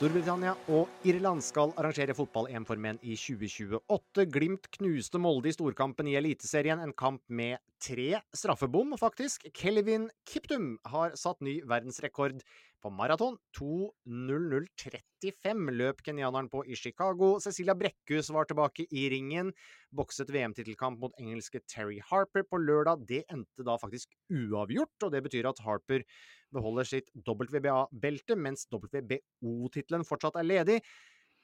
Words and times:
Storbritannia 0.00 0.54
og 0.72 0.88
Irland 1.04 1.42
skal 1.44 1.74
arrangere 1.76 2.14
fotball-EM 2.16 2.64
for 2.64 2.80
menn 2.80 2.96
i 3.04 3.12
2028. 3.20 4.24
Glimt 4.32 4.64
knuste 4.78 5.20
Molde 5.20 5.50
i 5.50 5.52
storkampen 5.52 6.08
i 6.08 6.14
Eliteserien, 6.16 6.80
en 6.80 6.94
kamp 6.96 7.20
med 7.28 7.60
tre 7.84 8.16
straffebom, 8.32 8.96
faktisk. 8.96 9.44
Kelvin 9.52 10.08
Kiptum 10.24 10.80
har 10.88 11.12
satt 11.20 11.44
ny 11.44 11.60
verdensrekord 11.68 12.40
på 12.80 12.88
maraton. 12.96 13.36
2.00,35 13.60 15.68
løp 15.76 16.00
kenyaneren 16.06 16.48
på 16.48 16.64
i 16.64 16.72
Chicago. 16.80 17.36
Cecilia 17.44 17.76
Brekkhus 17.76 18.32
var 18.32 18.48
tilbake 18.48 18.88
i 18.88 19.12
ringen. 19.12 19.52
Bokset 19.92 20.32
VM-tittelkamp 20.32 20.96
mot 21.04 21.12
engelske 21.20 21.60
Terry 21.68 22.00
Harper 22.08 22.40
på 22.48 22.56
lørdag. 22.56 23.04
Det 23.04 23.28
endte 23.28 23.60
da 23.68 23.76
faktisk 23.76 24.08
uavgjort, 24.32 24.96
og 25.04 25.12
det 25.12 25.20
betyr 25.28 25.52
at 25.52 25.60
Harper 25.68 26.08
beholder 26.52 26.84
sitt 26.88 27.08
WBA-belte, 27.26 28.36
mens 28.36 28.66
WBO-tittelen 28.72 30.04
fortsatt 30.06 30.36
er 30.40 30.46
ledig. 30.46 30.78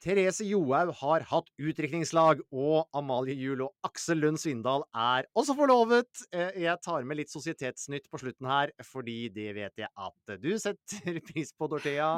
Therese 0.04 0.44
Johaug 0.44 0.90
har 0.98 1.22
hatt 1.30 1.46
utdrikningslag, 1.56 2.42
og 2.52 2.84
Amalie 2.96 3.32
Juel 3.38 3.62
og 3.64 3.72
Aksel 3.88 4.20
Lund 4.20 4.36
Svindal 4.42 4.84
er 4.92 5.24
også 5.32 5.54
forlovet. 5.56 6.10
Eh, 6.36 6.52
Jeg 6.66 6.76
tar 6.84 7.06
med 7.08 7.16
litt 7.16 7.32
sosietetsnytt 7.32 8.10
på 8.12 8.20
slutten 8.20 8.44
her, 8.50 8.74
fordi 8.84 9.30
det 9.32 9.54
vet 9.56 9.80
jeg 9.80 9.88
at 9.96 10.36
du 10.42 10.50
setter 10.60 11.16
pris 11.30 11.54
på, 11.56 11.70
Dorthea. 11.72 12.10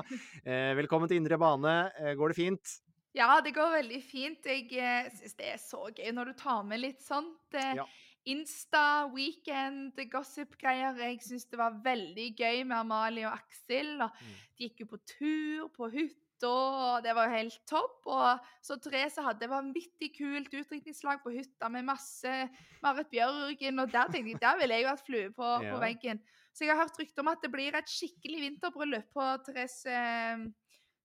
Eh, 0.42 0.75
Velkommen 0.81 1.06
til 1.09 1.20
Indre 1.22 1.39
bane. 1.39 1.77
Eh, 2.03 2.16
Går 2.19 2.34
det 2.34 2.41
fint? 2.41 2.75
Ja, 3.16 3.38
det 3.43 3.54
går 3.56 3.71
veldig 3.78 4.03
fint. 4.04 4.44
Jeg 4.44 5.09
syns 5.15 5.38
det 5.38 5.47
er 5.54 5.62
så 5.62 5.87
gøy 5.94 6.10
når 6.15 6.32
du 6.32 6.37
tar 6.43 6.66
med 6.66 6.82
litt 6.82 7.00
sånt. 7.03 7.54
Ja. 7.54 7.87
Insta, 8.27 9.06
weekend, 9.15 9.95
gossip-greier. 10.12 10.97
Jeg 11.01 11.21
syns 11.25 11.47
det 11.51 11.59
var 11.59 11.79
veldig 11.84 12.37
gøy 12.37 12.65
med 12.67 12.77
Amalie 12.77 13.27
og 13.27 13.39
Aksel. 13.39 14.01
Og 14.03 14.11
Mm. 14.21 14.34
de 14.59 14.69
gikk 14.69 14.81
jo 14.81 14.87
på 14.87 14.99
tur 15.06 15.69
på 15.69 15.91
hytta, 15.93 16.49
og 16.49 17.03
det 17.03 17.15
var 17.15 17.27
jo 17.28 17.37
helt 17.37 17.59
topp. 17.67 18.07
Og 18.07 18.41
så 18.62 18.77
Therese 18.81 19.17
hadde 19.23 19.49
vanvittig 19.49 20.12
kult 20.19 20.53
utdrikningslag 20.53 21.23
på 21.23 21.33
hytta 21.34 21.69
med 21.71 21.84
masse 21.84 22.51
Marit 22.83 23.11
Bjørgen, 23.11 23.78
og 23.81 23.91
der 23.91 24.07
tenkte 24.09 24.31
jeg 24.37 24.41
der 24.41 24.59
ville 24.59 24.75
jeg 24.75 24.83
jo 24.84 24.89
hatt 24.89 25.07
flue 25.07 25.31
på, 25.31 25.62
Ja. 25.65 25.73
på 25.75 25.81
veggen. 25.81 26.21
Så 26.53 26.65
jeg 26.65 26.75
har 26.77 26.83
hørt 26.84 26.99
rykter 26.99 27.21
om 27.21 27.28
at 27.28 27.41
det 27.43 27.51
blir 27.53 27.75
et 27.75 27.87
skikkelig 27.87 28.41
vinterbryllup 28.61 29.12
på 29.15 29.45
Therese, 29.45 30.53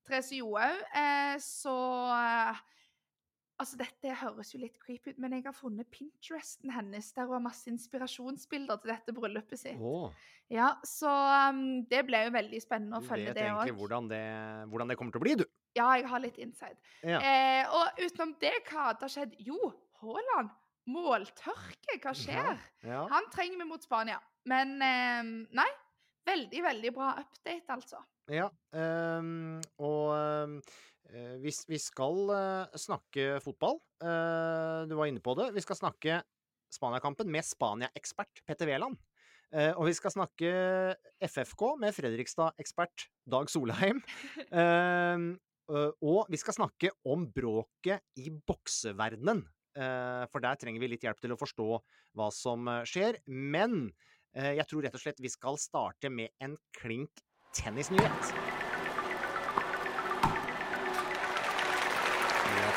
Therese 0.06 0.32
Johaug. 0.38 0.84
Eh, 0.96 1.38
så 1.38 1.76
eh, 2.12 2.56
Altså, 3.62 3.78
dette 3.78 4.16
høres 4.18 4.50
jo 4.54 4.60
litt 4.60 4.80
creepy 4.82 5.14
ut, 5.14 5.20
men 5.22 5.36
jeg 5.38 5.46
har 5.46 5.54
funnet 5.56 5.88
Pinteresten 5.94 6.72
hennes, 6.74 7.12
der 7.14 7.28
hun 7.30 7.38
har 7.38 7.44
masse 7.46 7.70
inspirasjonsbilder 7.70 8.80
til 8.82 8.92
dette 8.92 9.14
bryllupet 9.14 9.62
sitt. 9.62 9.78
Oh. 9.78 10.10
Ja, 10.52 10.72
så 10.88 11.12
um, 11.54 11.84
det 11.90 12.02
ble 12.08 12.24
jo 12.26 12.34
veldig 12.34 12.62
spennende 12.64 12.98
å 12.98 13.04
du 13.04 13.08
følge 13.12 13.30
vet 13.30 13.38
det 13.38 13.46
egentlig 13.46 13.76
òg. 13.76 13.80
hvordan 13.84 14.10
det, 14.10 14.24
hvordan 14.72 14.92
det 14.92 14.98
kommer 15.00 15.16
til 15.16 15.22
å 15.22 15.26
bli, 15.26 15.36
du. 15.44 15.46
Ja, 15.78 15.92
jeg 15.98 16.10
har 16.10 16.24
litt 16.24 16.40
inside. 16.42 16.78
Ja. 17.06 17.22
Eh, 17.22 17.78
og 17.78 18.02
utenom 18.02 18.34
det, 18.42 18.56
hva 18.70 18.90
hadde 18.90 19.10
skjedd? 19.14 19.38
Jo, 19.42 19.60
Haaland. 20.02 20.52
Måltørke, 20.94 21.96
hva 22.04 22.12
skjer? 22.18 22.58
Ja. 22.84 23.06
Han 23.14 23.30
trenger 23.32 23.62
vi 23.62 23.70
mot 23.70 23.86
Spania. 23.86 24.18
Men 24.50 24.76
eh, 24.84 25.22
nei, 25.56 25.70
veldig, 26.28 26.64
veldig 26.66 26.92
bra 26.98 27.14
update, 27.22 27.78
altså. 27.78 28.02
Ja, 28.32 28.48
um, 28.72 29.60
og 29.84 30.12
eh, 30.16 30.76
vi, 31.14 31.52
vi 31.70 31.80
skal 31.82 32.30
eh, 32.34 32.78
snakke 32.80 33.38
fotball. 33.44 33.80
Eh, 34.04 34.84
du 34.90 34.96
var 34.98 35.10
inne 35.10 35.24
på 35.24 35.36
det. 35.40 35.52
Vi 35.56 35.64
skal 35.64 35.80
snakke 35.80 36.22
Spania-kampen 36.74 37.30
med 37.30 37.46
Spania-ekspert 37.46 38.42
Petter 38.48 38.70
Wæland. 38.70 38.98
Eh, 39.54 39.72
og 39.78 39.86
vi 39.86 39.94
skal 39.94 40.14
snakke 40.16 40.52
FFK 41.22 41.66
med 41.82 41.94
Fredrikstad-ekspert 41.94 43.08
Dag 43.30 43.52
Solheim. 43.54 44.02
Ehm, 44.64 45.28
eh, 45.70 45.92
og 46.02 46.32
vi 46.34 46.40
skal 46.42 46.58
snakke 46.58 46.94
om 47.06 47.28
bråket 47.34 48.02
i 48.18 48.32
bokseverdenen. 48.34 49.44
Eh, 49.78 50.24
for 50.34 50.42
der 50.42 50.58
trenger 50.62 50.82
vi 50.82 50.92
litt 50.94 51.06
hjelp 51.06 51.22
til 51.22 51.36
å 51.36 51.40
forstå 51.40 51.70
hva 52.18 52.32
som 52.34 52.66
eh, 52.70 52.82
skjer. 52.90 53.22
Men 53.30 53.86
eh, 54.34 54.56
jeg 54.58 54.70
tror 54.70 54.88
rett 54.88 54.98
og 54.98 55.06
slett 55.06 55.22
vi 55.22 55.34
skal 55.34 55.62
starte 55.62 56.10
med 56.14 56.34
en 56.42 56.58
klink 56.82 57.22
tennisnyhet. 57.54 58.53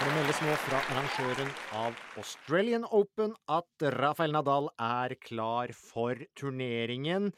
Det 0.07 0.13
meldes 0.15 0.39
nå 0.39 0.53
fra 0.63 0.79
arrangøren 0.93 1.49
av 1.75 1.97
Australian 2.21 2.85
Open 2.95 3.33
at 3.51 3.85
Rafael 3.97 4.31
Nadal 4.37 4.69
er 4.79 5.17
klar 5.19 5.73
for 5.75 6.21
turneringen. 6.39 7.33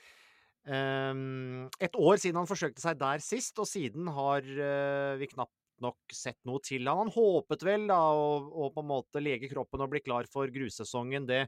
Ehm, 0.68 1.70
et 1.80 1.94
år 1.96 2.18
siden 2.20 2.36
han 2.42 2.48
forsøkte 2.50 2.82
seg 2.82 2.98
der 3.00 3.22
sist, 3.24 3.56
og 3.56 3.70
siden 3.70 4.10
har 4.12 4.44
eh, 4.44 5.14
vi 5.16 5.30
knapt 5.30 5.54
nok 5.80 6.12
sett 6.12 6.36
noe 6.44 6.60
til 6.66 6.90
han. 6.90 7.06
Han 7.06 7.12
håpet 7.14 7.64
vel 7.64 7.86
da 7.88 7.96
å, 8.12 8.66
på 8.74 8.84
en 8.84 8.90
måte 8.90 9.22
lege 9.24 9.48
kroppen 9.48 9.86
og 9.86 9.94
bli 9.94 10.02
klar 10.04 10.28
for 10.28 10.52
grussesongen. 10.52 11.24
Det 11.30 11.46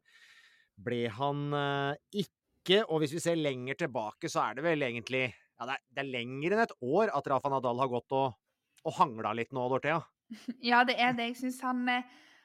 ble 0.80 1.02
han 1.18 1.42
eh, 1.58 2.22
ikke. 2.22 2.86
Og 2.86 3.02
hvis 3.02 3.18
vi 3.18 3.20
ser 3.26 3.36
lenger 3.36 3.76
tilbake, 3.82 4.30
så 4.32 4.46
er 4.46 4.56
det 4.56 4.64
vel 4.70 4.88
egentlig 4.88 5.26
ja, 5.26 5.68
det, 5.68 5.76
er, 5.76 5.84
det 5.84 6.02
er 6.06 6.14
lenger 6.14 6.56
enn 6.56 6.64
et 6.64 6.74
år 6.80 7.12
at 7.12 7.28
Rafa 7.34 7.52
Nadal 7.52 7.84
har 7.84 7.92
gått 7.92 8.16
og, 8.16 8.40
og 8.88 8.98
hangla 9.02 9.34
litt 9.36 9.52
nå, 9.52 9.68
Dorthea. 9.74 10.00
Ja, 10.62 10.84
det 10.84 10.96
er 11.00 11.12
det. 11.12 11.30
Jeg 11.32 11.36
syns 11.36 11.60
han 11.64 11.88
eh, 11.88 12.02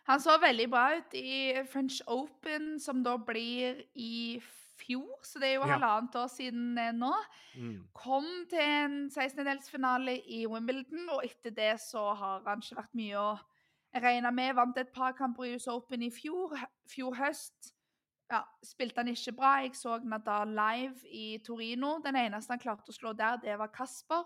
Han 0.07 0.19
så 0.21 0.35
veldig 0.41 0.67
bra 0.69 0.83
ut 0.97 1.13
i 1.17 1.53
French 1.71 2.01
Open, 2.07 2.75
som 2.79 2.99
da 3.03 3.15
blir 3.17 3.79
i 3.95 4.39
fjor, 4.77 5.15
så 5.25 5.39
det 5.41 5.47
er 5.49 5.53
jo 5.55 5.63
Ja. 5.65 5.71
halvannet 5.77 6.15
år 6.19 6.27
siden 6.29 6.77
eh, 6.77 6.91
nå. 6.93 7.13
Mm. 7.57 7.87
Kom 7.93 8.27
til 8.49 8.59
en 8.61 8.97
16-delsfinale 9.09 10.19
i 10.27 10.45
Wimbledon, 10.45 11.09
og 11.09 11.23
etter 11.25 11.49
det 11.55 11.71
så 11.81 12.13
har 12.13 12.43
han 12.45 12.61
ikke 12.61 12.77
vært 12.83 12.93
mye 12.99 13.17
å 13.17 13.31
regne 14.03 14.31
med. 14.35 14.53
Vant 14.55 14.77
et 14.77 14.91
par 14.93 15.15
kamper 15.17 15.47
i 15.47 15.55
US 15.55 15.67
Open 15.73 16.03
i 16.03 16.11
fjor, 16.11 16.53
fjor 16.91 17.15
høst. 17.15 17.71
Ja, 18.29 18.43
spilte 18.65 19.01
han 19.01 19.07
ikke 19.09 19.33
bra. 19.37 19.55
Jeg 19.63 19.75
så 19.77 19.99
Nadal 20.03 20.53
live 20.57 21.01
i 21.09 21.37
Torino. 21.45 21.99
Den 22.03 22.15
eneste 22.17 22.53
han 22.53 22.59
klarte 22.61 22.89
å 22.93 22.95
slå 22.97 23.13
der, 23.17 23.37
det 23.41 23.57
var 23.57 23.73
Kasper. 23.73 24.25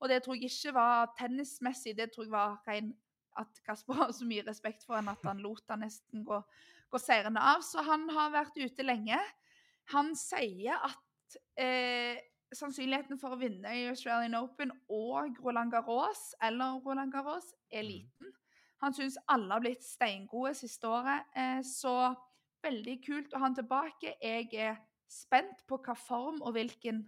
Og 0.00 0.10
det 0.12 0.22
tror 0.24 0.36
jeg 0.36 0.50
ikke 0.50 0.74
var 0.76 1.10
tennismessig, 1.18 1.96
det 1.96 2.10
tror 2.12 2.26
jeg 2.26 2.34
var 2.34 2.56
ren 2.68 2.92
at 3.40 3.60
Kasper 3.66 3.98
har 3.98 4.12
så 4.16 4.26
mye 4.28 4.44
respekt 4.46 4.84
for 4.86 4.96
han 4.96 5.10
at 5.12 5.24
han 5.24 5.42
lot 5.44 5.64
han 5.68 5.82
nesten 5.84 6.24
gå, 6.24 6.40
gå 6.92 7.00
seirende 7.00 7.42
av. 7.42 7.64
Så 7.64 7.84
han 7.84 8.08
har 8.12 8.32
vært 8.34 8.56
ute 8.60 8.86
lenge. 8.86 9.18
Han 9.92 10.14
sier 10.18 10.80
at 10.88 11.36
eh, 11.60 12.16
sannsynligheten 12.54 13.20
for 13.20 13.34
å 13.34 13.40
vinne 13.40 13.72
i 13.76 13.86
Australian 13.90 14.38
Open 14.38 14.72
og 14.92 15.36
Roland 15.44 15.74
Garros, 15.74 16.30
eller 16.42 16.80
Roland 16.84 17.12
Garros, 17.12 17.52
er 17.70 17.86
liten. 17.86 18.32
Han 18.84 18.94
syns 18.94 19.16
alle 19.32 19.54
har 19.54 19.62
blitt 19.64 19.84
steingode 19.84 20.54
siste 20.58 20.88
året, 20.88 21.28
eh, 21.36 21.60
så 21.64 22.14
veldig 22.64 22.96
kult 23.04 23.32
å 23.32 23.40
ha 23.40 23.48
han 23.48 23.56
tilbake. 23.56 24.16
Jeg 24.20 24.50
er 24.52 24.80
spent 25.10 25.62
på 25.68 25.78
hva 25.82 25.94
form 25.98 26.42
og 26.42 26.56
hvilken 26.56 27.04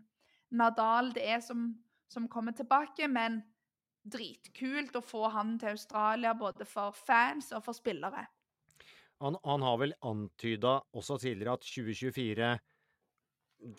Nadal 0.54 1.12
det 1.12 1.26
er 1.28 1.42
som, 1.44 1.70
som 2.08 2.28
kommer 2.28 2.56
tilbake, 2.56 3.08
men 3.08 3.42
dritkult 4.08 4.96
å 4.96 5.04
få 5.04 5.28
han 5.34 5.56
til 5.60 5.76
Australia, 5.76 6.34
både 6.38 6.64
for 6.68 6.96
fans 6.96 7.52
og 7.52 7.64
for 7.66 7.76
spillere. 7.76 8.24
Han, 9.18 9.36
han 9.44 9.64
har 9.66 9.78
vel 9.80 9.94
antyda 10.06 10.78
også 10.96 11.18
tidligere 11.20 11.58
at 11.58 11.66
2024 11.66 12.50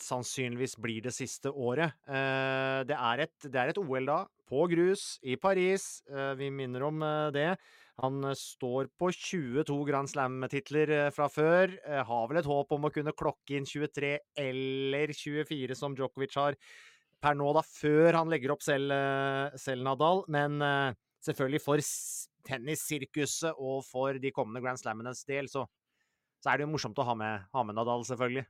sannsynligvis 0.04 0.76
blir 0.82 1.04
det 1.06 1.14
siste 1.16 1.52
året. 1.52 1.96
Eh, 2.08 2.82
det, 2.88 2.96
er 2.96 3.26
et, 3.26 3.36
det 3.46 3.60
er 3.60 3.72
et 3.72 3.80
OL 3.80 4.10
da, 4.10 4.24
på 4.50 4.66
grus, 4.72 5.14
i 5.24 5.38
Paris. 5.40 6.02
Eh, 6.10 6.34
vi 6.40 6.50
minner 6.52 6.86
om 6.90 7.04
eh, 7.06 7.30
det. 7.36 7.50
Han 8.00 8.24
står 8.36 8.92
på 9.00 9.10
22 9.12 9.76
Grand 9.90 10.08
Slam-titler 10.08 11.10
fra 11.12 11.26
før. 11.28 11.74
Har 11.84 12.30
vel 12.32 12.40
et 12.40 12.48
håp 12.48 12.72
om 12.72 12.88
å 12.88 12.92
kunne 12.96 13.12
klokke 13.12 13.58
inn 13.58 13.68
23 13.68 14.14
eller 14.40 15.12
24, 15.12 15.76
som 15.76 15.98
Djokovic 15.98 16.38
har 16.40 16.56
per 17.24 17.38
nå, 17.38 17.50
da, 17.56 17.64
før 17.66 18.20
han 18.22 18.32
legger 18.32 18.54
opp 18.56 18.64
selv, 18.66 18.94
eh, 18.96 19.58
selv 19.60 19.86
Nadal. 19.88 20.24
Men 20.32 20.60
selvfølgelig 21.26 21.62
for 21.64 21.84
tennissirkuset 22.48 23.58
og 23.60 23.84
for 23.88 24.20
de 24.22 24.32
kommende 24.36 24.64
Grand 24.64 24.80
Slammenes 24.80 25.26
del, 25.28 25.50
så, 25.52 25.66
så, 26.40 26.52
er 26.52 26.60
det 26.60 26.68
jo 26.68 26.74
morsomt 26.74 27.00
å 27.00 27.08
ha 27.08 27.16
med, 27.20 27.50
ha 27.54 27.66
med, 27.66 27.78
Nadal, 27.78 28.06
selvfølgelig. 28.08 28.46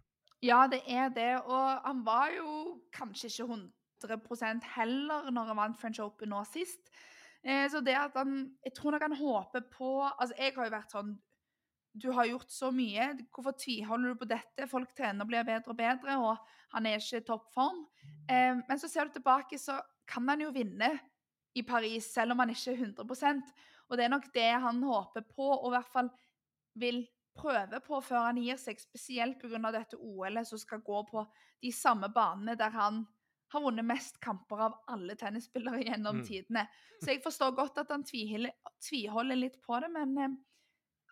Ja, 0.45 0.63
det 0.71 0.83
er 0.87 1.09
det. 1.11 1.31
Og 1.43 1.85
han 1.85 2.03
var 2.05 2.31
jo 2.35 2.79
kanskje 2.95 3.31
ikke 3.31 3.49
100% 4.05 4.67
heller 4.77 5.31
når 5.33 5.51
han 5.51 5.59
vant 5.59 5.79
French 5.81 5.99
Open 6.03 6.31
nå 6.31 6.43
sist. 6.47 6.93
Eh, 7.43 7.65
så 7.71 7.79
det 7.83 7.95
at 7.95 8.15
han 8.19 8.49
Jeg 8.65 8.73
tror 8.75 8.91
nok 8.91 9.03
han 9.05 9.15
håper 9.15 9.61
på 9.71 9.89
Altså, 10.03 10.33
jeg 10.35 10.51
har 10.57 10.65
jo 10.67 10.73
vært 10.73 10.91
sånn 10.91 11.13
Du 11.93 12.11
har 12.13 12.27
gjort 12.29 12.51
så 12.53 12.69
mye. 12.75 13.11
Hvorfor 13.33 13.55
tviholder 13.57 14.13
du 14.13 14.19
på 14.21 14.29
dette? 14.29 14.67
Folk 14.69 14.91
trener 14.97 15.25
og 15.25 15.31
blir 15.31 15.47
bedre 15.47 15.73
og 15.73 15.79
bedre, 15.79 16.17
og 16.21 16.75
han 16.75 16.85
er 16.85 17.01
ikke 17.01 17.23
i 17.23 17.25
toppform. 17.27 17.81
Eh, 18.29 18.59
men 18.61 18.81
så 18.81 18.91
ser 18.91 19.09
du 19.09 19.17
tilbake, 19.17 19.57
så 19.57 19.79
kan 20.09 20.27
han 20.29 20.45
jo 20.45 20.53
vinne 20.53 20.93
i 21.57 21.63
Paris, 21.65 22.11
selv 22.13 22.35
om 22.35 22.43
han 22.43 22.53
ikke 22.53 22.75
er 22.75 22.85
100% 22.85 23.53
og 23.89 23.97
det 23.97 24.05
er 24.05 24.13
nok 24.13 24.27
det 24.33 24.49
han 24.63 24.83
håper 24.85 25.25
på, 25.33 25.47
og 25.49 25.71
i 25.71 25.75
hvert 25.75 25.93
fall 25.93 26.09
vil 26.79 27.03
prøve 27.39 27.79
på 27.85 28.01
før 28.03 28.29
han 28.29 28.41
gir 28.41 28.59
seg, 28.59 28.81
spesielt 28.81 29.39
pga. 29.41 29.71
dette 29.73 29.97
OL-et 29.97 30.47
som 30.47 30.61
skal 30.61 30.83
gå 30.85 31.01
på 31.09 31.23
de 31.63 31.71
samme 31.73 32.09
banene 32.13 32.57
der 32.59 32.73
han 32.75 33.05
har 33.49 33.63
vunnet 33.63 33.87
mest 33.87 34.19
kamper 34.21 34.61
av 34.67 34.75
alle 34.93 35.15
tennisspillere 35.17 35.81
gjennom 35.81 36.19
mm. 36.19 36.25
tidene. 36.27 36.67
Så 37.01 37.15
jeg 37.15 37.23
forstår 37.23 37.55
godt 37.57 37.79
at 37.81 37.89
han 37.89 38.05
tviholder, 38.05 38.53
tviholder 38.85 39.39
litt 39.39 39.57
på 39.65 39.79
det, 39.81 39.89
men 39.95 40.13
eh, 40.21 40.35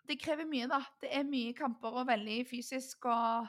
det 0.08 0.18
krever 0.22 0.48
mye, 0.48 0.68
da. 0.70 0.80
Det 1.02 1.12
er 1.14 1.28
mye 1.28 1.54
kamper 1.56 2.02
og 2.02 2.08
veldig 2.08 2.42
fysisk. 2.48 3.06
og 3.06 3.48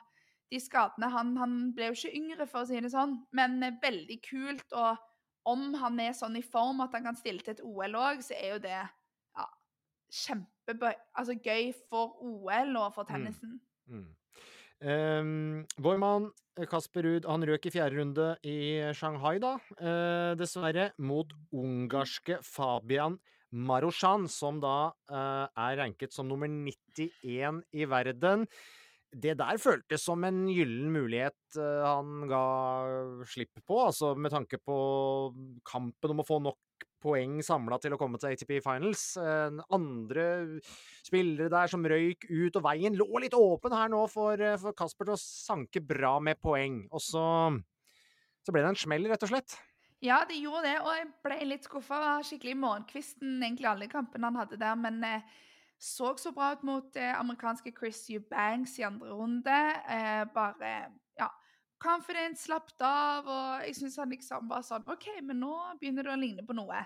de 0.50 0.58
skadene 0.58 1.10
han, 1.14 1.36
han 1.38 1.58
ble 1.78 1.92
jo 1.92 1.98
ikke 1.98 2.18
yngre, 2.18 2.48
for 2.50 2.64
å 2.64 2.70
si 2.70 2.80
det 2.82 2.90
sånn, 2.94 3.20
men 3.38 3.60
veldig 3.84 4.18
kult. 4.26 4.66
Og 4.74 5.50
om 5.50 5.74
han 5.82 6.00
er 6.02 6.16
sånn 6.18 6.38
i 6.40 6.46
form 6.46 6.82
at 6.86 6.96
han 6.98 7.06
kan 7.06 7.18
stille 7.18 7.44
til 7.46 7.54
et 7.54 7.66
OL 7.66 7.98
òg, 8.00 8.24
så 8.26 8.38
er 8.38 8.56
jo 8.56 8.64
det 8.64 8.80
kjempegøy 10.10 10.96
altså 11.22 11.36
for 11.90 12.18
OL 12.26 12.78
og 12.80 12.96
for 12.96 13.06
mm. 13.06 13.10
tennisen. 13.12 13.60
Mm. 13.86 14.00
Mm. 14.00 14.08
Um, 14.80 15.66
vår 15.84 15.98
mann 16.00 16.30
Kasper 16.72 17.04
Ruud 17.04 17.26
han 17.28 17.44
røk 17.46 17.68
i 17.68 17.72
fjerde 17.74 18.00
runde 18.00 18.28
i 18.48 18.80
Shanghai, 18.96 19.38
da, 19.44 19.58
uh, 19.84 20.34
dessverre, 20.40 20.92
mot 20.98 21.30
ungarske 21.52 22.40
Fabian 22.48 23.20
Marosjan, 23.52 24.28
som 24.30 24.60
da 24.62 24.92
uh, 25.12 25.46
er 25.48 25.80
ranket 25.82 26.14
som 26.14 26.28
nummer 26.30 26.50
91 26.50 27.64
i 27.74 27.88
verden. 27.90 28.46
Det 29.10 29.34
der 29.40 29.58
føltes 29.58 30.04
som 30.06 30.22
en 30.28 30.44
gyllen 30.54 30.92
mulighet 30.94 31.58
uh, 31.58 31.86
han 31.88 32.28
ga 32.30 32.44
slipp 33.26 33.58
på, 33.66 33.80
altså 33.88 34.14
med 34.14 34.36
tanke 34.36 34.62
på 34.62 34.80
kampen 35.66 36.14
om 36.14 36.22
å 36.22 36.28
få 36.28 36.42
nok 36.46 36.60
poeng 37.00 37.40
samla 37.46 37.80
til 37.82 37.96
å 37.96 38.00
komme 38.00 38.20
til 38.20 38.34
ATP 38.34 38.60
Finals. 38.64 39.14
Andre 39.72 40.26
spillere 41.06 41.50
der 41.52 41.72
som 41.72 41.86
røyk 41.88 42.28
ut, 42.28 42.60
og 42.60 42.66
veien 42.66 42.98
lå 43.00 43.24
litt 43.24 43.38
åpen 43.38 43.76
her 43.76 43.92
nå 43.92 44.06
for, 44.12 44.40
eh, 44.40 44.58
for 44.60 44.76
Kasper 44.78 45.08
til 45.08 45.16
å 45.16 45.22
sanke 45.22 45.82
bra 45.82 46.18
med 46.20 46.40
poeng. 46.44 46.84
Og 46.92 47.02
så, 47.04 47.26
så 48.44 48.54
ble 48.54 48.64
det 48.66 48.74
en 48.74 48.84
smell, 48.84 49.08
rett 49.10 49.24
og 49.26 49.32
slett. 49.32 49.58
Ja, 50.02 50.22
det 50.30 50.38
gjorde 50.40 50.64
det, 50.64 50.78
og 50.80 50.94
jeg 50.96 51.08
ble 51.26 51.38
litt 51.50 51.66
skuffa. 51.68 52.00
Skikkelig 52.24 52.56
morgenkvisten, 52.62 53.42
egentlig 53.44 53.68
alle 53.68 53.90
kampene 53.92 54.30
han 54.30 54.40
hadde 54.40 54.60
der. 54.62 54.78
Men 54.80 55.02
eh, 55.04 55.26
så 55.80 56.14
så 56.18 56.32
bra 56.36 56.54
ut 56.56 56.64
mot 56.64 56.96
eh, 56.96 57.12
amerikanske 57.20 57.74
Chris 57.76 58.06
Eubanks 58.10 58.78
i 58.80 58.86
andre 58.88 59.12
runde. 59.12 59.58
Eh, 59.92 60.24
bare 60.36 60.72
ja, 61.20 61.28
confident, 61.84 62.40
slappet 62.40 62.80
av, 62.84 63.28
og 63.28 63.66
jeg 63.68 63.76
syns 63.76 64.00
han 64.00 64.16
liksom 64.16 64.48
var 64.52 64.64
sånn 64.64 64.88
OK, 64.88 65.10
men 65.24 65.44
nå 65.44 65.52
begynner 65.82 66.08
du 66.08 66.14
å 66.14 66.20
ligne 66.20 66.48
på 66.48 66.56
noe. 66.56 66.80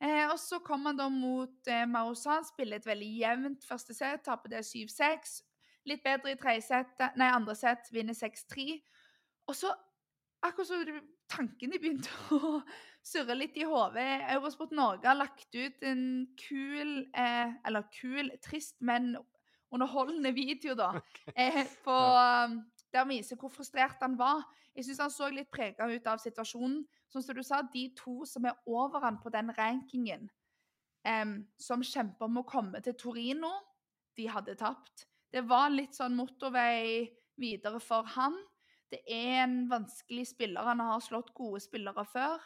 Eh, 0.00 0.24
og 0.30 0.38
så 0.40 0.60
kom 0.64 0.86
han 0.88 0.96
da 0.96 1.10
mot 1.12 1.68
eh, 1.68 1.84
Marosan, 1.90 2.48
spiller 2.48 2.80
et 2.80 2.88
veldig 2.88 3.10
jevnt 3.18 3.68
første 3.68 3.96
sett, 3.96 4.24
taper 4.24 4.56
det 4.56 4.64
7-6. 4.64 5.40
Litt 5.88 6.04
bedre 6.04 6.32
i 6.32 6.64
set, 6.64 6.96
nei, 7.16 7.28
andre 7.28 7.56
sett, 7.56 7.92
vinner 7.92 8.16
6-3. 8.16 8.70
Og 9.48 9.56
så, 9.56 9.72
akkurat 10.44 10.68
så 10.68 10.80
tankene 11.30 11.80
begynte 11.80 12.12
å 12.36 12.60
surre 13.04 13.36
litt 13.36 13.56
i 13.56 13.66
hodet. 13.68 14.24
Eurosport 14.34 14.74
Norge 14.76 15.08
har 15.08 15.18
lagt 15.18 15.54
ut 15.54 15.84
en 15.86 16.02
kul, 16.40 17.08
eh, 17.16 17.54
eller 17.66 17.88
kul, 17.94 18.30
trist, 18.44 18.76
men 18.80 19.14
underholdende 19.74 20.32
video, 20.36 20.74
da, 20.78 20.92
eh, 21.34 21.64
på 21.84 21.94
um, 21.94 22.60
der 22.92 23.04
han 23.04 23.12
viser 23.12 23.36
hvor 23.40 23.52
frustrert 23.52 24.00
han 24.04 24.16
var. 24.18 24.46
Jeg 24.76 24.86
syns 24.86 25.02
han 25.02 25.12
så 25.12 25.28
litt 25.32 25.50
prega 25.52 25.88
ut 25.90 26.06
av 26.08 26.20
situasjonen. 26.22 26.82
Sånn 27.08 27.24
som 27.24 27.36
du 27.36 27.42
sa, 27.44 27.62
de 27.72 27.88
to 27.96 28.22
som 28.28 28.46
er 28.48 28.56
over 28.68 29.02
han 29.04 29.18
på 29.20 29.32
den 29.32 29.52
rankingen, 29.56 30.28
eh, 31.08 31.36
som 31.60 31.84
kjemper 31.84 32.28
om 32.28 32.42
å 32.42 32.48
komme 32.48 32.82
til 32.84 32.96
Torino, 33.00 33.52
de 34.18 34.28
hadde 34.28 34.56
tapt. 34.58 35.06
Det 35.30 35.44
var 35.46 35.70
litt 35.70 35.96
sånn 35.96 36.16
motorvei 36.16 37.08
videre 37.38 37.80
for 37.84 38.06
han. 38.16 38.36
Det 38.90 39.00
er 39.04 39.42
en 39.44 39.66
vanskelig 39.70 40.26
spiller. 40.30 40.64
Han 40.64 40.80
har 40.80 41.00
slått 41.04 41.34
gode 41.36 41.60
spillere 41.60 42.04
før, 42.08 42.40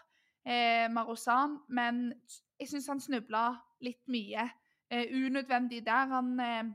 eh, 0.47 0.89
Marosan, 0.91 1.59
men 1.69 2.13
jeg 2.59 2.69
syns 2.69 2.89
han 2.91 3.01
snubla 3.01 3.45
litt 3.81 4.03
mye. 4.09 4.51
Eh, 4.91 5.07
unødvendig 5.13 5.85
der. 5.87 6.07
Han 6.07 6.41
eh, 6.41 6.73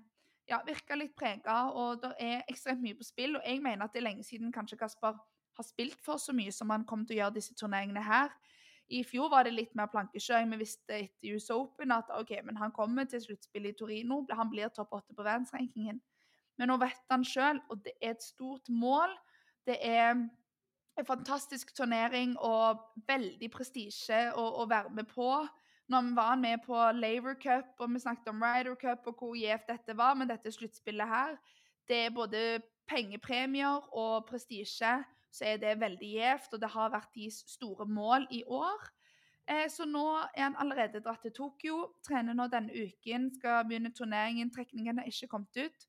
ja, 0.49 0.61
virka 0.65 0.95
litt 0.95 1.15
prega, 1.15 1.67
og 1.69 2.01
det 2.01 2.13
er 2.19 2.45
ekstremt 2.47 2.81
mye 2.81 2.95
på 2.97 3.03
spill. 3.03 3.35
Og 3.35 3.43
jeg 3.45 3.61
mener 3.61 3.85
at 3.85 3.93
det 3.93 4.01
er 4.01 4.09
lenge 4.09 4.23
siden 4.23 4.53
kanskje 4.55 4.79
Kasper 4.79 5.19
har 5.57 5.65
spilt 5.65 5.99
for 6.05 6.21
så 6.21 6.33
mye 6.33 6.51
som 6.53 6.69
han 6.69 6.85
kom 6.85 7.05
til 7.05 7.17
å 7.17 7.21
gjøre 7.21 7.37
disse 7.39 7.55
turneringene 7.57 8.03
her. 8.03 8.31
I 8.87 9.01
fjor 9.03 9.27
var 9.29 9.43
det 9.43 9.51
litt 9.51 9.73
mer 9.75 9.89
plankekjøring. 9.91 10.53
Vi 10.53 10.61
visste 10.61 10.95
etter 10.95 11.35
US 11.35 11.49
Open 11.51 11.91
at 11.91 12.11
ok, 12.15 12.37
men 12.47 12.59
han 12.61 12.71
kommer 12.71 13.07
til 13.09 13.21
sluttspillet 13.21 13.75
i 13.75 13.77
Torino. 13.81 14.21
Han 14.31 14.51
blir 14.51 14.71
topp 14.71 14.95
åtte 14.95 15.15
på 15.17 15.25
verdensrankingen. 15.27 15.99
Men 16.57 16.71
nå 16.71 16.77
vet 16.81 17.03
han 17.11 17.25
sjøl, 17.27 17.59
og 17.69 17.83
det 17.83 17.97
er 18.01 18.15
et 18.15 18.23
stort 18.23 18.69
mål. 18.71 19.11
Det 19.67 19.77
er 19.83 20.13
en 20.97 21.05
fantastisk 21.05 21.73
turnering 21.75 22.37
og 22.39 22.79
veldig 23.07 23.49
prestisje 23.51 24.19
å, 24.33 24.45
å 24.63 24.67
være 24.69 24.93
med 24.95 25.09
på. 25.11 25.31
Når 25.91 26.07
vi 26.07 26.15
var 26.15 26.39
med 26.39 26.63
på 26.65 26.79
Laver 26.95 27.35
Cup, 27.39 27.75
og 27.79 27.93
vi 27.93 27.99
snakket 28.03 28.31
om 28.31 28.41
Ryder 28.43 28.75
Cup 28.79 29.07
og 29.07 29.21
hvor 29.21 29.35
gjevt 29.39 29.69
dette 29.71 29.95
var, 29.97 30.15
men 30.19 30.27
dette 30.27 30.51
sluttspillet 30.51 31.07
her, 31.07 31.37
det 31.87 31.99
er 32.05 32.15
både 32.15 32.41
pengepremier 32.87 33.87
og 33.95 34.25
prestisje, 34.27 34.97
så 35.31 35.45
er 35.51 35.59
det 35.61 35.79
veldig 35.79 36.09
gjevt, 36.15 36.53
og 36.53 36.63
det 36.63 36.71
har 36.73 36.91
vært 36.91 37.13
de 37.15 37.27
store 37.31 37.85
mål 37.85 38.27
i 38.31 38.41
år. 38.47 38.87
Eh, 39.47 39.67
så 39.71 39.85
nå 39.87 40.05
er 40.33 40.43
han 40.43 40.57
allerede 40.59 41.03
dratt 41.03 41.23
til 41.23 41.35
Tokyo, 41.35 41.83
trener 42.07 42.35
nå 42.35 42.47
denne 42.51 42.73
uken, 42.73 43.29
skal 43.35 43.63
begynne 43.67 43.93
turneringen. 43.95 44.51
Trekningen 44.51 44.99
har 44.99 45.07
ikke 45.07 45.31
kommet 45.31 45.59
ut. 45.59 45.87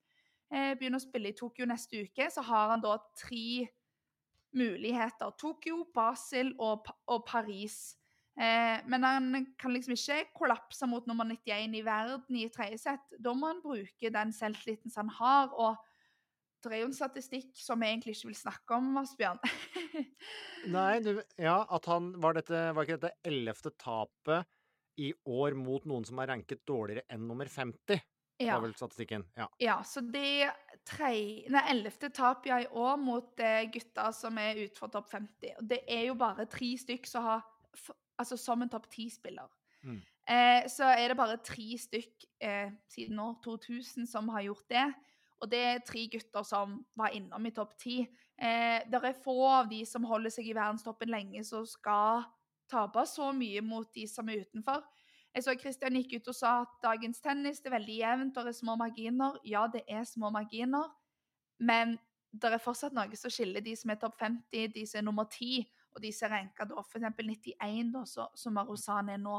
Eh, 0.48 0.72
begynner 0.80 1.00
å 1.00 1.04
spille 1.04 1.32
i 1.32 1.36
Tokyo 1.36 1.66
neste 1.68 2.04
uke. 2.06 2.28
Så 2.32 2.44
har 2.48 2.74
han 2.74 2.84
da 2.84 2.96
tre 3.18 3.68
muligheter. 4.56 5.34
Tokyo, 5.40 5.82
Basel 5.94 6.54
og, 6.56 6.88
og 7.10 7.26
Paris. 7.28 7.98
Eh, 8.38 8.78
men 8.88 9.04
han 9.04 9.46
kan 9.58 9.74
liksom 9.74 9.96
ikke 9.96 10.30
kollapse 10.38 10.86
mot 10.88 11.06
nummer 11.10 11.26
91 11.28 11.74
i 11.74 11.84
verden 11.84 12.38
i 12.38 12.48
tredje 12.54 12.80
sett. 12.86 13.14
Da 13.18 13.34
må 13.34 13.50
han 13.50 13.62
bruke 13.64 14.12
den 14.14 14.32
selvtilliten 14.34 14.94
han 14.96 15.12
har. 15.18 15.52
og 15.52 15.76
det 16.64 16.74
er 16.74 16.80
jo 16.82 16.88
en 16.88 16.96
statistikk 16.96 17.52
som 17.54 17.82
jeg 17.82 17.94
egentlig 17.94 18.16
ikke 18.16 18.30
vil 18.32 18.38
snakke 18.38 18.78
om, 18.78 18.96
Asbjørn. 18.98 19.38
Nei, 20.74 20.98
du, 21.04 21.12
ja, 21.38 21.60
at 21.62 21.86
han 21.86 22.10
Var, 22.18 22.38
dette, 22.40 22.62
var 22.74 22.86
ikke 22.86 22.98
dette 22.98 23.30
ellevte 23.30 23.70
tapet 23.78 24.48
i 24.98 25.12
år 25.30 25.54
mot 25.54 25.84
noen 25.86 26.06
som 26.06 26.18
er 26.18 26.32
ranket 26.32 26.64
dårligere 26.66 27.06
enn 27.14 27.28
nummer 27.30 27.46
50? 27.46 28.02
Ja. 28.38 28.54
Var 28.54 28.68
vel 28.68 28.74
statistikken. 28.78 29.24
Ja, 29.34 29.48
ja 29.58 29.76
så 29.82 30.00
det 30.00 30.50
ellevte 30.88 32.10
tapet 32.14 32.50
ja, 32.52 32.60
i 32.62 32.68
år 32.70 32.96
mot 33.02 33.40
eh, 33.42 33.64
gutter 33.72 34.12
som 34.14 34.38
er 34.38 34.60
utenfor 34.62 34.92
topp 34.94 35.10
50. 35.10 35.56
Og 35.58 35.66
det 35.70 35.80
er 35.90 36.04
jo 36.06 36.14
bare 36.18 36.46
tre 36.50 36.70
stykk 36.78 37.08
som 37.10 37.26
har 37.26 37.42
altså 38.18 38.38
som 38.38 38.62
en 38.62 38.70
topp 38.70 38.86
ti-spiller. 38.92 39.50
Mm. 39.82 39.98
Eh, 40.28 40.68
så 40.70 40.90
er 40.92 41.10
det 41.10 41.18
bare 41.18 41.38
tre 41.44 41.66
stykk 41.80 42.26
eh, 42.44 42.72
siden 42.90 43.18
år 43.22 43.38
2000 43.44 44.06
som 44.10 44.28
har 44.34 44.46
gjort 44.46 44.66
det. 44.70 44.86
Og 45.38 45.50
det 45.50 45.60
er 45.64 45.84
tre 45.86 46.06
gutter 46.10 46.46
som 46.46 46.80
var 46.98 47.14
innom 47.14 47.46
i 47.46 47.54
topp 47.54 47.76
ti. 47.78 48.00
Eh, 48.38 48.82
det 48.90 49.02
er 49.02 49.22
få 49.24 49.38
av 49.46 49.70
de 49.70 49.84
som 49.86 50.06
holder 50.06 50.34
seg 50.34 50.50
i 50.50 50.56
verdenstoppen 50.56 51.10
lenge, 51.10 51.44
som 51.46 51.66
skal 51.66 52.26
tape 52.68 53.04
så 53.08 53.30
mye 53.32 53.62
mot 53.64 53.88
de 53.94 54.06
som 54.10 54.28
er 54.28 54.42
utenfor. 54.44 54.82
Jeg 55.36 55.44
så 55.44 55.54
Kristian 55.60 55.96
gikk 55.98 56.18
ut 56.18 56.30
og 56.32 56.36
sa 56.36 56.52
at 56.64 56.76
dagens 56.82 57.20
tennis 57.22 57.60
det 57.62 57.70
er 57.70 57.76
veldig 57.76 57.96
jevnt, 57.98 58.38
det 58.38 58.52
er 58.52 58.56
små 58.56 58.76
marginer. 58.80 59.36
Ja, 59.46 59.66
det 59.70 59.84
er 59.86 60.06
små 60.08 60.32
marginer, 60.34 60.88
men 61.58 61.98
det 62.32 62.52
er 62.52 62.62
fortsatt 62.62 62.96
noe 62.96 63.18
som 63.18 63.32
skiller 63.32 63.64
de 63.64 63.74
som 63.78 63.92
er 63.92 64.00
topp 64.00 64.18
50, 64.20 64.72
de 64.74 64.86
som 64.88 65.00
er 65.00 65.06
nummer 65.06 65.28
10, 65.30 65.66
og 65.94 66.02
de 66.04 66.12
som 66.14 66.28
er 66.28 66.34
ranka 66.36 66.66
da 66.68 66.82
f.eks. 66.82 67.06
91, 67.20 67.92
da, 67.94 68.04
så, 68.08 68.28
som 68.36 68.56
Marozan 68.56 69.12
er 69.14 69.22
nå. 69.22 69.38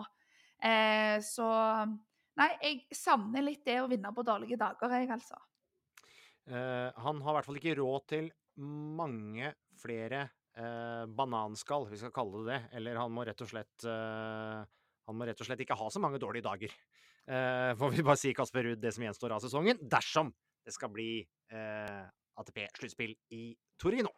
Eh, 0.60 1.18
så 1.24 1.50
Nei, 2.40 2.54
jeg 2.64 2.96
savner 2.96 3.44
litt 3.44 3.66
det 3.68 3.82
å 3.82 3.88
vinne 3.92 4.14
på 4.16 4.24
dårlige 4.24 4.56
dager, 4.60 4.94
jeg, 4.96 5.10
altså. 5.12 5.36
Eh, 6.48 6.88
han 7.04 7.20
har 7.26 7.34
i 7.34 7.36
hvert 7.36 7.48
fall 7.50 7.60
ikke 7.60 7.76
råd 7.82 8.06
til 8.14 8.30
mange 8.64 9.52
flere 9.80 10.22
eh, 10.56 11.04
bananskall, 11.20 11.90
vi 11.92 12.00
skal 12.00 12.14
kalle 12.16 12.46
det 12.46 12.54
det. 12.54 12.60
Eller 12.80 13.00
han 13.02 13.12
må 13.12 13.26
rett 13.28 13.44
og 13.44 13.52
slett 13.52 13.84
uh, 13.84 14.64
Han 15.10 15.18
må 15.18 15.26
rett 15.26 15.42
og 15.42 15.50
slett 15.50 15.66
ikke 15.66 15.78
ha 15.80 15.90
så 15.90 16.02
mange 16.04 16.22
dårlige 16.22 16.46
dager. 16.46 16.76
får 17.78 17.96
vi 17.96 18.06
bare 18.06 18.18
si, 18.22 18.34
Kasper 18.38 18.70
Ruud, 18.70 18.82
det 18.82 18.94
som 18.94 19.04
gjenstår 19.06 19.34
av 19.34 19.42
sesongen, 19.42 19.82
dersom 19.90 20.30
det 20.66 20.74
skal 20.76 20.94
bli 20.94 21.12
ATP-sluttspill 21.50 23.18
i 23.34 23.44
Torino. 23.82 24.14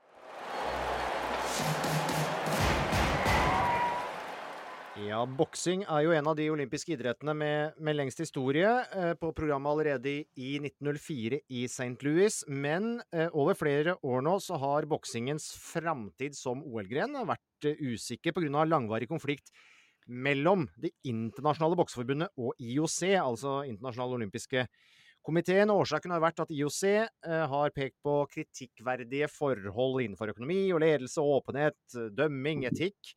Ja, 5.00 5.22
boksing 5.24 5.86
er 5.88 6.02
jo 6.04 6.12
en 6.12 6.28
av 6.28 6.36
de 6.36 6.46
olympiske 6.52 6.92
idrettene 6.94 7.34
med, 7.34 7.78
med 7.80 7.96
lengst 7.96 8.20
historie. 8.22 8.68
Eh, 8.92 9.14
på 9.18 9.32
programmet 9.34 9.72
allerede 9.72 10.12
i 10.36 10.50
1904 10.60 11.40
i 11.48 11.62
St. 11.66 11.96
Louis. 12.04 12.42
Men 12.52 13.00
eh, 13.16 13.32
over 13.32 13.56
flere 13.58 13.96
år 14.04 14.26
nå 14.28 14.36
så 14.44 14.60
har 14.62 14.90
boksingens 14.92 15.48
framtid 15.72 16.36
som 16.38 16.62
OL-gren 16.68 17.16
vært 17.26 17.70
eh, 17.72 17.80
usikker 17.80 18.36
pga. 18.36 18.66
langvarig 18.68 19.08
konflikt 19.10 19.50
mellom 20.08 20.68
Det 20.80 20.94
internasjonale 21.08 21.78
bokseforbundet 21.80 22.32
og 22.38 22.56
IOC, 22.60 23.00
altså 23.22 23.62
Internasjonale 23.68 24.18
olympiske 24.22 24.66
komiteen. 25.26 25.74
Årsaken 25.74 26.16
har 26.16 26.24
vært 26.24 26.42
at 26.44 26.54
IOC 26.54 26.82
eh, 26.90 27.46
har 27.54 27.76
pekt 27.76 28.00
på 28.04 28.16
kritikkverdige 28.32 29.30
forhold 29.32 30.02
innenfor 30.06 30.34
økonomi 30.34 30.64
og 30.74 30.82
ledelse, 30.86 31.22
åpenhet, 31.22 31.80
dømming, 32.18 32.66
etikk 32.72 33.14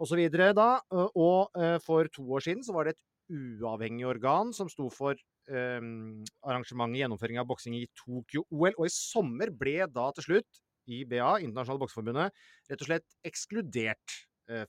osv. 0.00 0.24
da. 0.56 0.70
Og 0.90 1.54
for 1.84 2.08
to 2.10 2.24
år 2.34 2.48
siden 2.48 2.64
så 2.66 2.74
var 2.74 2.88
det 2.88 2.96
et 2.96 3.04
uavhengig 3.30 4.06
organ 4.06 4.52
som 4.52 4.68
sto 4.68 4.88
for 4.92 5.16
um, 5.48 6.24
arrangementet 6.44 7.02
gjennomføring 7.02 7.40
av 7.40 7.48
boksing 7.48 7.76
i 7.78 7.86
Tokyo-OL. 7.96 8.74
Og 8.76 8.86
i 8.86 8.92
sommer 8.92 9.52
ble 9.54 9.84
da 9.90 10.10
til 10.16 10.28
slutt 10.28 10.62
IBA, 10.84 11.38
Internasjonale 11.44 11.80
bokseforbundet, 11.80 12.44
rett 12.70 12.82
og 12.82 12.90
slett 12.90 13.18
ekskludert 13.24 14.18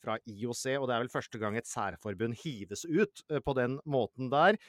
fra 0.01 0.17
IOC. 0.29 0.65
Og 0.79 0.88
det 0.88 0.96
er 0.96 1.03
vel 1.03 1.12
første 1.13 1.39
gang 1.41 1.58
et 1.58 1.70
særforbund 1.70 2.38
hives 2.44 2.86
ut 2.88 3.24
uh, 3.32 3.41
på 3.44 3.55
den 3.58 3.79
måten 3.86 4.32
der. 4.32 4.60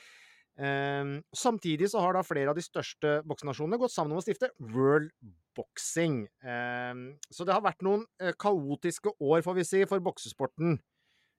Um, 0.56 1.18
samtidig 1.36 1.90
så 1.92 2.00
har 2.00 2.16
da 2.16 2.22
flere 2.24 2.48
av 2.48 2.56
de 2.56 2.64
største 2.64 3.18
boksenasjonene 3.28 3.76
gått 3.80 3.92
sammen 3.92 4.14
om 4.14 4.22
å 4.22 4.24
stifte 4.24 4.48
World 4.72 5.10
Boxing. 5.56 6.22
Um, 6.40 7.10
så 7.28 7.44
det 7.44 7.52
har 7.52 7.64
vært 7.64 7.84
noen 7.84 8.06
uh, 8.22 8.32
kaotiske 8.40 9.12
år, 9.20 9.42
får 9.44 9.58
vi 9.58 9.66
si, 9.68 9.82
for 9.88 10.04
boksesporten. 10.04 10.78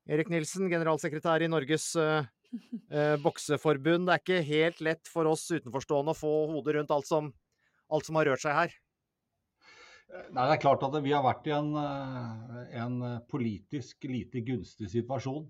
Erik 0.07 0.29
Nilsen, 0.31 0.69
generalsekretær 0.71 1.43
i 1.43 1.49
Norges 1.51 1.89
bokseforbund. 3.19 4.05
Det 4.07 4.13
er 4.13 4.21
ikke 4.21 4.37
helt 4.47 4.77
lett 4.85 5.09
for 5.11 5.27
oss 5.27 5.41
utenforstående 5.51 6.13
å 6.13 6.15
få 6.15 6.29
hodet 6.53 6.77
rundt 6.77 6.93
alt 6.95 7.09
som, 7.09 7.27
alt 7.91 8.07
som 8.07 8.15
har 8.15 8.29
rørt 8.29 8.45
seg 8.45 8.55
her. 8.55 8.77
Nei, 10.07 10.43
det 10.47 10.53
er 10.53 10.61
klart 10.63 10.83
at 10.87 10.95
Vi 11.03 11.11
har 11.11 11.23
vært 11.25 11.49
i 11.49 11.51
en, 11.51 11.73
en 11.75 12.99
politisk 13.27 14.07
lite 14.07 14.39
gunstig 14.47 14.87
situasjon. 14.93 15.45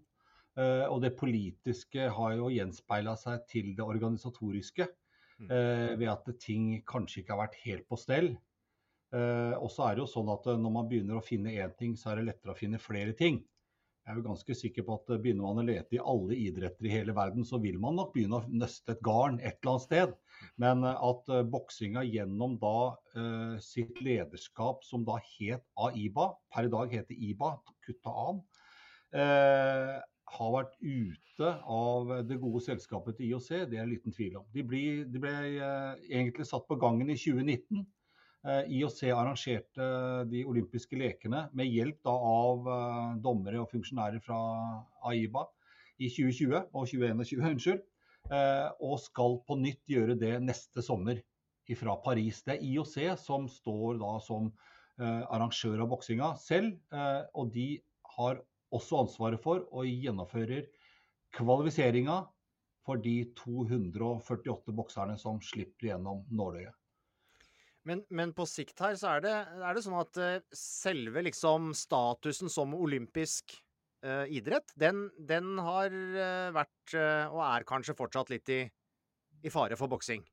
Eh, 0.57 0.85
og 0.89 1.03
det 1.03 1.13
politiske 1.17 2.07
har 2.13 2.33
jo 2.37 2.49
gjenspeila 2.49 3.13
seg 3.19 3.45
til 3.51 3.73
det 3.77 3.85
organisatoriske. 3.85 4.87
Mm. 5.37 5.49
Eh, 5.53 5.91
ved 6.01 6.09
at 6.09 6.31
ting 6.41 6.69
kanskje 6.89 7.21
ikke 7.21 7.35
har 7.35 7.43
vært 7.45 7.59
helt 7.65 7.85
på 7.89 7.99
stell. 8.01 8.31
Eh, 9.13 9.53
og 9.53 9.69
så 9.71 9.85
er 9.85 9.95
det 9.95 10.03
jo 10.03 10.09
sånn 10.15 10.31
at 10.33 10.49
når 10.57 10.73
man 10.79 10.89
begynner 10.89 11.19
å 11.19 11.25
finne 11.25 11.53
én 11.53 11.75
ting, 11.77 11.93
så 11.95 12.11
er 12.11 12.19
det 12.19 12.31
lettere 12.31 12.55
å 12.55 12.57
finne 12.57 12.81
flere 12.81 13.13
ting. 13.17 13.43
Jeg 14.07 14.13
er 14.13 14.19
jo 14.21 14.29
ganske 14.29 14.55
sikker 14.55 14.85
på 14.87 14.95
at 14.95 15.09
begynner 15.19 15.43
man 15.43 15.59
å 15.59 15.67
lete 15.67 15.97
i 15.97 15.99
alle 15.99 16.35
idretter 16.39 16.87
i 16.87 16.93
hele 16.93 17.11
verden, 17.11 17.43
så 17.43 17.59
vil 17.59 17.75
man 17.83 17.97
nok 17.99 18.13
begynne 18.13 18.39
å 18.39 18.47
nøste 18.47 18.95
et 18.95 19.01
garn 19.03 19.35
et 19.41 19.57
eller 19.59 19.73
annet 19.73 19.83
sted. 19.83 20.13
Men 20.63 20.85
at 20.87 21.27
boksinga 21.51 22.05
gjennom 22.07 22.55
da 22.61 22.77
uh, 22.95 23.57
sitt 23.59 23.99
lederskap, 23.99 24.87
som 24.87 25.03
da 25.03 25.17
het 25.19 25.65
AIBA, 25.75 26.29
per 26.55 26.69
i 26.69 26.71
dag 26.71 26.95
heter 26.95 27.27
IBA, 27.27 27.51
kutta 27.83 28.15
an, 28.23 28.39
uh, 29.19 29.97
har 30.37 30.53
vært 30.55 30.79
ute 30.81 31.51
av 31.71 32.11
det 32.27 32.39
gode 32.41 32.63
selskapet 32.65 33.17
til 33.17 33.33
IOC, 33.33 33.49
det 33.71 33.77
er 33.77 33.85
en 33.85 33.91
liten 33.91 34.15
tvil 34.15 34.39
om. 34.41 34.47
De 34.53 34.63
ble, 34.65 34.81
de 35.07 35.21
ble 35.21 35.33
eh, 35.35 35.93
egentlig 36.09 36.47
satt 36.49 36.67
på 36.67 36.79
gangen 36.81 37.11
i 37.11 37.17
2019. 37.19 37.85
Eh, 38.45 38.63
IOC 38.77 39.01
arrangerte 39.11 39.85
de 40.29 40.43
olympiske 40.45 40.97
lekene 40.99 41.47
med 41.57 41.71
hjelp 41.73 42.07
av 42.11 42.67
eh, 42.69 43.15
dommere 43.23 43.63
og 43.63 43.71
funksjonærer 43.71 44.21
fra 44.23 44.37
AIBA 45.09 45.43
i 45.97 46.09
2020 46.13 46.59
og 46.61 46.85
2021, 46.85 47.49
unnskyld. 47.51 47.81
Eh, 48.27 48.67
og 48.83 49.01
skal 49.01 49.39
på 49.47 49.57
nytt 49.59 49.81
gjøre 49.89 50.17
det 50.19 50.35
neste 50.43 50.83
sommer 50.85 51.19
fra 51.75 51.97
Paris. 51.99 52.43
Det 52.47 52.55
er 52.55 52.63
IOC 52.63 52.95
som 53.19 53.49
står 53.51 53.97
da 53.99 54.13
som 54.23 54.53
arrangør 54.97 55.83
av 55.83 55.89
boksinga 55.91 56.29
selv, 56.39 56.77
og 57.37 57.51
de 57.53 57.65
har 58.15 58.39
også 58.73 59.01
ansvaret 59.03 59.43
for 59.43 59.65
og 59.75 59.85
gjennomfører 59.85 60.63
kvalifiseringa 61.35 62.15
for 62.87 63.03
de 63.03 63.17
248 63.43 64.73
bokserne 64.79 65.19
som 65.19 65.43
slipper 65.43 65.91
gjennom 65.91 66.23
nåløyet. 66.31 66.73
Men, 67.87 68.03
men, 68.11 68.33
på 68.35 68.45
sikt 68.49 68.81
her 68.83 68.97
så 68.99 69.15
er 69.15 69.23
det, 69.23 69.33
er 69.63 69.75
det 69.77 69.83
sånn 69.85 69.99
at 69.99 70.19
uh, 70.19 70.39
selve 70.55 71.23
liksom 71.23 71.71
statusen 71.77 72.51
som 72.51 72.75
olympisk 72.75 73.55
uh, 74.05 74.25
idrett, 74.27 74.73
den, 74.75 75.05
den 75.29 75.55
har 75.63 75.93
uh, 75.93 76.49
vært, 76.55 76.95
og 76.97 77.39
er 77.47 77.67
kanskje 77.67 77.95
fortsatt 77.97 78.31
litt 78.33 78.51
i, 78.51 78.61
i 79.43 79.53
fare 79.53 79.79
for 79.79 79.91
boksing? 79.91 80.25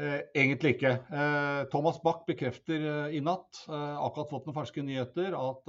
egentlig 0.00 0.76
ikke. 0.76 0.92
Thomas 1.68 1.98
Bach 2.00 2.20
bekrefter 2.24 3.10
i 3.12 3.18
natt, 3.20 3.58
akkurat 3.66 4.30
fått 4.30 4.46
noen 4.46 4.56
ferske 4.56 4.84
nyheter, 4.86 5.34
at 5.36 5.66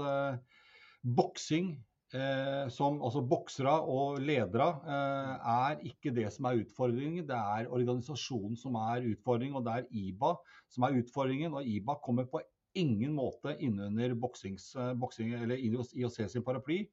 Boksing, 1.02 1.74
eh, 2.14 2.68
som 2.74 3.02
altså 3.02 3.22
boksere 3.26 3.74
og 3.90 4.20
ledere, 4.24 4.70
eh, 4.86 5.52
er 5.56 5.84
ikke 5.92 6.14
det 6.16 6.28
som 6.34 6.48
er 6.50 6.62
utfordringen. 6.64 7.28
Det 7.28 7.38
er 7.38 7.70
organisasjonen 7.72 8.58
som 8.60 8.76
er 8.80 9.08
utfordringen, 9.14 9.60
og 9.60 9.66
det 9.68 9.78
er 9.78 9.92
IBA 10.06 10.34
som 10.72 10.88
er 10.88 10.98
utfordringen. 11.02 11.54
Og 11.54 11.68
IBA 11.68 11.98
kommer 12.04 12.28
på 12.32 12.44
ingen 12.76 13.16
måte 13.16 13.58
innunder 13.60 14.14
boksings, 14.16 14.72
boksing, 15.00 15.34
eller 15.36 15.60
IOC 15.60 16.22
sin 16.32 16.44
paraply 16.44 16.86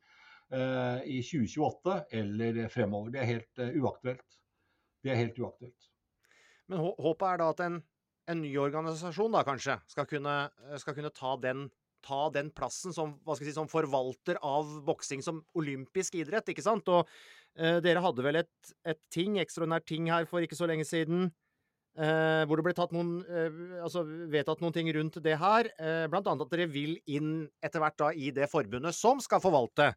eh, 0.53 0.99
i 1.05 1.21
2028 1.23 2.01
eller 2.21 2.65
fremover. 2.73 3.13
Det 3.15 3.23
er 3.23 3.31
helt 3.33 3.63
uh, 3.63 3.83
uaktuelt. 3.83 4.41
Det 5.05 5.13
er 5.13 5.21
helt 5.21 5.39
uaktuelt. 5.39 5.91
Men 6.69 6.83
håpet 6.83 7.29
er 7.31 7.41
da 7.41 7.51
at 7.55 7.61
en, 7.65 7.79
en 8.29 8.43
ny 8.43 8.51
organisasjon 8.61 9.33
da 9.33 9.45
kanskje 9.47 9.79
skal 9.89 10.09
kunne, 10.09 10.35
skal 10.81 10.97
kunne 10.97 11.15
ta 11.15 11.37
den 11.41 11.69
ta 12.05 12.29
den 12.35 12.51
plassen 12.55 12.95
som, 12.95 13.17
si, 13.39 13.53
som 13.55 13.69
forvalter 13.71 14.39
av 14.45 14.71
boksing 14.87 15.23
som 15.25 15.43
olympisk 15.59 16.19
idrett, 16.19 16.51
ikke 16.53 16.65
sant? 16.65 16.89
Og 16.93 17.09
eh, 17.59 17.79
dere 17.85 18.03
hadde 18.05 18.25
vel 18.25 18.41
et, 18.43 18.73
et 18.89 19.01
ting, 19.15 19.39
ekstraordinært 19.43 19.89
ting 19.89 20.09
her 20.13 20.29
for 20.31 20.45
ikke 20.45 20.59
så 20.59 20.69
lenge 20.71 20.87
siden, 20.89 21.29
eh, 21.99 22.43
hvor 22.49 22.61
det 22.61 22.67
ble 22.69 22.75
tatt 22.77 22.95
noen, 22.95 23.19
eh, 23.27 23.61
altså 23.85 24.05
vedtatt 24.31 24.63
noen 24.65 24.77
ting 24.77 24.91
rundt 24.97 25.21
det 25.25 25.39
her. 25.41 25.71
Eh, 25.79 26.05
blant 26.11 26.31
annet 26.31 26.47
at 26.47 26.55
dere 26.55 26.69
vil 26.73 26.97
inn 27.11 27.49
etter 27.65 27.83
hvert 27.83 27.99
da 28.01 28.13
i 28.15 28.33
det 28.35 28.51
forbundet 28.53 28.97
som 28.97 29.23
skal 29.25 29.43
forvalte 29.45 29.93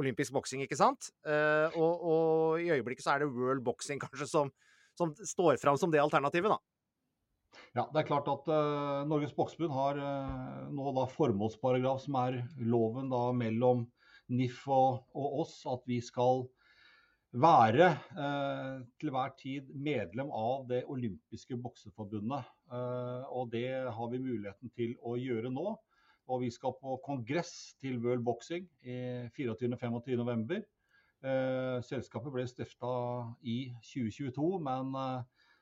olympisk 0.00 0.32
boksing, 0.32 0.62
ikke 0.64 0.78
sant? 0.78 1.10
Og, 1.26 1.94
og, 1.98 2.60
i 2.62 2.68
øyeblikket 2.70 3.02
så 3.02 3.16
er 3.16 3.24
det 3.24 3.32
World 3.34 3.64
Boxing 3.66 3.98
kanskje 4.00 4.28
som, 4.30 4.52
som 4.96 5.10
står 5.18 5.58
fram 5.60 5.76
som 5.76 5.90
det 5.92 6.00
alternativet, 6.00 6.54
da. 6.54 6.69
Ja, 7.78 7.84
det 7.94 8.00
er 8.00 8.06
klart 8.08 8.26
at 8.26 8.48
uh, 8.50 9.06
Norges 9.06 9.30
Bokseforbund 9.36 9.74
har 9.76 9.98
uh, 10.02 10.70
nå 10.74 10.90
da 10.96 11.04
formålsparagraf 11.06 12.00
som 12.02 12.16
er 12.18 12.40
loven 12.66 13.12
da 13.12 13.28
mellom 13.30 13.84
NIF 14.34 14.64
og, 14.66 15.04
og 15.14 15.36
oss, 15.44 15.60
at 15.70 15.86
vi 15.86 16.00
skal 16.02 16.48
være 17.30 17.92
uh, 18.16 18.82
til 18.98 19.14
hver 19.14 19.36
tid 19.38 19.70
medlem 19.70 20.34
av 20.34 20.66
det 20.70 20.82
olympiske 20.90 21.54
bokseforbundet. 21.62 22.50
og 23.30 23.50
det 23.54 23.70
har 23.94 24.10
vi 24.10 24.18
muligheten 24.18 24.70
til 24.74 24.96
å 25.06 25.14
gjøre 25.18 25.50
nå. 25.54 25.70
Og 26.30 26.42
vi 26.42 26.50
skal 26.50 26.74
på 26.78 26.98
kongress 27.06 27.76
til 27.78 27.98
World 28.02 28.22
Boxing 28.26 28.66
i 28.82 29.26
24.-25.11. 29.34 30.62
selskapet 31.86 32.34
ble 32.34 32.46
stifta 32.46 32.92
i 33.42 33.72
2022, 33.82 34.50
men 34.62 34.94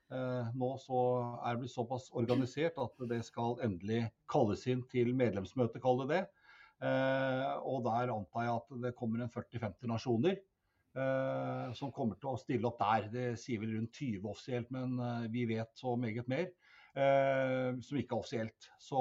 Nå 0.09 0.69
så 0.81 0.99
er 1.45 1.53
det 1.53 1.61
blitt 1.61 1.75
såpass 1.75 2.07
organisert 2.17 2.79
at 2.81 3.03
det 3.11 3.19
skal 3.27 3.59
endelig 3.67 4.07
kalles 4.31 4.63
inn 4.71 4.81
til 4.89 5.11
medlemsmøte, 5.13 5.83
kall 5.85 6.01
det 6.01 6.09
det. 6.15 6.23
Og 7.69 7.83
der 7.85 8.15
antar 8.15 8.47
jeg 8.47 8.55
at 8.55 8.73
det 8.87 8.95
kommer 8.97 9.21
en 9.21 9.35
40-50 9.35 9.91
nasjoner 9.93 10.39
som 11.77 11.93
kommer 11.93 12.17
til 12.17 12.33
å 12.33 12.41
stille 12.41 12.71
opp 12.71 12.81
der. 12.81 13.11
Det 13.13 13.27
sier 13.43 13.61
vel 13.61 13.77
rundt 13.77 14.01
20 14.01 14.31
offisielt, 14.33 14.73
men 14.73 14.97
vi 15.35 15.45
vet 15.53 15.77
så 15.77 15.93
meget 16.01 16.33
mer. 16.33 16.49
Eh, 16.99 17.77
som 17.85 17.99
ikke 17.99 18.17
er 18.17 18.19
offisielt. 18.19 18.69
Så, 18.83 19.01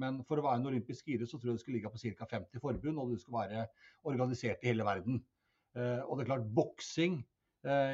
men 0.00 0.20
for 0.28 0.40
å 0.40 0.44
være 0.44 0.60
en 0.60 0.70
olympisk 0.72 1.08
idrett 1.08 1.30
så 1.30 1.38
tror 1.38 1.52
jeg 1.52 1.58
det 1.58 1.62
skulle 1.64 1.78
ligge 1.78 1.92
på 1.94 2.00
ca. 2.02 2.28
50 2.34 2.62
forbund, 2.64 3.00
og 3.00 3.12
det 3.12 3.20
skulle 3.22 3.44
være 3.46 3.66
organisert 4.10 4.64
i 4.64 4.72
hele 4.72 4.86
verden. 4.86 5.22
Eh, 5.76 6.02
og 6.04 6.18
det 6.18 6.26
er 6.26 6.30
klart, 6.32 6.50
boksing 6.58 7.20
eh, 7.22 7.37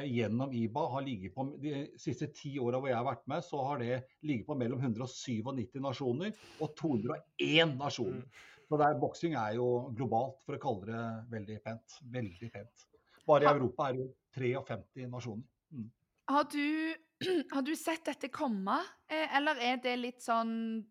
gjennom 0.05 0.51
IBA 0.53 0.81
har 0.93 1.01
ligget 1.01 1.33
på 1.33 1.43
De 1.57 1.71
siste 1.97 2.27
ti 2.37 2.51
åra 2.61 2.77
hvor 2.77 2.91
jeg 2.91 2.99
har 2.99 3.07
vært 3.07 3.23
med, 3.31 3.41
så 3.43 3.63
har 3.65 3.79
det 3.81 3.95
ligget 4.21 4.45
på 4.45 4.57
mellom 4.59 4.83
197 4.83 5.79
nasjoner 5.81 6.35
og 6.61 6.75
201 6.77 7.73
nasjoner. 7.79 8.21
Mm. 8.21 8.43
Så 8.69 8.77
der, 8.81 8.99
boksing 8.99 9.35
er 9.37 9.57
jo 9.59 9.67
globalt, 9.97 10.39
for 10.45 10.57
å 10.57 10.61
kalle 10.61 10.89
det 10.89 11.01
veldig 11.33 11.57
pent. 11.65 11.97
Veldig 12.13 12.51
pent. 12.53 12.85
Bare 13.25 13.45
i 13.45 13.51
Europa 13.51 13.89
er 13.89 13.97
det 13.97 14.05
jo 14.05 14.09
53 14.37 15.09
nasjoner. 15.11 15.49
Mm. 15.73 15.89
Har 16.33 16.47
du 16.53 16.95
Har 17.53 17.63
du 17.63 17.71
sett 17.79 18.05
dette 18.09 18.27
komme, 18.27 18.75
eh, 19.07 19.37
eller 19.37 19.61
er 19.63 19.77
det 19.79 19.93
litt 20.01 20.23
sånn 20.25 20.83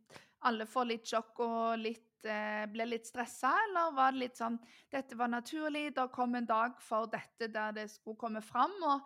alle 0.49 0.65
får 0.69 0.87
litt 0.89 1.09
sjokk 1.09 1.43
og 1.45 1.83
litt, 1.83 2.07
eh, 2.29 2.65
blir 2.71 2.89
litt 2.91 3.09
stressa, 3.09 3.53
eller 3.67 3.95
var 3.97 4.15
det 4.15 4.23
litt 4.25 4.41
sånn 4.41 4.57
dette 4.93 5.19
var 5.19 5.31
naturlig, 5.33 5.91
det 5.97 6.09
kom 6.15 6.35
en 6.39 6.49
dag 6.49 6.81
for 6.83 7.11
dette 7.13 7.51
der 7.53 7.77
det 7.77 7.89
skulle 7.93 8.21
komme 8.21 8.43
fram, 8.45 8.75
og 8.83 9.05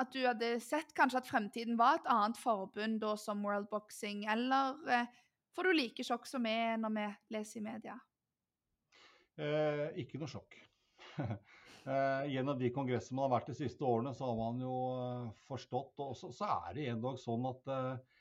at 0.00 0.12
du 0.12 0.20
hadde 0.26 0.56
sett 0.60 0.92
kanskje 0.96 1.22
at 1.22 1.28
fremtiden 1.30 1.78
var 1.80 2.00
et 2.00 2.10
annet 2.12 2.40
forbund 2.40 3.00
da 3.00 3.14
som 3.20 3.44
World 3.46 3.70
Boxing, 3.72 4.26
eller 4.30 4.76
eh, 4.92 5.08
får 5.56 5.68
du 5.68 5.76
like 5.76 6.06
sjokk 6.06 6.28
som 6.28 6.44
vi 6.44 6.56
når 6.80 6.96
vi 6.98 7.06
leser 7.36 7.60
i 7.60 7.66
media? 7.68 7.96
Eh, 9.36 9.86
ikke 10.02 10.20
noe 10.22 10.32
sjokk. 10.32 10.58
Eh, 11.86 12.24
gjennom 12.32 12.58
de 12.58 12.66
kongressene 12.74 13.14
man 13.14 13.28
har 13.28 13.36
vært 13.36 13.52
de 13.52 13.60
siste 13.60 13.84
årene, 13.86 14.10
så 14.10 14.26
har 14.26 14.34
man 14.34 14.56
jo 14.58 14.72
eh, 14.98 15.28
forstått. 15.46 16.00
Og 16.02 16.16
så, 16.18 16.32
så 16.34 16.48
er 16.66 16.72
det 16.74 16.86
endog 16.90 17.20
sånn 17.22 17.46
at 17.46 17.70
uh, 17.70 18.15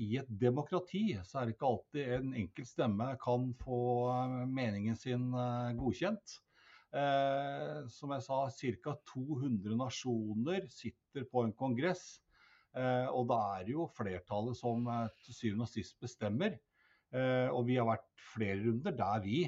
i 0.00 0.14
et 0.16 0.28
demokrati 0.40 1.18
så 1.26 1.40
er 1.40 1.48
det 1.48 1.54
ikke 1.56 1.68
alltid 1.68 2.12
en 2.14 2.30
enkelt 2.40 2.68
stemme 2.70 3.08
kan 3.20 3.50
få 3.60 3.80
meningen 4.48 4.96
sin 4.96 5.26
uh, 5.34 5.68
godkjent. 5.76 6.36
Som 7.90 8.12
jeg 8.14 8.22
sa, 8.22 8.36
ca. 8.54 8.92
200 9.10 9.74
nasjoner 9.76 10.68
sitter 10.70 11.26
på 11.26 11.42
en 11.42 11.52
kongress. 11.58 12.20
og 13.10 13.26
da 13.32 13.38
er 13.56 13.64
det 13.66 13.74
jo 13.74 13.88
flertallet 13.96 14.54
som 14.56 14.86
til 15.24 15.34
syvende 15.34 15.66
og 15.66 15.72
sist 15.72 15.98
bestemmer. 16.00 16.54
og 17.50 17.66
vi 17.66 17.80
har 17.80 17.88
vært 17.90 18.06
flere 18.36 18.62
runder 18.62 18.94
der 18.94 19.26
vi 19.26 19.42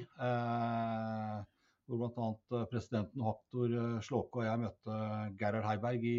hvor 1.87 2.11
bl.a. 2.11 2.29
Eh, 2.59 2.67
presidenten 2.71 3.25
Haktor 3.25 3.75
eh, 3.79 4.03
Slåke 4.05 4.43
og 4.43 4.49
jeg 4.49 4.63
møtte 4.65 5.01
Gerhard 5.41 5.67
Heiberg 5.69 6.07
i 6.07 6.19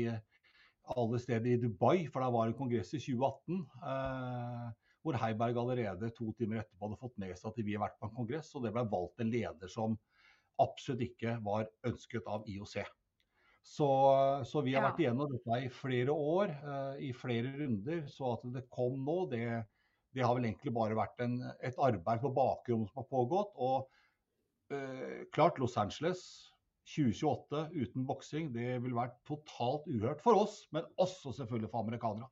alle 0.96 1.20
steder 1.22 1.54
i 1.54 1.62
Dubai, 1.62 2.08
for 2.12 2.24
der 2.24 2.34
var 2.34 2.48
en 2.48 2.58
kongress 2.58 2.94
i 2.96 3.02
2018. 3.04 3.64
Eh, 3.92 4.68
hvor 5.06 5.18
Heiberg 5.22 5.58
allerede 5.62 6.12
to 6.16 6.34
timer 6.36 6.62
etterpå 6.62 6.88
hadde 6.88 7.00
fått 7.00 7.18
med 7.22 7.36
seg 7.38 7.50
at 7.52 7.60
vi 7.64 7.76
har 7.76 7.86
vært 7.86 8.00
på 8.00 8.10
en 8.10 8.16
kongress, 8.18 8.54
og 8.56 8.66
det 8.66 8.74
ble 8.76 8.84
valgt 8.92 9.24
en 9.24 9.32
leder 9.32 9.72
som 9.72 9.96
absolutt 10.60 11.06
ikke 11.06 11.38
var 11.46 11.68
ønsket 11.88 12.28
av 12.28 12.48
IOC. 12.50 12.80
Så, 13.68 13.88
så 14.48 14.64
vi 14.64 14.74
har 14.78 14.86
vært 14.86 15.02
igjennom 15.04 15.30
dette 15.32 15.60
i 15.66 15.72
flere 15.72 16.14
år, 16.14 16.54
eh, 16.56 17.08
i 17.10 17.14
flere 17.16 17.52
runder. 17.58 18.06
Så 18.12 18.34
at 18.38 18.46
det 18.56 18.64
kom 18.74 19.02
nå, 19.04 19.18
det, 19.32 19.44
det 20.16 20.24
har 20.24 20.36
vel 20.38 20.48
egentlig 20.48 20.74
bare 20.76 20.98
vært 20.98 21.20
en, 21.26 21.40
et 21.60 21.80
arbeid 21.90 22.24
på 22.24 22.32
bakrommet 22.36 22.92
som 22.92 23.04
har 23.04 23.10
pågått. 23.12 23.52
og 23.56 24.76
eh, 24.76 25.26
klart 25.36 25.60
Los 25.60 25.76
Angeles 25.80 26.24
2028 26.88 27.64
uten 27.76 28.06
boksing, 28.08 28.52
det 28.56 28.78
ville 28.84 28.98
vært 28.98 29.18
totalt 29.28 29.88
uhørt 29.92 30.24
for 30.24 30.40
oss, 30.40 30.62
men 30.76 30.88
også 31.02 31.34
selvfølgelig 31.36 31.72
for 31.74 31.84
amerikanere. 31.84 32.30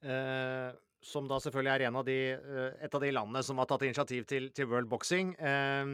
Eh, 0.00 0.70
som 1.04 1.26
da 1.28 1.40
selvfølgelig 1.40 1.72
er 1.88 1.96
av 1.96 2.04
de, 2.06 2.18
eh, 2.36 2.84
et 2.84 2.94
av 2.94 3.02
de 3.02 3.10
landene 3.12 3.42
som 3.44 3.58
har 3.58 3.68
tatt 3.68 3.86
initiativ 3.88 4.26
til, 4.28 4.50
til 4.54 4.68
World 4.70 4.88
Boxing. 4.92 5.34
Eh, 5.34 5.92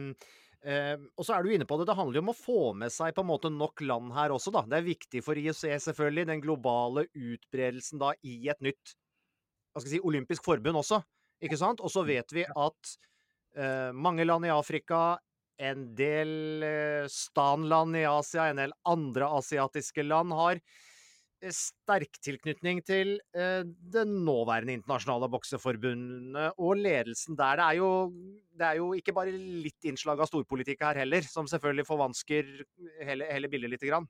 eh, 0.67 0.95
og 1.15 1.25
så 1.25 1.37
er 1.37 1.43
du 1.43 1.51
inne 1.55 1.67
på 1.67 1.79
det, 1.79 1.89
det 1.89 1.97
handler 1.97 2.19
jo 2.19 2.25
om 2.27 2.33
å 2.35 2.37
få 2.37 2.61
med 2.83 2.93
seg 2.93 3.15
på 3.15 3.25
en 3.25 3.31
måte 3.31 3.51
nok 3.53 3.83
land 3.87 4.13
her 4.15 4.35
også, 4.35 4.53
da. 4.53 4.65
Det 4.67 4.79
er 4.79 4.89
viktig 4.91 5.23
for 5.25 5.39
IOC 5.39 5.65
selvfølgelig, 5.89 6.29
den 6.29 6.43
globale 6.43 7.07
utbredelsen 7.15 8.03
da 8.03 8.13
i 8.21 8.39
et 8.51 8.63
nytt 8.63 8.97
hva 9.77 9.83
skal 9.83 9.91
jeg 9.93 9.99
si, 9.99 10.07
olympisk 10.09 10.41
forbund 10.41 10.79
også, 10.79 10.97
ikke 11.45 11.59
sant? 11.59 11.83
Og 11.85 11.91
så 11.93 12.01
vet 12.07 12.33
vi 12.33 12.41
at 12.49 12.93
eh, 13.53 13.91
mange 13.93 14.25
land 14.25 14.47
i 14.47 14.53
Afrika, 14.53 15.19
en 15.57 15.87
del 15.97 16.63
eh, 16.63 17.05
stanland 17.11 17.97
i 17.97 18.05
Asia, 18.07 18.49
en 18.49 18.61
del 18.61 18.75
andre 18.87 19.29
asiatiske 19.39 20.05
land 20.05 20.35
har 20.37 20.59
eh, 20.59 21.53
sterk 21.53 22.19
tilknytning 22.23 22.83
til 22.85 23.15
eh, 23.35 23.63
det 23.65 24.05
nåværende 24.09 24.77
internasjonale 24.77 25.29
bokseforbundet 25.33 26.61
og 26.61 26.83
ledelsen 26.83 27.39
der. 27.39 27.57
Det 27.57 27.65
er, 27.65 27.79
jo, 27.81 27.89
det 28.53 28.69
er 28.69 28.79
jo 28.81 28.91
ikke 28.99 29.15
bare 29.17 29.33
litt 29.33 29.89
innslag 29.89 30.21
av 30.21 30.29
storpolitikk 30.29 30.85
her 30.85 31.01
heller, 31.03 31.25
som 31.25 31.49
selvfølgelig 31.49 31.89
forvansker 31.89 32.55
hele, 33.07 33.29
hele 33.33 33.51
bildet 33.51 33.75
lite 33.75 33.91
grann. 33.91 34.09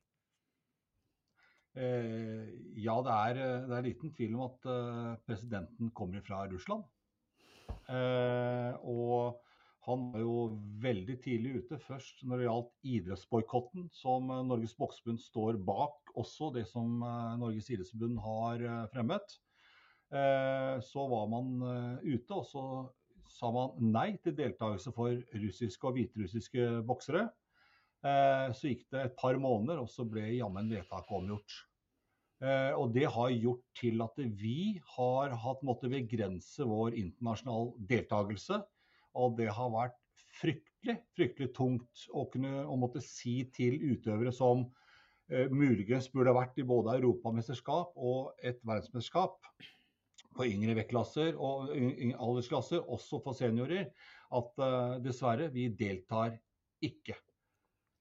Ja, 1.77 2.95
det 3.05 3.13
er, 3.13 3.35
det 3.69 3.75
er, 3.75 3.83
liten 3.85 4.09
tvil 4.09 4.31
om 4.33 4.47
at 4.47 4.63
presidenten 5.27 5.91
kommer 5.93 6.23
fra 6.25 6.39
Russland. 6.49 6.81
Og 8.81 9.37
han 9.87 10.09
var 10.11 10.19
jo 10.19 10.35
veldig 10.83 11.15
tidlig 11.23 11.61
ute, 11.61 11.79
først 11.79 12.23
når 12.27 12.41
det 12.41 12.47
gjaldt 12.47 12.87
idrettsboikotten, 12.91 13.87
som 13.95 14.31
eh, 14.33 14.43
Norges 14.49 14.75
Bokseforbund 14.75 15.21
står 15.23 15.59
bak 15.63 16.11
også, 16.19 16.51
det 16.57 16.65
som 16.67 16.99
eh, 16.99 17.35
Norges 17.39 17.69
idrettsforbund 17.71 18.19
har 18.25 18.65
eh, 18.67 18.87
fremmet. 18.95 19.37
Så 20.07 21.03
var 21.11 21.25
man 21.27 21.49
ute, 21.99 22.31
og 22.31 22.45
så 22.47 22.61
sa 23.27 23.49
man 23.51 23.89
nei 23.91 24.13
til 24.23 24.37
deltakelse 24.37 24.93
for 24.95 25.17
russiske 25.35 25.83
og 25.83 25.97
hviterussiske 25.97 26.67
boksere. 26.87 27.25
Så 28.55 28.71
gikk 28.71 28.85
det 28.95 29.01
et 29.01 29.17
par 29.19 29.35
måneder, 29.35 29.81
og 29.81 29.91
så 29.91 30.05
ble 30.07 30.23
jammen 30.37 30.71
vedtaket 30.71 31.11
omgjort. 31.11 31.57
Og 32.79 32.95
det 32.95 33.03
har 33.17 33.35
gjort 33.35 33.65
til 33.81 33.99
at 34.05 34.23
vi 34.39 34.79
har 34.95 35.35
hatt 35.43 35.67
måttet 35.67 35.91
begrense 35.91 36.69
vår 36.71 36.95
internasjonale 37.03 37.75
deltakelse 37.91 38.61
og 39.17 39.37
det 39.39 39.49
har 39.53 39.71
vært 39.73 39.97
fryktelig, 40.37 40.99
fryktelig 41.17 41.53
tungt 41.57 42.07
å, 42.13 42.25
kunne, 42.31 42.61
å 42.65 42.75
måtte 42.79 43.01
si 43.03 43.39
til 43.55 43.79
utøvere 43.93 44.33
som 44.35 44.65
uh, 44.67 45.47
muligens 45.49 46.09
burde 46.13 46.35
vært 46.37 46.59
i 46.61 46.67
både 46.67 46.97
europamesterskap 46.99 47.97
og 47.97 48.37
et 48.45 48.61
verdensmesterskap 48.63 49.39
på 50.37 50.45
yngre 50.45 50.75
vektklasser 50.77 51.37
og 51.41 51.71
aldersklasser, 51.73 52.83
også 52.85 53.21
for 53.23 53.37
seniorer, 53.37 53.89
at 54.37 54.61
uh, 54.61 54.97
dessverre, 55.01 55.49
vi 55.53 55.69
deltar 55.73 56.37
ikke. 56.85 57.17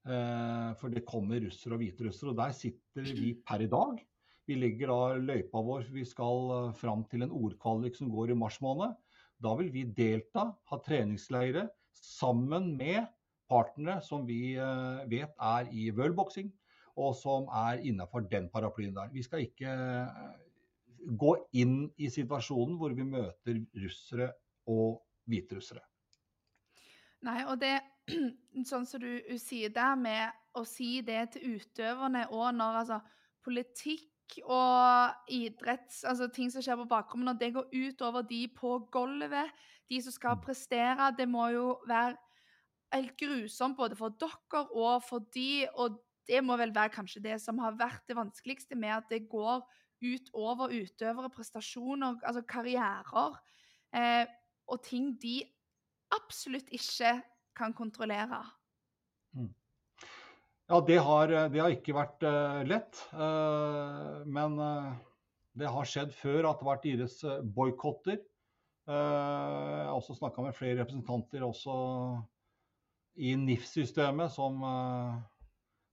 Uh, 0.06 0.76
for 0.78 0.92
det 0.92 1.06
kommer 1.08 1.40
russere 1.42 1.78
og 1.78 1.82
hviterussere, 1.82 2.34
og 2.34 2.42
der 2.42 2.52
sitter 2.54 3.08
vi 3.16 3.32
per 3.40 3.64
i 3.64 3.70
dag. 3.72 3.96
Vi 4.46 4.54
legger 4.60 4.92
da 4.92 5.16
løypa 5.18 5.62
vår, 5.64 5.88
vi 5.90 6.04
skal 6.06 6.70
fram 6.78 7.02
til 7.10 7.24
en 7.24 7.32
ordkvalik 7.34 7.96
som 7.98 8.12
går 8.12 8.30
i 8.30 8.38
mars 8.38 8.60
måned. 8.62 8.94
Da 9.42 9.52
vil 9.58 9.68
vi 9.72 9.84
delta, 9.96 10.48
ha 10.70 10.78
treningsleire 10.84 11.66
sammen 11.96 12.72
med 12.78 13.04
partnere 13.50 14.00
som 14.04 14.24
vi 14.26 14.56
eh, 14.58 15.02
vet 15.10 15.34
er 15.42 15.68
i 15.72 15.90
worldboxing, 15.94 16.48
og 16.96 17.12
som 17.18 17.50
er 17.52 17.82
innenfor 17.84 18.24
den 18.30 18.48
paraplyen 18.52 18.96
der. 18.96 19.12
Vi 19.12 19.22
skal 19.26 19.44
ikke 19.44 19.72
eh, 19.72 20.38
gå 21.20 21.34
inn 21.60 21.84
i 22.00 22.08
situasjonen 22.10 22.78
hvor 22.80 22.96
vi 22.96 23.06
møter 23.06 23.60
russere 23.82 24.32
og 24.72 25.02
hviterussere. 25.30 25.84
Nei, 27.26 27.42
og 27.46 27.60
det 27.60 27.78
sånn 28.70 28.86
som 28.88 29.02
du 29.02 29.38
sier 29.40 29.72
der 29.74 29.94
med 29.98 30.34
å 30.56 30.64
si 30.66 31.00
det 31.04 31.22
til 31.34 31.56
utøverne 31.56 32.26
og 32.32 32.52
når 32.56 32.82
altså 32.82 33.00
politikk 33.44 34.08
og 34.44 35.32
idretts, 35.32 36.02
altså 36.04 36.28
ting 36.32 36.50
som 36.52 36.64
skjer 36.64 36.78
på 36.80 36.88
bakrommet, 36.90 37.30
når 37.30 37.40
det 37.40 37.52
går 37.54 37.68
ut 37.72 38.02
over 38.06 38.26
de 38.26 38.42
på 38.56 38.78
gulvet, 38.92 39.52
de 39.90 40.00
som 40.02 40.14
skal 40.14 40.36
mm. 40.36 40.42
prestere, 40.44 41.10
det 41.18 41.28
må 41.30 41.48
jo 41.54 41.66
være 41.88 42.16
helt 42.94 43.16
grusomt 43.18 43.76
både 43.78 43.98
for 43.98 44.14
dere 44.20 44.62
og 44.66 45.02
for 45.06 45.26
de, 45.34 45.66
og 45.74 45.98
det 46.26 46.42
må 46.42 46.56
vel 46.58 46.74
være 46.74 46.94
kanskje 46.94 47.22
det 47.22 47.38
som 47.42 47.58
har 47.62 47.76
vært 47.78 48.02
det 48.08 48.16
vanskeligste 48.18 48.78
med 48.78 48.96
at 48.96 49.10
det 49.10 49.28
går 49.30 49.62
ut 50.04 50.30
over 50.34 50.74
utøvere, 50.74 51.30
prestasjoner, 51.32 52.18
altså 52.26 52.42
karrierer, 52.48 53.38
eh, 53.96 54.26
og 54.66 54.82
ting 54.84 55.14
de 55.22 55.40
absolutt 56.14 56.68
ikke 56.74 57.14
kan 57.56 57.72
kontrollere. 57.74 58.42
Ja, 60.66 60.80
det 60.82 60.96
har, 60.98 61.30
det 61.30 61.60
har, 61.62 61.70
ikke 61.70 61.94
vært 61.94 62.24
uh, 62.26 62.62
lett. 62.66 62.98
Uh, 63.14 64.24
men 64.26 64.56
Det 65.56 65.68
har 65.70 65.86
skjedd 65.86 66.10
før 66.12 66.48
at 66.48 66.58
det 66.58 66.66
har 66.66 66.72
vært 66.72 66.88
idrettsboikotter. 66.90 68.18
Jeg 68.86 69.86
har 69.86 69.94
også 69.96 70.14
snakka 70.18 70.42
med 70.44 70.54
flere 70.54 70.76
representanter 70.78 71.42
også 71.42 71.72
i 73.18 73.32
NIF-systemet 73.34 74.30
som 74.30 74.60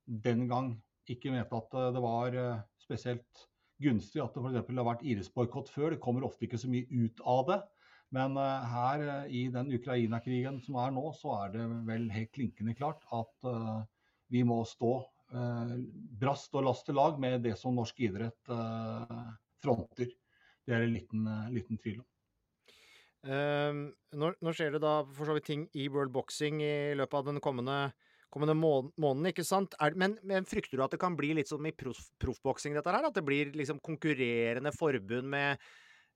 den 0.06 0.44
gang 0.52 0.68
ikke 1.10 1.32
mente 1.34 1.58
at 1.58 1.74
det 1.96 2.04
var 2.04 2.38
spesielt 2.84 3.48
gunstig 3.82 4.22
at 4.22 4.36
det 4.36 4.44
f.eks. 4.44 4.76
har 4.76 4.90
vært 4.92 5.08
idrettsboikott 5.08 5.72
før. 5.74 5.96
Det 5.96 6.04
kommer 6.04 6.28
ofte 6.28 6.46
ikke 6.46 6.60
så 6.62 6.70
mye 6.70 6.86
ut 6.92 7.24
av 7.24 7.48
det. 7.50 7.60
Men 8.14 8.38
her 8.38 9.08
i 9.32 9.48
den 9.56 9.74
Ukraina-krigen 9.74 10.62
som 10.68 10.78
er 10.84 10.94
nå, 10.94 11.08
så 11.18 11.40
er 11.40 11.56
det 11.56 11.66
vel 11.88 12.12
helt 12.14 12.36
klinkende 12.36 12.78
klart 12.78 13.08
at 13.16 13.50
vi 14.34 14.46
må 14.48 14.64
stå 14.68 14.96
brast 16.22 16.54
og 16.54 16.66
last 16.68 16.86
til 16.86 16.98
lag 17.00 17.16
med 17.22 17.40
det 17.42 17.56
som 17.58 17.74
norsk 17.74 18.04
idrett 18.06 18.52
fronter. 19.64 20.12
Det 20.62 20.76
er 20.76 20.84
det 20.84 20.90
en 20.90 20.94
liten, 20.94 21.30
liten 21.56 21.80
tvil 21.82 22.02
om. 22.04 22.08
Uh, 23.24 23.94
nå, 24.20 24.34
nå, 24.44 24.52
skjer 24.52 24.74
det 24.76 24.82
da 24.84 24.98
for 25.16 25.30
så 25.30 25.38
vidt 25.38 25.46
ting 25.48 25.62
i 25.80 25.88
World 25.92 26.12
Boxing 26.12 26.60
i 26.60 26.92
løpet 27.00 27.22
av 27.22 27.30
den 27.30 27.40
kommende, 27.44 27.78
kommende 28.34 28.56
måneden, 28.58 29.30
ikke 29.30 29.46
sant? 29.48 29.78
Er, 29.80 29.96
men, 30.00 30.18
men, 30.28 30.48
frykter 30.48 30.76
du 30.76 30.84
at 30.84 30.92
det 30.92 31.00
kan 31.00 31.16
bli 31.16 31.32
litt 31.38 31.48
som 31.48 31.64
i 31.64 31.72
proffboksing, 31.72 32.76
dette 32.76 32.92
her? 32.92 33.08
At 33.08 33.16
det 33.16 33.24
blir 33.24 33.56
liksom 33.56 33.80
konkurrerende 33.84 34.74
forbund 34.76 35.32
med 35.32 35.64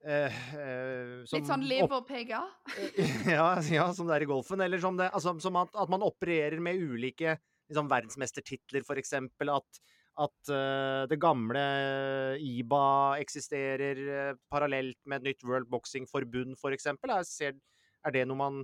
uh, 0.04 0.42
uh, 0.60 1.14
Litt 1.32 1.48
sånn 1.48 1.64
leverpegga? 1.70 2.44
ja, 3.38 3.48
ja, 3.72 3.88
som 3.96 4.12
det 4.12 4.18
er 4.18 4.28
i 4.28 4.32
golfen. 4.34 4.66
Eller 4.68 4.84
som, 4.84 5.00
det, 5.00 5.08
altså, 5.16 5.38
som 5.44 5.64
at, 5.64 5.72
at, 5.80 5.94
man 5.94 6.04
opererer 6.04 6.60
med 6.60 6.84
ulike 6.84 7.38
liksom, 7.70 7.92
verdensmestertitler, 7.92 8.84
f.eks. 8.88 9.14
At 9.48 9.82
at 10.18 10.50
uh, 10.50 11.06
det 11.10 11.20
gamle 11.22 11.64
IBA 12.42 12.86
eksisterer 13.22 14.00
uh, 14.08 14.40
parallelt 14.50 14.98
med 15.06 15.22
et 15.22 15.30
nytt 15.30 15.46
World 15.46 15.70
Boxing-forbund, 15.70 16.58
f.eks. 16.58 16.90
Er, 17.46 17.54
er 17.54 18.16
det 18.16 18.26
noe 18.26 18.40
man 18.40 18.64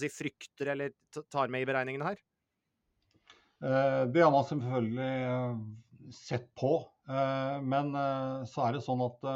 si, 0.00 0.10
frykter 0.12 0.72
eller 0.74 0.94
tar 1.32 1.52
med 1.52 1.64
i 1.64 1.68
beregningene 1.68 2.08
her? 2.08 2.22
Uh, 3.60 4.08
det 4.08 4.24
har 4.24 4.32
man 4.32 4.48
selvfølgelig 4.48 6.14
sett 6.14 6.48
på. 6.56 6.78
men 7.68 7.92
så 8.48 8.62
er 8.64 8.74
det 8.74 8.80
sånn 8.84 9.00
at 9.04 9.26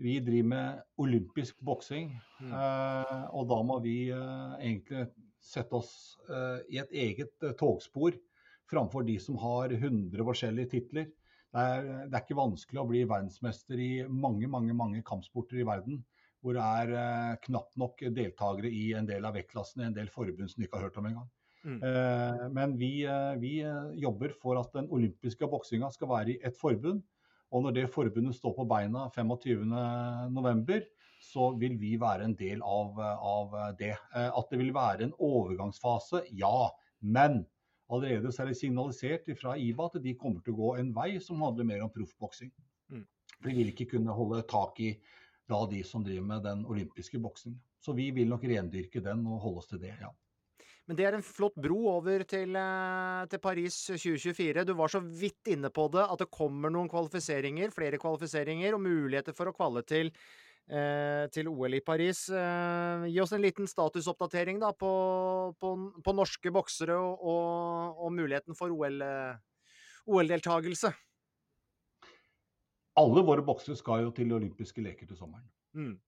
vi 0.00 0.14
driver 0.24 0.48
med 0.48 0.78
olympisk 1.00 1.58
boksing. 1.64 2.10
Mm. 2.40 2.54
og 3.36 3.44
da 3.50 3.58
må 3.68 3.76
vi 3.84 3.98
egentlig 4.08 5.04
sette 5.44 5.76
oss 5.76 5.92
i 6.72 6.78
et 6.80 6.92
eget 6.96 7.44
togspor 7.60 8.16
framfor 8.70 9.04
de 9.04 9.18
som 9.20 9.36
har 9.42 9.74
100 9.76 10.24
forskjellige 10.24 10.70
titler. 10.72 11.10
Det 11.54 11.62
er, 11.62 11.84
det 12.08 12.16
er, 12.16 12.22
ikke 12.24 12.38
vanskelig 12.38 12.80
å 12.80 12.86
bli 12.88 13.02
verdensmester 13.04 13.78
i 13.78 13.90
mange 14.08 14.48
mange, 14.50 14.74
mange 14.74 15.02
kampsporter 15.06 15.60
i 15.60 15.66
verden 15.68 16.00
hvor 16.44 16.58
det 16.58 16.64
er 16.64 16.90
eh, 17.00 17.36
knapt 17.46 17.78
nok 17.80 18.02
deltakere 18.12 18.68
i 18.68 18.90
en 18.98 19.06
del 19.08 19.24
av 19.24 19.32
vektklassene, 19.38 19.88
en 19.88 19.96
del 19.96 20.10
forbund 20.12 20.50
som 20.52 20.60
du 20.60 20.66
ikke 20.66 20.76
har 20.76 20.90
hørt 20.90 20.98
om 21.00 21.08
engang. 21.08 21.28
Mm. 21.64 21.78
Eh, 21.80 22.42
men 22.52 22.74
vi, 22.76 22.90
eh, 23.08 23.30
vi, 23.40 23.52
eh, 23.64 23.94
jobber 24.02 24.34
for 24.42 24.60
at 24.60 24.74
den 24.76 24.90
olympiske 24.92 25.48
boksinga 25.48 25.88
skal 25.94 26.10
være 26.10 26.34
i 26.34 26.40
et 26.44 26.58
forbund. 26.60 27.00
Og 27.54 27.64
når 27.64 27.76
det 27.78 27.92
forbundet 27.94 28.36
står 28.36 28.52
på 28.58 28.66
beina 28.68 29.06
25.11, 29.14 30.84
så 31.24 31.50
vil 31.58 31.78
vi 31.80 31.94
være 32.00 32.28
en 32.28 32.36
del 32.38 32.62
av, 32.62 33.00
av 33.00 33.58
det. 33.78 33.94
Eh, 34.14 34.30
at 34.30 34.52
det 34.52 34.60
vil 34.60 34.74
være 34.76 35.08
en 35.08 35.16
overgangsfase, 35.18 36.26
ja. 36.36 36.70
Men 37.00 37.44
Allerede 37.92 38.32
så 38.32 38.42
er 38.42 38.50
det 38.50 38.58
signalisert 38.58 39.28
fra 39.36 39.58
IBA 39.60 39.88
at 39.90 40.00
de 40.02 40.14
kommer 40.16 40.40
til 40.44 40.54
å 40.54 40.60
gå 40.60 40.70
en 40.80 40.92
vei 40.96 41.10
som 41.20 41.42
handler 41.44 41.68
mer 41.68 41.84
om 41.84 41.92
proffboksing. 41.92 42.50
Mm. 42.88 43.04
De 43.44 43.56
vil 43.58 43.72
ikke 43.74 43.90
kunne 43.92 44.16
holde 44.16 44.40
tak 44.48 44.80
i 44.80 44.94
da 45.50 45.60
de 45.68 45.82
som 45.84 46.04
driver 46.04 46.24
med 46.30 46.46
den 46.46 46.62
olympiske 46.64 47.20
boksingen. 47.20 47.58
Så 47.84 47.92
vi 47.92 48.08
vil 48.16 48.30
nok 48.30 48.46
rendyrke 48.48 49.02
den 49.04 49.26
og 49.28 49.42
holde 49.42 49.60
oss 49.60 49.68
til 49.68 49.82
det, 49.82 49.92
ja. 50.00 50.08
Men 50.88 50.96
det 50.96 51.04
er 51.08 51.16
en 51.16 51.24
flott 51.24 51.56
bro 51.60 51.78
over 51.94 52.24
til, 52.28 52.56
eh, 52.56 53.26
til, 53.28 53.40
Paris 53.40 53.76
2024. 53.88 54.64
Du 54.64 54.74
var 54.76 54.88
så 54.92 55.00
vidt 55.00 55.52
inne 55.52 55.70
på 55.72 55.86
det, 55.92 56.04
at 56.04 56.20
det 56.20 56.32
kommer 56.32 56.72
noen 56.72 56.88
kvalifiseringer, 56.92 57.72
flere 57.72 58.00
kvalifiseringer 58.00 58.76
og 58.76 58.84
muligheter 58.84 59.36
for 59.36 59.48
å 59.48 59.56
kvalle 59.56 59.84
til 59.84 60.12
Eh, 60.12 60.43
til 60.64 61.48
OL 61.50 61.74
i 61.76 61.82
Paris. 61.84 62.30
Eh, 62.32 63.04
gi 63.12 63.20
oss 63.20 63.34
en 63.36 63.42
liten 63.44 63.68
statusoppdatering 63.68 64.56
da, 64.62 64.70
på, 64.72 64.92
på, 65.60 65.72
på 66.00 66.14
norske 66.16 66.48
boksere 66.54 66.96
og, 66.96 67.20
og, 67.20 67.98
og, 67.98 68.08
muligheten 68.16 68.56
for 68.56 68.72
OL-deltakelse. 68.72 70.88
OL 70.88 70.96
Alle 73.04 73.20
våre 73.26 73.44
boksere 73.44 73.76
skal 73.76 74.06
jo 74.06 74.10
til 74.16 74.32
olympiske 74.32 74.80
leker 74.80 75.04
til 75.10 75.20
sommeren. 75.20 75.44
Mm. 75.76 76.00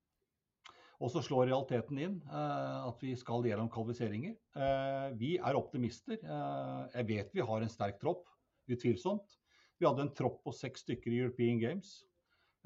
Og 1.03 1.13
så 1.13 1.21
slår 1.25 1.51
realiteten 1.51 1.99
inn 2.01 2.15
eh, 2.25 2.85
at 2.89 3.03
vi 3.05 3.13
skal 3.19 3.45
gjennom 3.45 3.69
kvalifiseringer. 3.73 4.37
Eh, 4.57 5.09
vi 5.21 5.35
er 5.37 5.59
optimister. 5.59 6.17
Eh, 6.17 6.83
jeg 6.95 7.09
vet 7.11 7.35
vi 7.37 7.45
har 7.45 7.63
en 7.63 7.73
sterk 7.73 8.01
tropp, 8.01 8.25
utvilsomt. 8.73 9.37
Vi 9.77 9.85
hadde 9.85 10.07
en 10.07 10.15
tropp 10.17 10.41
på 10.47 10.55
seks 10.57 10.87
stykker 10.87 11.13
i 11.13 11.21
European 11.27 11.61
Games. 11.61 11.99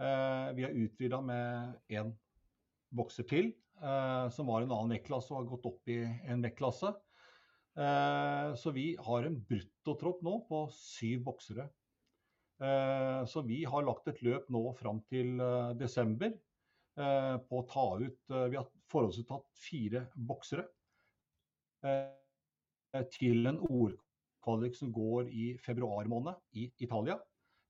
Eh, 0.00 0.52
vi 0.56 0.64
har 0.64 0.70
utvida 0.70 1.20
med 1.20 1.74
én 1.92 2.14
bokser 2.96 3.26
til, 3.28 3.50
eh, 3.82 4.28
som 4.32 4.48
var 4.48 4.62
en 4.64 4.72
annen 4.72 4.94
vektklasse 4.96 5.28
og 5.34 5.42
har 5.42 5.50
gått 5.50 5.66
opp 5.68 5.90
i 5.92 5.98
en 6.24 6.40
vektklasse. 6.40 6.94
Eh, 7.76 8.54
så 8.56 8.72
vi 8.72 8.94
har 8.96 9.26
en 9.26 9.36
bruttotropp 9.36 10.22
nå 10.24 10.38
på 10.48 10.62
syv 10.72 11.24
boksere. 11.28 11.68
Så 12.60 13.40
vi 13.48 13.62
har 13.64 13.86
lagt 13.86 14.08
et 14.10 14.18
løp 14.20 14.50
nå 14.52 14.60
fram 14.76 14.98
til 15.08 15.38
desember 15.80 16.34
på 16.92 17.56
å 17.56 17.64
ta 17.70 17.86
ut 17.96 18.18
Vi 18.28 18.58
har 18.58 18.66
forholdsvis 18.92 19.24
tatt 19.30 19.46
fire 19.56 20.02
boksere 20.12 20.66
til 23.16 23.48
en 23.48 23.62
OL-kvalik 23.64 24.76
som 24.76 24.92
går 24.92 25.32
i 25.32 25.46
februar 25.56 26.04
måned 26.04 26.36
i 26.52 26.68
Italia. 26.84 27.16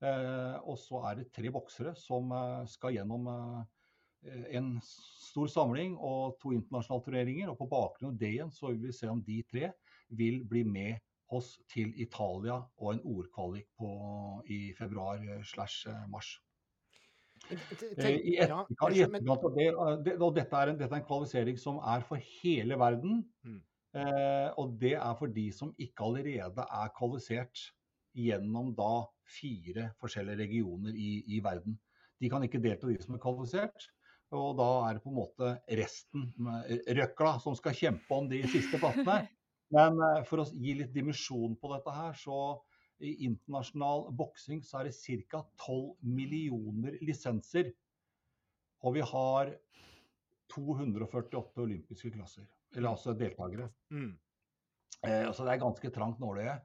Eh, 0.01 0.57
og 0.65 0.79
så 0.81 1.03
er 1.11 1.19
det 1.19 1.29
tre 1.35 1.51
boksere 1.53 1.93
som 1.99 2.31
eh, 2.33 2.63
skal 2.69 2.95
gjennom 2.95 3.27
eh, 3.29 4.43
en 4.57 4.73
stor 4.81 5.49
samling 5.53 5.93
og 5.97 6.39
to 6.41 6.55
internasjonale 6.55 7.05
turneringer. 7.05 7.51
Og 7.51 7.59
på 7.59 7.69
bakgrunn 7.69 8.15
av 8.15 8.19
det 8.21 8.33
igjen 8.33 8.53
så 8.53 8.71
vil 8.71 8.87
vi 8.87 8.97
se 8.97 9.09
om 9.11 9.21
de 9.25 9.41
tre 9.51 9.71
vil 10.17 10.41
bli 10.47 10.63
med 10.65 10.97
oss 11.31 11.53
til 11.71 11.93
Italia 12.01 12.57
og 12.59 12.87
en 12.91 13.03
OL-kvalik 13.07 13.83
i 14.51 14.73
februar 14.75 15.21
slash 15.47 15.87
mars. 16.11 16.33
I 17.47 18.35
etterkant 18.35 19.31
av 19.31 19.55
det, 19.55 19.69
og 19.71 20.35
dette 20.35 20.57
er, 20.59 20.73
en, 20.73 20.81
dette 20.81 20.91
er 20.91 20.99
en 20.99 21.07
kvalifisering 21.07 21.61
som 21.61 21.79
er 21.87 22.03
for 22.09 22.19
hele 22.41 22.75
verden. 22.77 23.21
Mm. 23.47 23.61
og 24.59 24.75
det 24.79 24.93
er 24.95 25.15
for 25.19 25.31
de 25.31 25.47
som 25.55 25.71
ikke 25.79 26.05
allerede 26.09 26.67
er 26.67 26.91
kvalifisert 26.95 27.63
gjennom 28.17 28.73
da 28.77 29.05
fire 29.31 29.91
forskjellige 30.01 30.43
regioner 30.43 30.95
i, 30.95 31.23
i, 31.35 31.39
verden. 31.43 31.77
De 32.21 32.29
kan 32.29 32.43
ikke 32.45 32.61
delta, 32.63 32.89
de 32.89 32.99
som 33.01 33.15
er 33.15 33.23
kvalifisert. 33.23 33.87
Og 34.35 34.55
da 34.59 34.67
er 34.87 34.95
det 34.95 35.03
på 35.03 35.11
en 35.11 35.17
måte 35.17 35.53
resten, 35.79 36.29
røkla, 36.99 37.35
som 37.43 37.55
skal 37.57 37.75
kjempe 37.75 38.15
om 38.15 38.29
de 38.31 38.43
siste 38.51 38.79
plassene. 38.79 39.23
Men 39.75 39.99
eh, 40.03 40.21
for 40.27 40.43
å 40.43 40.47
gi 40.51 40.75
litt 40.79 40.93
dimensjon 40.95 41.55
på 41.59 41.71
dette 41.71 41.95
her, 41.95 42.15
så 42.19 42.37
i 43.01 43.15
internasjonal 43.25 44.09
boksing 44.15 44.61
så 44.67 44.81
er 44.81 44.89
det 44.89 45.21
ca. 45.31 45.41
12 45.63 45.95
millioner 46.05 46.97
lisenser. 47.01 47.71
Og 48.85 48.97
vi 48.97 49.05
har 49.05 49.53
248 50.51 51.63
olympiske 51.63 52.11
klasser. 52.13 52.45
Eller 52.75 52.91
altså 52.91 53.15
deltakere. 53.17 53.69
Mm. 53.93 54.11
Eh, 55.07 55.31
så 55.33 55.45
det 55.45 55.55
er 55.55 55.63
ganske 55.63 55.91
trangt 55.93 56.21
nåløye. 56.21 56.59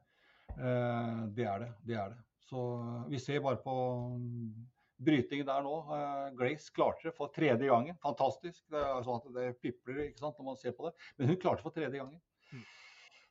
Eh, 0.54 1.26
det 1.36 1.48
er 1.50 1.64
det. 1.64 1.72
Det 1.88 1.98
er 1.98 2.14
det. 2.14 2.22
Så 2.46 2.62
vi 3.10 3.18
ser 3.18 3.42
bare 3.42 3.58
på 3.62 3.74
mm, 4.14 4.66
brytingen 5.06 5.48
der 5.48 5.66
nå. 5.66 5.74
Eh, 5.96 6.30
Grace 6.38 6.72
klarte 6.74 7.08
det 7.08 7.16
for 7.16 7.32
tredje 7.34 7.68
gangen. 7.68 7.98
Fantastisk. 8.02 8.62
Det 8.72 8.80
er 8.80 9.04
sånn 9.06 9.20
at 9.20 9.30
det 9.36 9.50
pipler 9.60 10.06
ikke 10.06 10.22
sant, 10.22 10.38
når 10.38 10.52
man 10.52 10.60
ser 10.60 10.76
på 10.76 10.88
det. 10.88 10.96
Men 11.18 11.32
hun 11.32 11.40
klarte 11.42 11.62
det 11.62 11.68
for 11.68 11.76
tredje 11.76 12.00
gangen. 12.00 12.20
Mm. 12.52 12.64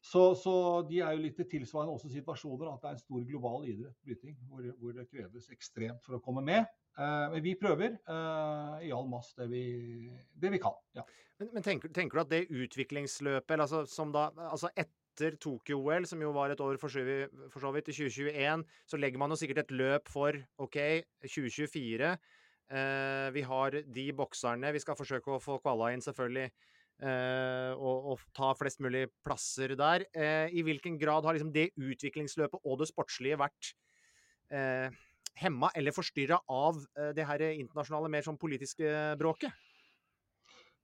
Så, 0.05 0.23
så, 0.37 0.55
de 0.85 0.99
er 1.01 1.15
jo 1.15 1.23
litt 1.23 1.39
tilsvarende 1.49 1.95
også 1.95 2.11
situasjoner 2.13 2.69
at 2.69 2.83
det 2.83 2.89
er 2.91 2.97
en 2.97 3.01
stor 3.01 3.23
global 3.25 3.63
idrett, 3.65 3.95
bryting, 4.05 4.35
hvor, 4.51 4.67
hvor 4.77 4.93
det 4.93 5.07
kreves 5.09 5.47
ekstremt 5.55 6.03
for 6.05 6.19
å 6.19 6.21
komme 6.21 6.43
med. 6.45 6.67
Eh, 6.95 7.23
men 7.33 7.41
vi 7.43 7.55
prøver 7.59 7.95
eh, 7.97 8.75
i 8.85 8.91
all 8.93 9.07
mass 9.09 9.33
det 9.39 9.47
vi, 9.49 9.63
det 10.37 10.51
vi 10.53 10.61
kan. 10.61 10.77
Ja. 10.95 11.07
Men, 11.39 11.49
men 11.57 11.65
tenker, 11.65 11.89
tenker, 11.95 12.19
du 12.19 12.23
at 12.23 12.35
det 12.35 12.45
utviklingsløpet, 12.53 13.57
altså, 13.57 13.81
som 13.89 14.13
da, 14.13 14.29
altså 14.45 14.69
et, 14.77 14.93
etter 15.15 15.37
Tokyo-OL, 15.39 16.05
som 16.05 16.21
jo 16.21 16.33
var 16.35 16.51
et 16.51 16.61
år 16.61 16.77
for 16.81 16.91
så 16.91 17.03
vidt, 17.05 17.89
i 17.89 17.95
2021, 17.95 18.65
så 18.85 18.99
legger 18.99 19.21
man 19.21 19.31
jo 19.31 19.39
sikkert 19.39 19.63
et 19.63 19.71
løp 19.71 20.11
for 20.11 20.35
OK, 20.59 20.77
2024. 21.23 22.15
Eh, 22.75 23.27
vi 23.31 23.43
har 23.45 23.79
de 23.95 24.05
bokserne. 24.13 24.73
Vi 24.75 24.81
skal 24.83 24.97
forsøke 24.99 25.31
å 25.31 25.41
få 25.41 25.59
kvala 25.63 25.93
inn, 25.93 26.03
selvfølgelig. 26.03 26.49
Eh, 27.03 27.71
og, 27.75 28.11
og, 28.13 28.21
ta 28.35 28.53
flest 28.55 28.79
mulig 28.83 29.07
plasser 29.25 29.75
der. 29.75 30.07
Eh, 30.15 30.51
I 30.55 30.63
hvilken 30.63 30.99
grad 30.99 31.27
har 31.27 31.35
liksom 31.35 31.51
det 31.55 31.71
utviklingsløpet 31.75 32.63
og 32.63 32.79
det 32.79 32.87
sportslige 32.91 33.39
vært 33.39 33.73
eh, 34.51 34.87
hemma 35.41 35.71
eller 35.75 35.95
forstyrra 35.95 36.39
av 36.47 36.79
det 37.15 37.25
her 37.27 37.43
internasjonale, 37.49 38.11
mer 38.11 38.23
sånn 38.23 38.39
politiske 38.39 38.87
bråket? 39.19 39.51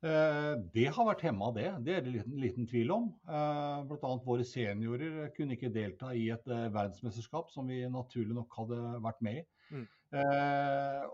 Eh, 0.02 0.54
det 0.74 0.88
har 0.96 1.06
vært 1.06 1.22
hemma, 1.28 1.52
det. 1.54 1.68
Det 1.86 1.94
er 1.94 2.06
det 2.06 2.14
liten, 2.16 2.38
liten 2.42 2.68
tvil 2.70 2.94
om. 2.96 3.10
Eh, 3.30 3.82
Bl.a. 3.86 4.14
våre 4.26 4.46
seniorer 4.48 5.28
kunne 5.36 5.54
ikke 5.54 5.70
delta 5.74 6.10
i 6.18 6.28
et 6.34 6.48
eh, 6.50 6.70
verdensmesterskap 6.74 7.52
som 7.54 7.70
vi 7.70 7.84
naturlig 7.86 8.34
nok 8.34 8.58
hadde 8.58 8.80
vært 9.06 9.22
med 9.26 9.44
i. 9.44 9.50
Mm. 9.72 9.90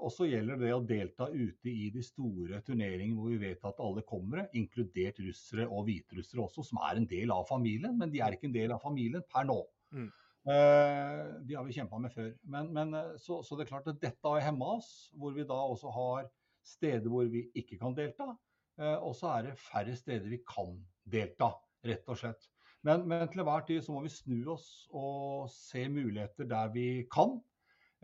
Og 0.01 0.09
så 0.09 0.25
gjelder 0.25 0.57
det 0.57 0.69
å 0.73 0.79
delta 0.81 1.27
ute 1.29 1.69
i 1.69 1.91
de 1.93 2.01
store 2.01 2.63
turneringene 2.65 3.13
hvor 3.13 3.29
vi 3.29 3.37
vet 3.43 3.67
at 3.69 3.81
alle 3.85 4.01
kommer, 4.01 4.47
inkludert 4.57 5.19
russere 5.21 5.67
og 5.67 5.83
hviterussere 5.85 6.41
også, 6.41 6.65
som 6.65 6.79
er 6.87 6.97
en 6.97 7.05
del 7.11 7.29
av 7.35 7.45
familien. 7.45 7.93
Men 7.99 8.09
de 8.09 8.23
er 8.25 8.33
ikke 8.33 8.49
en 8.49 8.55
del 8.55 8.73
av 8.73 8.81
familien 8.81 9.21
per 9.29 9.45
nå. 9.45 9.59
Mm. 9.93 10.09
De 10.47 11.59
har 11.59 11.67
vi 11.67 11.77
kjempa 11.77 12.01
med 12.01 12.15
før. 12.15 12.31
Men, 12.49 12.73
men 12.73 12.97
så, 13.21 13.43
så, 13.45 13.53
det 13.53 13.67
er 13.67 13.73
klart 13.75 13.91
at 13.93 14.01
dette 14.01 14.33
har 14.33 14.47
hemma 14.47 14.79
oss, 14.79 14.89
hvor 15.13 15.37
vi 15.37 15.45
da 15.45 15.59
også 15.75 15.93
har 15.93 16.31
steder 16.65 17.13
hvor 17.13 17.29
vi 17.29 17.45
ikke 17.53 17.77
kan 17.77 17.93
delta. 17.93 18.31
Eh, 18.77 18.97
og 19.01 19.15
så 19.17 19.33
er 19.35 19.49
det 19.49 19.57
færre 19.61 19.95
steder 19.97 20.29
vi 20.29 20.41
kan 20.47 20.75
delta, 21.09 21.51
rett 21.87 22.07
og 22.09 22.19
slett. 22.19 22.49
Men, 22.85 23.07
men 23.09 23.25
til 23.31 23.41
enhver 23.41 23.65
tid 23.67 23.81
så 23.83 23.93
må 23.95 24.03
vi 24.05 24.13
snu 24.13 24.53
oss 24.53 24.67
og 24.95 25.49
se 25.51 25.87
muligheter 25.91 26.47
der 26.49 26.69
vi 26.73 26.87
kan. 27.11 27.39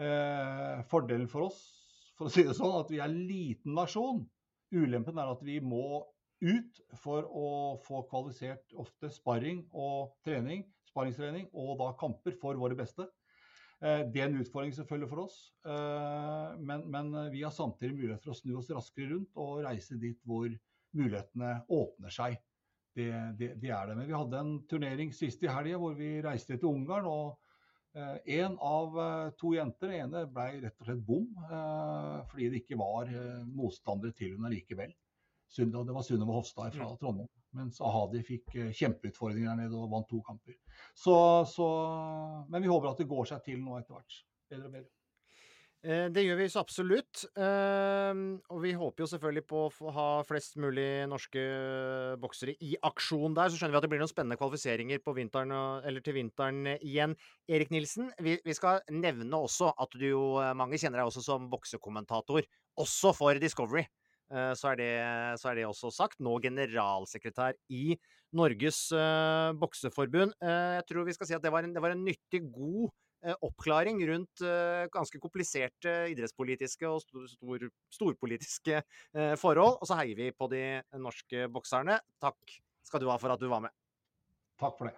Eh, 0.02 0.82
fordelen 0.90 1.30
for 1.30 1.52
oss 1.52 1.62
for 2.18 2.30
å 2.30 2.34
si 2.34 2.46
det 2.46 2.56
sånn, 2.58 2.74
at 2.78 2.92
vi 2.92 3.00
er 3.02 3.10
en 3.10 3.22
liten 3.30 3.78
nasjon. 3.78 4.24
Ulempen 4.74 5.20
er 5.22 5.32
at 5.34 5.42
vi 5.46 5.60
må 5.62 6.04
ut 6.44 6.80
for 7.00 7.26
å 7.30 7.50
få 7.86 8.04
kvalifisert 8.10 8.74
ofte 8.80 9.10
sparring 9.14 9.64
og 9.72 10.16
trening, 10.26 10.66
sparringstrening 10.90 11.48
og 11.54 11.78
da 11.80 11.92
kamper 12.00 12.36
for 12.42 12.58
våre 12.60 12.78
beste. 12.78 13.08
Eh, 13.84 14.06
det 14.14 14.22
er 14.22 14.30
en 14.30 14.40
utfordring 14.40 14.72
selvfølgelig 14.78 15.10
for 15.12 15.26
oss, 15.26 15.38
eh, 15.68 16.60
men, 16.64 16.86
men, 16.92 17.12
vi 17.34 17.42
har 17.44 17.52
samtidig 17.52 17.98
mulighet 17.98 18.24
for 18.24 18.32
å 18.32 18.38
snu 18.38 18.56
oss 18.62 18.72
raskere 18.72 19.12
rundt 19.12 19.40
og 19.44 19.64
reise 19.66 19.98
dit 20.00 20.20
hvor 20.24 20.48
mulighetene 20.96 21.58
åpner 21.68 22.14
seg. 22.14 22.38
Det, 22.96 23.10
det, 23.40 23.50
det 23.60 23.72
er 23.74 23.90
det. 23.90 23.98
Men 23.98 24.08
vi 24.08 24.16
hadde 24.16 24.40
en 24.40 24.54
turnering 24.70 25.12
sist 25.16 25.44
i 25.44 25.50
helga 25.52 25.80
hvor 25.82 25.98
vi 25.98 26.16
reiste 26.24 26.56
til 26.56 26.70
Ungarn. 26.70 27.10
og 27.10 27.40
en 27.94 28.56
eh, 28.56 28.62
av 28.66 28.96
to 29.38 29.52
jenter, 29.54 29.92
den 29.92 30.08
ene 30.08 30.24
ble 30.32 30.64
rett 30.64 30.80
og 30.80 30.88
slett 30.88 31.04
bom 31.06 31.28
fordi 32.32 32.48
det 32.50 32.64
ikke 32.64 32.80
var 32.80 33.12
motstandere 33.46 34.16
til 34.18 34.32
henne 34.34 34.50
likevel. 34.54 34.96
Det 35.54 35.94
var 35.94 36.06
Sunniva 36.08 36.34
Hofstad 36.34 36.74
fra 36.74 36.88
mm. 36.90 36.98
Trondheim. 37.02 37.30
Mens 37.58 37.80
Ahadi 37.84 38.24
fikk 38.26 38.56
kjempeutfordringer 38.74 39.54
der 39.54 39.62
nede 39.66 39.78
og 39.78 39.92
vant 39.94 40.10
to 40.10 40.22
kamper. 40.26 40.58
Så, 40.98 41.16
så, 41.50 41.70
men 42.50 42.66
vi 42.66 42.72
håper 42.72 42.94
at 42.94 43.02
det 43.02 43.10
går 43.10 43.30
seg 43.30 43.46
til 43.46 43.62
nå 43.62 43.78
etter 43.80 43.98
hvert. 43.98 44.20
Bedre 44.50 44.70
og 44.70 44.78
bedre. 44.80 44.92
Eh, 45.84 46.06
det 46.16 46.22
gjør 46.24 46.38
vi 46.40 46.46
så 46.48 46.62
absolutt. 46.64 47.26
Ehm, 47.36 48.38
og 48.56 48.62
vi 48.64 48.72
håper 48.78 49.04
jo 49.04 49.08
selvfølgelig 49.12 49.44
på 49.50 49.64
å 49.68 49.94
ha 49.98 50.06
flest 50.24 50.56
mulig 50.64 51.04
norske 51.12 51.44
boksere 52.24 52.56
i 52.64 52.78
aksjon 52.88 53.36
der. 53.36 53.52
Så 53.52 53.60
skjønner 53.60 53.76
vi 53.76 53.82
at 53.82 53.88
det 53.88 53.90
blir 53.92 54.00
noen 54.04 54.12
spennende 54.12 54.40
kvalifiseringer 54.40 55.04
vinteren, 55.18 55.52
til 56.06 56.16
vinteren 56.16 56.78
igjen. 56.78 57.18
Erik 57.52 57.74
Nilsen, 57.76 58.14
vi, 58.24 58.38
vi, 58.46 58.56
skal 58.56 58.80
nevne 58.96 59.44
også 59.44 59.74
at 59.76 60.00
du 60.00 60.08
jo 60.08 60.24
mange 60.56 60.80
kjenner 60.80 61.02
deg 61.02 61.12
også 61.12 61.26
som 61.26 61.52
boksekommentator, 61.52 62.48
også 62.80 63.12
for 63.18 63.44
Discovery. 63.44 63.84
Eh, 64.34 64.54
så 64.58 64.72
er, 64.72 64.80
det, 64.80 64.90
så 65.42 65.52
er, 65.52 65.60
det, 65.60 65.68
også 65.70 65.92
sagt. 65.94 66.20
Nå 66.24 66.40
generalsekretær 66.44 67.58
i 67.74 67.94
Norges 68.34 68.88
uh, 68.98 69.54
bokseforbund. 69.62 70.34
Uh, 70.42 70.80
jeg 70.80 70.86
tror 70.90 71.06
vi 71.06 71.14
skal 71.14 71.30
si 71.30 71.38
at 71.38 71.44
det 71.44 71.54
var 71.54 71.68
en, 71.68 71.76
det 71.76 71.84
var 71.84 71.94
en 71.94 72.02
nyttig, 72.02 72.42
god 72.50 72.90
uh, 73.28 73.36
oppklaring 73.46 74.02
rundt 74.10 74.44
ganske 74.94 75.22
kompliserte 75.22 75.94
idrettspolitiske 76.16 76.90
og 76.90 77.04
stor, 77.06 77.30
stor, 77.30 77.70
storpolitiske 77.94 78.82
forhold. 79.40 79.78
Og 79.80 79.88
så 79.88 80.02
heier 80.02 80.18
vi 80.18 80.34
på 80.36 80.50
de 80.52 80.66
norske 80.98 81.48
bokserne. 81.54 82.02
Takk 82.24 82.58
skal 82.84 83.04
du 83.04 83.10
ha 83.14 83.20
for 83.22 83.32
at 83.32 83.42
du 83.42 83.48
var 83.52 83.64
med. 83.64 83.74
Takk 84.60 84.78
for 84.80 84.90
det. 84.90 84.98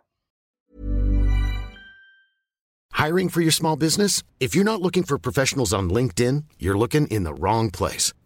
Hiring 2.95 3.29
for 3.29 3.41
your 3.41 3.51
small 3.51 3.75
business? 3.75 4.23
If 4.39 4.55
you're 4.55 4.63
not 4.63 4.81
looking 4.81 5.03
for 5.03 5.19
professionals 5.19 5.73
on 5.73 5.89
LinkedIn, 5.89 6.45
you're 6.57 6.77
looking 6.77 7.07
in 7.07 7.23
the 7.23 7.33
wrong 7.33 7.69
place. 7.69 8.13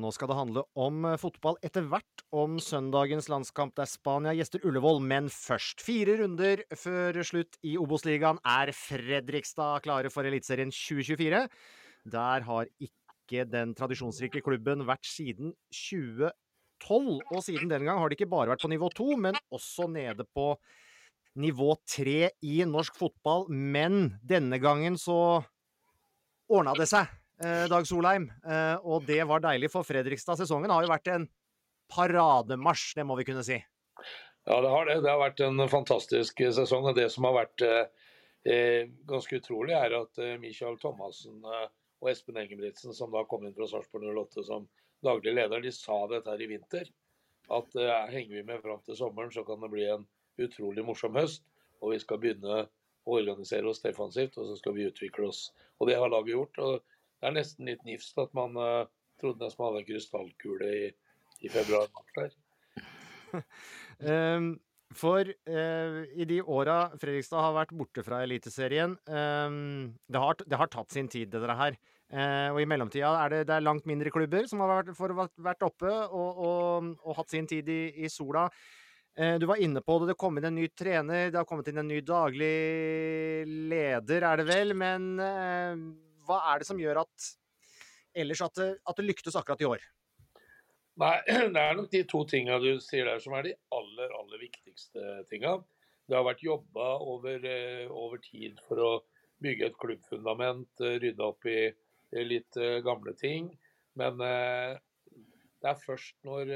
Nå 0.00 0.10
skal 0.14 0.30
det 0.30 0.36
handle 0.38 0.62
om 0.80 1.04
eh, 1.08 1.18
fotball 1.20 1.58
etter 1.64 1.86
hvert, 1.90 2.24
om 2.34 2.56
søndagens 2.62 3.28
landskamp 3.30 3.74
der 3.78 3.88
Spania 3.90 4.34
gjester 4.36 4.64
Ullevål. 4.66 5.00
Men 5.04 5.30
først, 5.32 5.82
fire 5.84 6.16
runder 6.20 6.64
før 6.78 7.20
slutt 7.26 7.58
i 7.66 7.76
Obos-ligaen 7.80 8.40
er 8.42 8.72
Fredrikstad 8.74 9.84
klare 9.84 10.12
for 10.14 10.26
Eliteserien 10.26 10.72
2024. 10.74 11.44
Der 12.14 12.46
har 12.48 12.70
ikke 12.82 13.46
den 13.48 13.74
tradisjonsrike 13.78 14.42
klubben 14.44 14.84
vært 14.88 15.06
siden 15.08 15.54
2012. 15.72 16.32
Og 17.30 17.40
siden 17.46 17.70
den 17.70 17.86
gang 17.86 18.00
har 18.00 18.10
de 18.10 18.18
ikke 18.18 18.30
bare 18.30 18.52
vært 18.52 18.64
på 18.64 18.72
nivå 18.72 18.90
to, 18.96 19.10
men 19.16 19.38
også 19.54 19.88
nede 19.92 20.26
på 20.36 20.52
nivå 21.40 21.74
tre 21.88 22.30
i 22.44 22.60
norsk 22.68 22.96
fotball. 22.98 23.46
Men 23.50 24.16
denne 24.22 24.60
gangen 24.62 24.98
så 25.00 25.42
ordna 26.50 26.74
det 26.78 26.90
seg. 26.90 27.08
Eh, 27.42 27.64
Dag 27.70 27.86
Solheim. 27.88 28.28
Eh, 28.46 28.76
og 28.86 29.06
det 29.08 29.22
var 29.26 29.42
deilig 29.42 29.72
for 29.72 29.86
Fredrikstad. 29.86 30.38
Sesongen 30.38 30.70
har 30.70 30.84
jo 30.84 30.92
vært 30.92 31.10
en 31.10 31.26
parademarsj, 31.90 32.92
det 32.98 33.06
må 33.06 33.16
vi 33.18 33.26
kunne 33.26 33.42
si. 33.46 33.58
Ja, 34.44 34.60
det 34.60 34.70
har 34.70 34.86
det. 34.86 35.00
Det 35.02 35.10
har 35.10 35.22
vært 35.22 35.40
en 35.44 35.64
fantastisk 35.72 36.42
sesong. 36.54 36.86
og 36.90 36.98
Det 36.98 37.08
som 37.12 37.26
har 37.26 37.38
vært 37.38 37.64
eh, 37.64 38.92
ganske 39.08 39.40
utrolig, 39.40 39.74
er 39.74 39.96
at 39.98 40.20
eh, 40.22 40.36
Michael 40.40 40.78
Thomassen 40.82 41.40
eh, 41.42 41.66
og 42.04 42.10
Espen 42.12 42.38
Engebrigtsen, 42.38 42.94
som 42.94 43.12
da 43.14 43.24
kom 43.28 43.46
inn 43.46 43.56
fra 43.56 43.68
Sarpsborg 43.70 44.06
08 44.12 44.44
som 44.46 44.68
daglig 45.04 45.34
leder, 45.34 45.64
de 45.64 45.72
sa 45.72 46.04
dette 46.10 46.30
her 46.30 46.44
i 46.44 46.50
vinter. 46.52 46.90
At 47.52 47.74
eh, 47.76 47.92
henger 48.12 48.38
vi 48.38 48.46
med 48.46 48.62
fram 48.62 48.82
til 48.84 48.98
sommeren, 49.00 49.32
så 49.32 49.44
kan 49.48 49.64
det 49.64 49.72
bli 49.72 49.88
en 49.90 50.06
utrolig 50.44 50.84
morsom 50.84 51.16
høst. 51.16 51.44
Og 51.80 51.94
vi 51.94 52.00
skal 52.00 52.20
begynne 52.20 52.64
å 53.04 53.16
organisere 53.18 53.68
oss 53.68 53.82
defensivt, 53.84 54.38
og 54.40 54.48
så 54.48 54.58
skal 54.60 54.76
vi 54.76 54.86
utvikle 54.88 55.28
oss. 55.32 55.48
Og 55.80 55.88
det 55.88 55.98
har 56.00 56.12
laget 56.12 56.36
gjort. 56.36 56.60
og 56.60 56.93
det 57.24 57.30
er 57.30 57.38
nesten 57.38 57.68
litt 57.70 57.86
nifst 57.88 58.18
at 58.20 58.34
man 58.36 58.52
uh, 58.60 58.84
trodde 59.20 59.40
nesten 59.40 59.62
man 59.62 59.70
hadde 59.70 59.80
en 59.80 59.88
krystallkule 59.88 60.68
i, 60.76 60.84
i 61.40 61.48
februar-mars 61.48 62.12
der. 62.18 63.40
um, 64.04 64.50
for 65.00 65.24
uh, 65.48 65.96
i 66.12 66.28
de 66.28 66.42
åra 66.44 66.76
Fredrikstad 67.00 67.40
har 67.40 67.56
vært 67.56 67.72
borte 67.80 68.04
fra 68.04 68.20
Eliteserien 68.26 68.98
um, 69.08 69.88
det, 70.04 70.20
har, 70.20 70.36
det, 70.44 70.60
har, 70.60 70.70
tatt 70.70 70.92
sin 70.92 71.08
tid, 71.08 71.32
det 71.32 71.58
her. 71.62 71.80
Uh, 72.12 72.52
og 72.52 72.60
i 72.60 72.68
mellomtida 72.68 73.16
er 73.24 73.32
det, 73.32 73.42
det 73.48 73.56
er 73.56 73.64
langt 73.64 73.88
mindre 73.88 74.12
klubber 74.12 74.44
som 74.50 74.60
har 74.60 74.84
vært, 74.84 75.34
vært 75.48 75.64
oppe 75.64 75.90
og, 75.90 76.44
og, 76.44 76.94
og, 77.00 77.10
hatt 77.22 77.32
sin 77.32 77.48
tid 77.48 77.72
i, 77.72 77.82
i 78.04 78.12
sola. 78.12 78.50
Du 79.14 79.44
var 79.46 79.60
inne 79.62 79.78
på 79.78 79.94
det, 80.02 80.08
det 80.10 80.18
kom 80.18 80.40
inn 80.40 80.48
en 80.48 80.56
ny 80.58 80.64
trener, 80.74 81.28
det 81.30 81.38
har 81.38 81.46
kommet 81.46 81.68
inn 81.70 81.78
en 81.78 81.86
ny 81.86 82.00
daglig 82.02 83.46
leder, 83.70 84.26
er 84.26 84.40
det 84.40 84.46
vel. 84.48 84.74
Men 84.74 85.04
hva 86.26 86.40
er 86.52 86.62
det 86.62 86.68
som 86.68 86.80
gjør 86.80 87.02
at 87.04 87.28
ellers 88.14 88.42
at 88.46 88.56
det, 88.60 88.70
at 88.86 88.98
det 88.98 89.06
lyktes 89.08 89.36
akkurat 89.38 89.62
i 89.62 89.68
år? 89.68 89.84
Nei, 91.02 91.16
det 91.54 91.60
er 91.60 91.74
nok 91.78 91.90
de 91.90 92.04
to 92.10 92.22
tinga 92.30 92.60
du 92.62 92.76
sier 92.82 93.08
der 93.08 93.22
som 93.22 93.34
er 93.38 93.48
de 93.48 93.54
aller, 93.74 94.12
aller 94.20 94.42
viktigste 94.42 95.24
tinga. 95.30 95.58
Det 96.06 96.16
har 96.18 96.26
vært 96.26 96.44
jobba 96.44 96.88
over, 97.00 97.44
eh, 97.48 97.86
over, 97.90 98.20
tid 98.22 98.60
for 98.68 98.82
å 98.82 98.92
bygge 99.42 99.70
et 99.70 99.78
klubbfundament, 99.80 100.70
eh, 100.84 100.98
rydde 101.02 101.24
opp 101.24 101.46
i 101.48 101.72
litt 102.14 102.58
eh, 102.60 102.80
gamle 102.84 103.14
ting. 103.18 103.48
Men 103.98 104.18
det 104.18 105.68
er 105.70 105.78
først 105.78 106.16
når, 106.26 106.48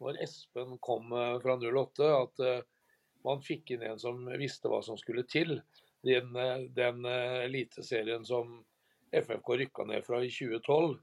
når 0.00 0.18
Espen 0.24 0.78
kom 0.80 1.10
fra 1.42 1.56
08 1.60 2.06
at 2.08 2.40
man 3.26 3.42
fikk 3.44 3.74
inn 3.74 3.84
en 3.84 4.00
som 4.00 4.22
visste 4.40 4.70
hva 4.72 4.78
som 4.80 4.96
skulle 4.96 5.26
til. 5.28 5.58
Den, 6.08 6.32
den 6.72 7.04
eliteserien 7.04 8.24
som 8.24 8.62
FFK 9.20 9.54
rykka 9.60 9.86
ned 9.88 10.04
fra 10.06 10.20
i 10.24 10.30
2012, 10.32 10.98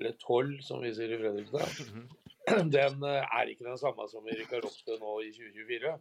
eller 0.00 0.16
12 0.22 0.60
som 0.66 0.84
vi 0.84 0.92
sier 0.94 1.14
i 1.14 1.20
Fredrikstad, 1.20 1.76
mhm. 1.86 2.06
den 2.76 3.02
er 3.10 3.50
ikke 3.50 3.66
den 3.66 3.78
samme 3.80 4.06
som 4.10 4.24
vi 4.26 4.36
rykker 4.38 4.66
opp 4.68 4.78
til 4.86 5.00
nå 5.02 5.14
i 5.26 5.32
2024. 5.34 5.94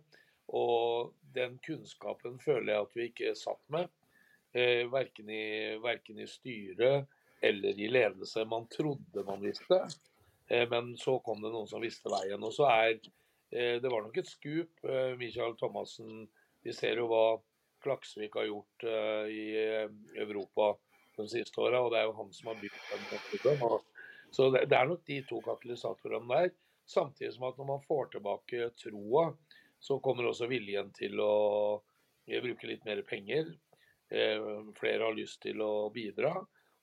Og 0.53 1.13
den 1.33 1.57
kunnskapen 1.65 2.37
føler 2.43 2.73
jeg 2.73 2.83
at 2.83 2.97
vi 2.97 3.07
ikke 3.09 3.31
satt 3.39 3.61
med. 3.73 3.89
Eh, 4.55 4.85
verken, 4.91 5.29
i, 5.29 5.75
verken 5.83 6.21
i 6.21 6.27
styret 6.29 7.09
eller 7.43 7.79
i 7.81 7.89
ledelse. 7.91 8.45
Man 8.47 8.69
trodde 8.71 9.25
man 9.27 9.41
visste, 9.43 9.81
eh, 10.47 10.69
men 10.69 10.93
så 11.01 11.17
kom 11.25 11.41
det 11.43 11.51
noen 11.51 11.67
som 11.67 11.83
visste 11.83 12.13
veien. 12.13 12.43
Og 12.45 12.53
så 12.55 12.69
er 12.69 12.93
eh, 12.93 13.81
Det 13.81 13.91
var 13.91 14.05
nok 14.05 14.17
et 14.21 14.31
skup. 14.31 14.85
Eh, 14.85 15.17
Michael 15.19 15.57
Thomassen 15.59 16.27
Vi 16.63 16.73
ser 16.73 16.97
jo 16.97 17.09
hva 17.11 17.25
Klaksvik 17.83 18.33
har 18.39 18.47
gjort 18.47 18.85
eh, 18.89 19.27
i 19.29 19.45
eh, 19.59 19.89
Europa 20.23 20.71
de 21.23 21.27
siste 21.31 21.61
åra, 21.61 21.81
og 21.85 21.93
det 21.93 22.01
er 22.01 22.09
jo 22.09 22.17
han 22.19 22.31
som 22.35 22.51
har 22.51 22.61
bygd 22.61 23.43
den. 23.45 23.65
Så 24.35 24.49
det, 24.51 24.65
det 24.71 24.77
er 24.77 24.89
nok 24.89 25.03
de 25.07 25.21
to 25.29 25.41
katalysatorene 25.45 26.31
der. 26.31 26.55
Samtidig 26.85 27.33
som 27.33 27.47
at 27.47 27.57
når 27.57 27.69
man 27.69 27.85
får 27.85 28.11
tilbake 28.13 28.69
troa 28.77 29.29
så 29.85 29.99
kommer 29.99 30.29
også 30.29 30.47
viljen 30.49 30.91
til 30.95 31.19
å 31.21 31.33
eh, 32.25 32.41
bruke 32.43 32.69
litt 32.69 32.85
mer 32.87 33.03
penger. 33.05 33.51
Eh, 34.09 34.45
flere 34.77 35.05
har 35.05 35.17
lyst 35.17 35.41
til 35.45 35.61
å 35.61 35.89
bidra. 35.93 36.33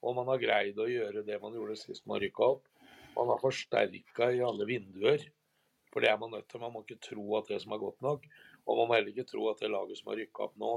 Og 0.03 0.15
man 0.17 0.29
har 0.31 0.41
greid 0.41 0.79
å 0.79 0.89
gjøre 0.89 1.23
det 1.27 1.39
man 1.41 1.55
gjorde 1.55 1.79
sist 1.79 2.05
man 2.09 2.21
rykka 2.23 2.49
opp. 2.55 2.69
Man 3.17 3.29
har 3.31 3.41
forsterka 3.41 4.31
i 4.33 4.43
alle 4.43 4.67
vinduer. 4.69 5.23
For 5.93 6.03
det 6.03 6.09
er 6.09 6.19
man 6.19 6.33
nødt 6.33 6.47
til. 6.51 6.63
Man 6.63 6.73
må 6.73 6.83
ikke 6.83 7.03
tro 7.03 7.25
at 7.39 7.51
det 7.51 7.59
som 7.63 7.75
er 7.75 7.83
godt 7.83 7.99
nok. 8.03 8.25
Og 8.63 8.79
man 8.79 8.89
må 8.89 8.97
heller 8.97 9.13
ikke 9.13 9.29
tro 9.29 9.49
at 9.51 9.61
det 9.61 9.71
laget 9.71 9.99
som 9.99 10.11
har 10.11 10.19
rykka 10.21 10.47
opp 10.47 10.55
nå, 10.59 10.73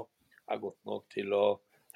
er 0.47 0.61
godt 0.63 0.79
nok 0.87 1.07
til 1.11 1.33
å 1.35 1.45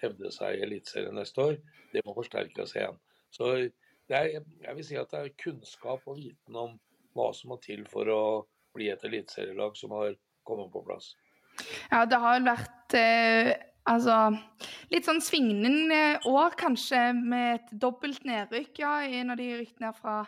hevde 0.01 0.31
seg 0.33 0.57
i 0.57 0.65
Eliteserien 0.65 1.17
neste 1.17 1.43
år. 1.43 1.57
Det 1.93 2.03
må 2.05 2.15
forsterkes 2.17 2.75
igjen. 2.77 2.99
Så 3.31 3.51
er, 4.11 4.41
jeg 4.41 4.75
vil 4.75 4.85
si 4.85 4.97
at 4.99 5.11
det 5.13 5.19
er 5.21 5.35
kunnskap 5.39 6.07
og 6.09 6.19
viten 6.19 6.57
om 6.57 6.77
hva 7.15 7.31
som 7.35 7.53
må 7.53 7.59
til 7.63 7.83
for 7.91 8.07
å 8.11 8.23
bli 8.75 8.87
et 8.91 9.03
eliteserielag 9.07 9.75
som 9.79 9.93
har 9.95 10.15
kommet 10.47 10.71
på 10.73 10.83
plass. 10.85 11.13
Ja, 11.91 12.05
det 12.07 12.19
har 12.23 12.43
vært 12.45 12.95
eh, 12.97 13.51
altså 13.89 14.17
litt 14.93 15.07
sånn 15.07 15.21
svingende 15.23 16.21
år, 16.29 16.55
kanskje, 16.59 17.01
med 17.17 17.59
et 17.59 17.73
dobbelt 17.83 18.23
nedrykk. 18.27 18.81
Ja, 18.83 18.95
når 19.27 19.41
de 19.41 19.49
rykkene 19.59 19.91
ned 19.91 19.99
fra, 19.99 20.21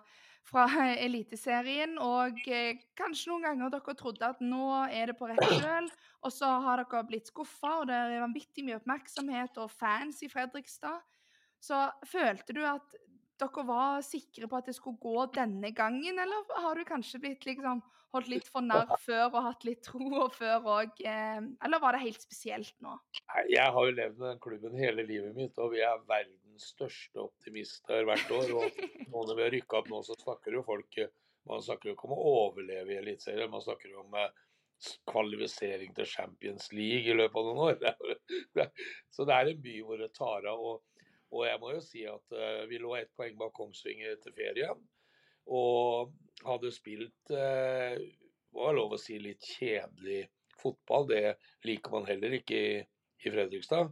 fra 0.54 0.68
Eliteserien. 1.06 1.98
Og 2.02 2.42
eh, 2.48 2.82
kanskje 3.00 3.32
noen 3.32 3.48
ganger 3.48 3.74
dere 3.74 3.98
trodde 4.00 4.30
at 4.30 4.44
nå 4.44 4.68
er 4.88 5.12
det 5.12 5.18
på 5.20 5.30
rett 5.32 5.42
kjøl, 5.62 5.90
og 6.24 6.34
så 6.34 6.52
har 6.68 6.84
dere 6.84 7.06
blitt 7.10 7.32
skuffa, 7.32 7.80
og 7.82 7.90
det 7.90 7.98
er 7.98 8.22
vanvittig 8.24 8.66
mye 8.68 8.80
oppmerksomhet 8.82 9.58
og 9.64 9.74
fans 9.74 10.22
i 10.24 10.32
Fredrikstad. 10.32 11.02
Så 11.64 11.86
følte 12.10 12.56
du 12.56 12.64
at 12.68 12.96
dere 13.42 13.66
var 13.66 14.04
sikre 14.06 14.48
på 14.48 14.60
at 14.60 14.70
det 14.70 14.76
skulle 14.78 15.02
gå 15.02 15.26
denne 15.36 15.74
gangen, 15.76 16.20
eller 16.20 16.56
har 16.64 16.78
du 16.78 16.86
kanskje 16.88 17.22
blitt 17.24 17.48
liksom 17.48 17.82
holdt 18.14 18.30
litt 18.30 18.46
for 18.50 18.62
narr 18.62 18.92
før 19.02 19.32
og 19.32 19.40
hatt 19.48 19.66
litt 19.66 19.82
tro 19.88 20.28
før 20.36 20.68
òg? 20.76 21.00
Eh, 21.02 21.40
eller 21.66 21.82
var 21.82 21.98
det 21.98 22.04
helt 22.06 22.22
spesielt 22.24 22.76
nå? 22.86 22.96
Jeg 23.50 23.66
har 23.74 23.90
jo 23.90 23.96
levd 23.96 24.20
med 24.20 24.30
den 24.36 24.44
klubben 24.44 24.78
hele 24.78 25.06
livet 25.08 25.34
mitt, 25.38 25.58
og 25.58 25.74
vi 25.74 25.82
er 25.82 26.04
verdens 26.54 26.70
største 26.74 27.20
optimister 27.20 28.06
hvert 28.06 28.32
år. 28.32 28.54
Og 28.54 29.10
nå 29.10 29.26
når 29.28 29.36
vi 29.36 29.44
har 29.44 29.54
rykka 29.54 29.80
opp 29.80 29.90
nå, 29.90 30.02
så 30.04 30.16
snakker 30.16 30.54
jo 30.54 30.64
folk 30.64 31.00
Man 31.46 31.60
snakker 31.60 31.90
jo 31.90 31.94
ikke 31.98 32.08
om 32.08 32.14
å 32.16 32.34
overleve 32.48 32.94
i 32.94 32.98
Eliteserien, 33.02 33.52
man 33.52 33.60
snakker 33.60 33.90
jo 33.92 34.00
om 34.00 34.14
eh, 34.16 34.30
kvalifisering 35.12 35.92
til 35.94 36.06
Champions 36.08 36.70
League 36.72 37.12
i 37.12 37.18
løpet 37.18 37.36
av 37.36 37.50
noen 37.50 37.60
år. 37.68 38.70
Så 39.12 39.26
det 39.28 39.36
er 39.36 39.52
en 39.52 39.60
by 39.60 39.74
hvor 39.84 40.00
det 40.00 40.14
tar 40.16 40.48
av. 40.48 40.64
og 40.64 40.84
og 41.34 41.48
jeg 41.48 41.60
må 41.60 41.72
jo 41.74 41.82
si 41.82 42.04
at 42.06 42.36
uh, 42.38 42.64
vi 42.70 42.78
lå 42.78 42.92
ett 42.94 43.10
poeng 43.18 43.34
bak 43.40 43.56
Kongsvinger 43.58 44.20
til 44.22 44.36
ferien. 44.38 44.84
Og 45.50 46.14
hadde 46.46 46.70
spilt 46.72 47.34
uh, 47.34 47.98
var 48.54 48.76
lov 48.78 48.94
å 48.94 49.00
si 49.02 49.18
litt 49.18 49.42
kjedelig 49.42 50.28
fotball. 50.62 51.10
Det 51.10 51.34
liker 51.66 51.98
man 51.98 52.06
heller 52.06 52.38
ikke 52.38 52.56
i, 52.56 52.76
i 53.26 53.34
Fredrikstad. 53.34 53.90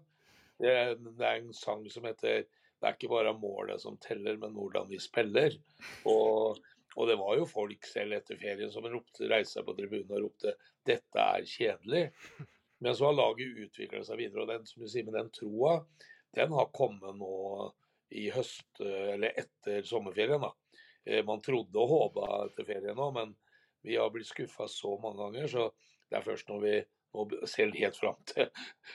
Det, 0.62 0.74
det, 1.06 1.26
er 1.26 1.40
en 1.40 1.54
sang 1.58 1.88
som 1.90 2.06
heter 2.06 2.46
'Det 2.46 2.88
er 2.88 2.96
ikke 2.96 3.12
bare 3.12 3.34
målet 3.38 3.82
som 3.82 3.98
teller, 4.02 4.38
men 4.42 4.54
hvordan 4.58 4.90
vi 4.90 4.98
spiller'. 5.02 5.58
Og, 6.06 6.58
og 6.98 7.08
det 7.08 7.18
var 7.18 7.36
jo 7.38 7.46
folk 7.50 7.86
selv 7.86 8.18
etter 8.18 8.38
ferien 8.42 8.72
som 8.74 8.86
ropte, 8.90 9.30
reiste 9.30 9.60
seg 9.60 9.68
på 9.68 9.76
tribunen 9.78 10.16
og 10.18 10.24
ropte 10.26 10.56
'dette 10.86 11.28
er 11.28 11.46
kjedelig'. 11.46 12.48
Men 12.82 12.96
så 12.98 13.06
har 13.06 13.14
laget 13.14 13.60
utvikla 13.68 14.02
seg 14.04 14.18
videre, 14.18 14.42
og 14.42 14.50
den, 14.50 14.66
som 14.66 14.82
du 14.82 14.90
sier, 14.90 15.06
med 15.06 15.14
den 15.14 15.30
troa 15.30 15.84
den 16.36 16.54
har 16.56 16.72
kommet 16.74 17.18
nå 17.20 17.36
i 18.16 18.30
høst, 18.32 18.80
eller 18.80 19.36
etter 19.40 19.84
sommerferien. 19.88 20.42
da. 20.42 20.52
Eh, 21.06 21.26
man 21.26 21.42
trodde 21.44 21.80
og 21.80 21.92
håpa 21.92 22.28
etter 22.46 22.68
ferien 22.68 22.98
nå, 22.98 23.10
men 23.16 23.36
vi 23.86 23.98
har 23.98 24.12
blitt 24.14 24.30
skuffa 24.30 24.68
så 24.70 24.96
mange 25.02 25.22
ganger. 25.24 25.48
Så 25.48 25.68
det 26.10 26.20
er 26.20 26.26
først 26.26 26.50
når 26.52 26.64
vi 26.66 26.76
nå 27.14 27.48
selv 27.50 27.78
helt 27.80 27.98
fram 28.00 28.20
til 28.32 28.48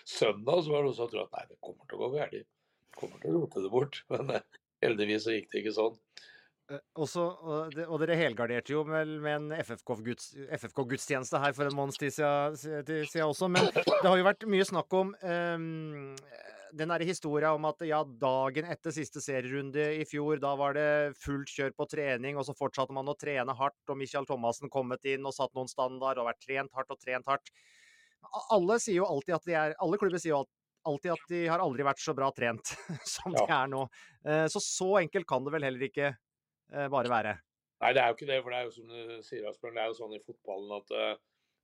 søndag, 0.05 0.63
så 0.65 0.73
var 0.73 0.83
det 0.83 0.89
noen 0.89 0.99
som 0.99 1.11
trodde 1.11 1.27
at 1.29 1.37
nei, 1.37 1.45
det 1.51 1.61
kommer 1.65 1.85
til 1.91 1.99
å 1.99 2.03
gå 2.05 2.09
galt. 2.17 2.49
Kommer 2.97 3.21
til 3.21 3.31
å 3.33 3.43
rote 3.43 3.63
det 3.65 3.73
bort. 3.73 4.01
Men 4.13 4.25
eh, 4.39 4.49
heldigvis 4.85 5.27
så 5.27 5.37
gikk 5.37 5.53
det 5.53 5.63
ikke 5.63 5.77
sånn. 5.77 5.97
Eh, 6.73 6.83
også, 6.99 7.23
og, 7.47 7.99
dere 8.03 8.17
helgarderte 8.19 8.75
jo 8.75 8.83
med, 8.89 9.23
en 9.31 9.53
FFK-gudstjeneste 9.61 11.39
her 11.43 11.55
for 11.57 11.69
en 11.69 11.79
måneds 11.79 12.01
tid 12.03 12.13
siden, 12.17 13.29
også. 13.29 13.47
Men 13.53 13.69
det 13.71 14.09
har 14.09 14.19
jo 14.19 14.27
vært 14.27 14.49
mye 14.51 14.67
snakk 14.67 14.91
om 14.99 15.13
um, 15.15 16.17
den 16.77 16.91
derre 16.91 17.07
historia 17.07 17.53
om 17.55 17.65
at 17.69 17.85
ja, 17.87 18.01
dagen 18.05 18.67
etter 18.73 18.95
siste 18.95 19.23
serierunde 19.23 19.85
i 20.01 20.05
fjor, 20.09 20.41
da 20.43 20.57
var 20.59 20.75
det 20.77 20.89
fullt 21.23 21.53
kjør 21.53 21.73
på 21.77 21.87
trening, 21.93 22.35
og 22.37 22.45
så 22.49 22.57
fortsatte 22.57 22.97
man 22.97 23.09
å 23.13 23.17
trene 23.19 23.55
hardt, 23.57 23.85
og 23.89 23.99
Michael 24.01 24.27
Thomassen 24.29 24.73
kommet 24.73 25.07
inn 25.09 25.27
og 25.27 25.37
satt 25.37 25.55
noen 25.57 25.71
standard 25.71 26.19
og 26.19 26.29
vært 26.31 26.43
trent 26.45 26.75
hardt 26.77 26.91
og 26.93 27.01
trent 27.03 27.31
hardt. 27.31 27.55
Alle 28.55 28.79
sier 28.83 29.01
jo 29.01 29.09
alltid 29.09 29.35
at 29.37 29.49
de 29.49 29.57
er 29.59 29.75
Alle 29.83 29.99
klubber 30.01 30.23
sier 30.23 30.35
jo 30.35 30.45
alltid 30.87 31.13
at 31.17 31.31
de 31.33 31.41
har 31.51 31.63
aldri 31.63 31.87
vært 31.87 32.03
så 32.03 32.15
bra 32.15 32.29
trent 32.35 32.73
som 33.17 33.35
ja. 33.35 33.43
de 33.43 33.55
er 33.59 33.71
nå. 33.73 33.83
Eh, 34.27 34.45
så 34.53 34.63
så 34.63 34.91
enkelt 35.01 35.27
kan 35.29 35.47
det 35.47 35.55
vel 35.57 35.67
heller 35.67 35.87
ikke 35.89 36.11
eh, 36.13 36.89
bare 36.93 37.11
være. 37.11 37.33
Nei, 37.83 37.93
det 37.93 38.03
er 38.03 38.13
jo 38.13 38.17
ikke 38.19 38.29
det. 38.31 38.43
For 38.45 38.55
det 38.55 38.59
er 38.59 38.69
jo 38.69 38.77
som 38.77 38.93
du 38.93 39.25
sier, 39.27 39.49
Asbjørn, 39.51 39.75
det 39.77 39.83
er 39.83 39.91
jo 39.91 39.99
sånn 39.99 40.15
i 40.17 40.23
fotballen 40.23 40.77
at 40.79 40.95
uh, 40.97 41.17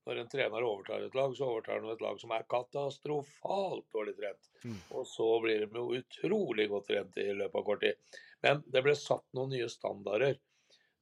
når 0.08 0.20
en 0.20 0.30
trener 0.32 0.66
overtar 0.66 1.04
et 1.06 1.14
lag, 1.16 1.34
så 1.36 1.48
overtar 1.48 1.78
han 1.78 1.92
et 1.92 2.02
lag 2.02 2.18
som 2.20 2.34
er 2.34 2.46
katastrofalt 2.50 3.86
dårlig 3.94 4.16
trent. 4.18 4.50
Mm. 4.66 4.78
Og 4.98 5.06
så 5.08 5.28
blir 5.44 5.62
de 5.62 5.78
jo 5.78 6.00
utrolig 6.00 6.66
godt 6.72 6.88
trent 6.90 7.20
i 7.22 7.28
løpet 7.30 7.60
av 7.60 7.66
kort 7.68 7.84
tid. 7.84 8.18
Men 8.42 8.64
det 8.74 8.82
ble 8.84 8.96
satt 8.98 9.24
noen 9.38 9.54
nye 9.54 9.68
standarder. 9.70 10.36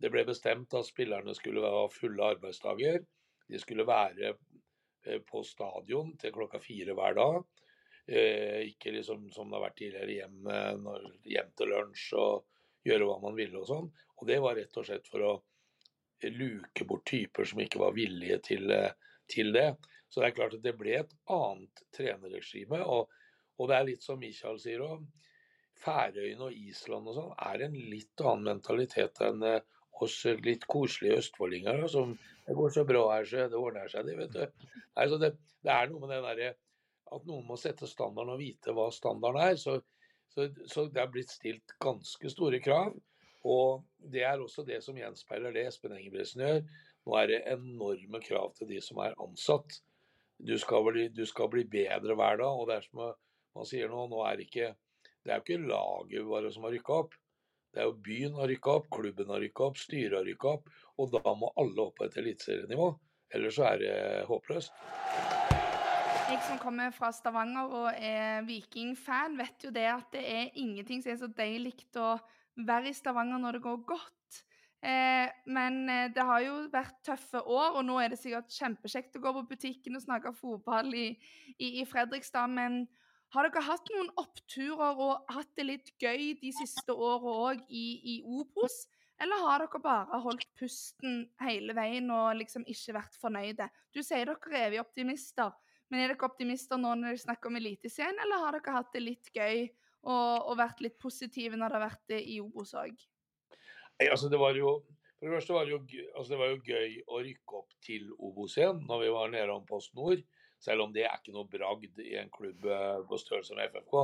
Det 0.01 0.13
ble 0.13 0.25
bestemt 0.29 0.77
at 0.77 0.89
spillerne 0.89 1.35
skulle 1.37 1.65
ha 1.65 1.87
fulle 1.93 2.29
arbeidsdager. 2.37 3.01
De 3.51 3.59
skulle 3.61 3.89
være 3.89 4.31
eh, 4.31 4.39
på 5.27 5.43
stadion 5.47 6.15
til 6.21 6.35
klokka 6.35 6.61
fire 6.63 6.97
hver 6.97 7.17
dag. 7.17 7.43
Eh, 8.11 8.67
ikke 8.73 8.93
liksom 8.97 9.29
som 9.35 9.51
det 9.51 9.59
har 9.59 9.67
vært 9.69 9.79
tidligere 9.81 10.17
hjem, 10.17 10.51
hjem 11.31 11.53
til 11.57 11.73
lunsj 11.73 12.09
og 12.19 12.89
gjøre 12.89 13.07
hva 13.09 13.21
man 13.23 13.39
ville 13.39 13.61
og 13.61 13.69
sånn. 13.69 13.89
Og 14.21 14.29
det 14.29 14.41
var 14.45 14.59
rett 14.59 14.77
og 14.77 14.87
slett 14.89 15.09
for 15.09 15.25
å 15.25 15.33
luke 16.29 16.85
bort 16.85 17.07
typer 17.09 17.45
som 17.49 17.61
ikke 17.63 17.81
var 17.81 17.95
villige 17.97 18.39
til, 18.51 18.71
eh, 18.71 18.93
til 19.29 19.53
det. 19.53 19.77
Så 20.09 20.21
det 20.21 20.31
er 20.31 20.37
klart 20.37 20.55
at 20.55 20.63
det 20.63 20.77
ble 20.77 20.99
et 20.99 21.13
annet 21.31 21.83
trenerregime. 21.95 22.83
Og, 22.85 23.09
og 23.59 23.69
det 23.69 23.77
er 23.77 23.89
litt 23.89 24.03
som 24.05 24.21
Michael 24.21 24.59
sier 24.61 24.85
òg. 24.85 25.05
Færøyene 25.81 26.51
og 26.51 26.53
Island 26.53 27.09
og 27.09 27.17
sånn 27.17 27.37
er 27.47 27.63
en 27.65 27.77
litt 27.93 28.21
annen 28.21 28.51
mentalitet 28.51 29.23
enn 29.25 29.45
eh, 29.49 29.63
oss 30.01 30.25
litt 30.45 30.65
koselige 30.69 31.21
østfoldinger 31.21 31.87
som 31.93 32.15
Det 32.51 32.57
går 32.59 32.73
så 32.75 32.83
bra 32.83 33.05
her, 33.13 33.29
så 33.31 33.45
det 33.47 33.59
ordner 33.59 33.91
seg, 33.91 34.09
det, 34.09 34.17
vet 34.19 34.33
du. 34.35 34.67
Nei, 34.99 35.05
det, 35.23 35.29
det, 35.63 35.71
er 35.71 35.91
noe 35.93 36.03
med 36.03 36.11
det 36.11 36.17
derre 36.25 36.49
at 37.15 37.29
noen 37.29 37.45
må 37.47 37.59
sette 37.59 37.87
standarden 37.87 38.33
og 38.35 38.41
vite 38.41 38.75
hva 38.75 38.89
standarden 38.91 39.45
er. 39.45 39.55
Så, 39.61 39.77
så, 40.35 40.49
så 40.67 40.89
det 40.91 40.99
er 40.99 41.13
blitt 41.15 41.31
stilt 41.31 41.77
ganske 41.83 42.33
store 42.35 42.59
krav. 42.65 42.97
Og 43.47 43.85
det 44.11 44.25
er 44.27 44.43
også 44.43 44.67
det 44.67 44.81
som 44.83 44.99
gjenspeiler 44.99 45.55
det 45.55 45.69
Espen 45.69 45.95
Engebretsen 45.95 46.43
gjør. 46.43 46.61
Nå 47.07 47.17
er 47.23 47.31
det 47.31 47.41
enorme 47.55 48.21
krav 48.27 48.51
til 48.59 48.73
de 48.75 48.83
som 48.83 48.99
er 49.07 49.15
ansatt. 49.23 49.79
Du 50.43 50.57
skal 50.59 50.83
bli, 50.91 51.07
du 51.15 51.23
skal 51.31 51.55
bli 51.55 51.65
bedre 51.71 52.19
hver 52.19 52.43
dag. 52.43 52.51
og 52.51 52.67
det 52.67 52.81
er 52.81 52.91
som 52.91 53.07
man 53.55 53.71
sier 53.71 53.95
nå, 53.95 54.09
nå 54.11 54.27
er 54.27 54.43
ikke 54.43 54.75
det 55.23 55.31
er 55.31 55.39
jo 55.39 55.47
ikke 55.47 55.69
laget 55.71 56.29
bare 56.35 56.51
som 56.51 56.67
har 56.67 56.75
rykka 56.75 56.99
opp. 57.05 57.17
Det 57.71 57.83
er 57.83 57.87
jo 57.87 57.99
byen 58.03 58.35
har 58.35 58.51
rykka 58.51 58.73
opp, 58.81 58.89
klubben 58.91 59.31
har 59.31 59.43
rykka 59.43 59.69
opp, 59.69 59.79
styret 59.79 60.17
har 60.19 60.27
rykka 60.27 60.57
opp. 60.57 60.71
Og 60.99 61.13
da 61.15 61.35
må 61.39 61.53
alle 61.61 61.85
opp 61.87 62.01
på 62.01 62.09
et 62.09 62.17
eliteserienivå. 62.19 62.89
Ellers 63.31 63.55
så 63.61 63.69
er 63.69 63.83
det 63.83 63.95
håpløst. 64.27 64.75
Jeg 66.31 66.43
som 66.47 66.59
kommer 66.63 66.93
fra 66.95 67.11
Stavanger 67.15 67.73
og 67.75 67.89
er 67.95 68.43
Viking-fan, 68.47 69.39
vet 69.39 69.67
jo 69.67 69.71
det 69.75 69.87
at 69.91 70.11
det 70.15 70.23
er 70.23 70.59
ingenting 70.59 71.03
som 71.03 71.15
er 71.15 71.19
så 71.23 71.31
deilig 71.31 71.75
å 71.99 72.13
være 72.67 72.91
i 72.91 72.95
Stavanger 72.95 73.39
når 73.43 73.59
det 73.59 73.65
går 73.65 73.81
godt. 73.87 74.41
Eh, 74.81 75.31
men 75.51 75.83
eh, 75.91 76.09
det 76.15 76.25
har 76.25 76.43
jo 76.45 76.55
vært 76.73 77.03
tøffe 77.07 77.43
år, 77.43 77.77
og 77.79 77.85
nå 77.87 77.99
er 78.01 78.13
det 78.13 78.21
sikkert 78.21 78.55
kjempekjekt 78.55 79.19
å 79.19 79.25
gå 79.25 79.33
på 79.37 79.47
butikken 79.51 79.99
og 79.99 80.05
snakke 80.07 80.33
fotball 80.39 80.95
i, 80.97 81.09
i, 81.59 81.81
i 81.83 81.87
Fredrikstad. 81.89 82.51
Men 82.51 82.85
har 83.35 83.47
dere 83.47 83.63
hatt 83.63 83.91
noen 83.95 84.11
oppturer 84.21 85.01
og 85.05 85.33
hatt 85.35 85.51
det 85.59 85.67
litt 85.67 85.91
gøy 86.03 86.35
de 86.41 86.53
siste 86.55 86.95
åra 86.95 87.35
òg 87.51 87.63
i, 87.69 87.85
i, 88.03 88.17
Obos? 88.27 88.83
Eller 89.21 89.43
har 89.45 89.63
dere 89.63 89.83
bare 89.85 90.21
holdt 90.25 90.49
pusten 90.59 91.27
hele 91.45 91.77
veien 91.77 92.09
og 92.15 92.39
liksom 92.41 92.65
ikke 92.67 92.97
vært 92.97 93.19
fornøyde? 93.21 93.69
Du 93.95 94.01
sier 94.03 94.27
dere 94.27 94.57
er 94.57 94.71
evige 94.71 94.85
optimister, 94.85 95.53
men 95.91 96.03
er 96.03 96.15
dere 96.15 96.31
optimister 96.31 96.81
nå 96.81 96.95
når 96.97 97.15
dere 97.15 97.25
snakker 97.27 97.53
om 97.53 97.61
Eliteserien, 97.61 98.19
eller 98.25 98.47
har 98.47 98.59
dere 98.59 98.79
hatt 98.79 98.95
det 98.97 99.05
litt 99.05 99.31
gøy 99.35 99.69
og, 100.09 100.51
og 100.51 100.57
vært 100.59 100.81
litt 100.83 100.99
positive 101.03 101.59
når 101.59 101.69
det 101.69 101.79
har 101.79 101.87
vært 101.87 102.07
det 102.15 102.23
i 102.25 102.41
Obos 102.43 102.75
òg? 102.79 102.97
Altså, 104.01 104.31
det 104.33 104.41
var 104.41 104.57
jo 104.57 104.81
for 105.21 105.29
det 105.29 105.37
første 105.37 105.53
var 105.53 105.67
det, 105.69 105.73
jo, 105.75 106.05
altså 106.17 106.33
det 106.33 106.37
var 106.41 106.49
jo 106.49 106.61
gøy 106.65 106.93
å 107.13 107.19
rykke 107.21 107.57
opp 107.59 107.75
til 107.85 108.07
Obos 108.17 108.55
igjen 108.57 108.79
når 108.89 109.03
vi 109.03 109.09
var 109.13 109.35
nede 109.35 109.53
om 109.53 109.67
Post 109.69 109.93
Nord. 109.93 110.23
Selv 110.61 110.85
om 110.85 110.93
det 110.93 111.07
er 111.07 111.17
ikke 111.17 111.35
noe 111.35 111.49
bragd 111.49 112.01
i 112.05 112.17
en 112.21 112.31
klubb 112.33 112.67
eh, 112.69 112.99
på 113.09 113.19
størrelse 113.21 113.57
med 113.57 113.73
FFK. 113.73 113.97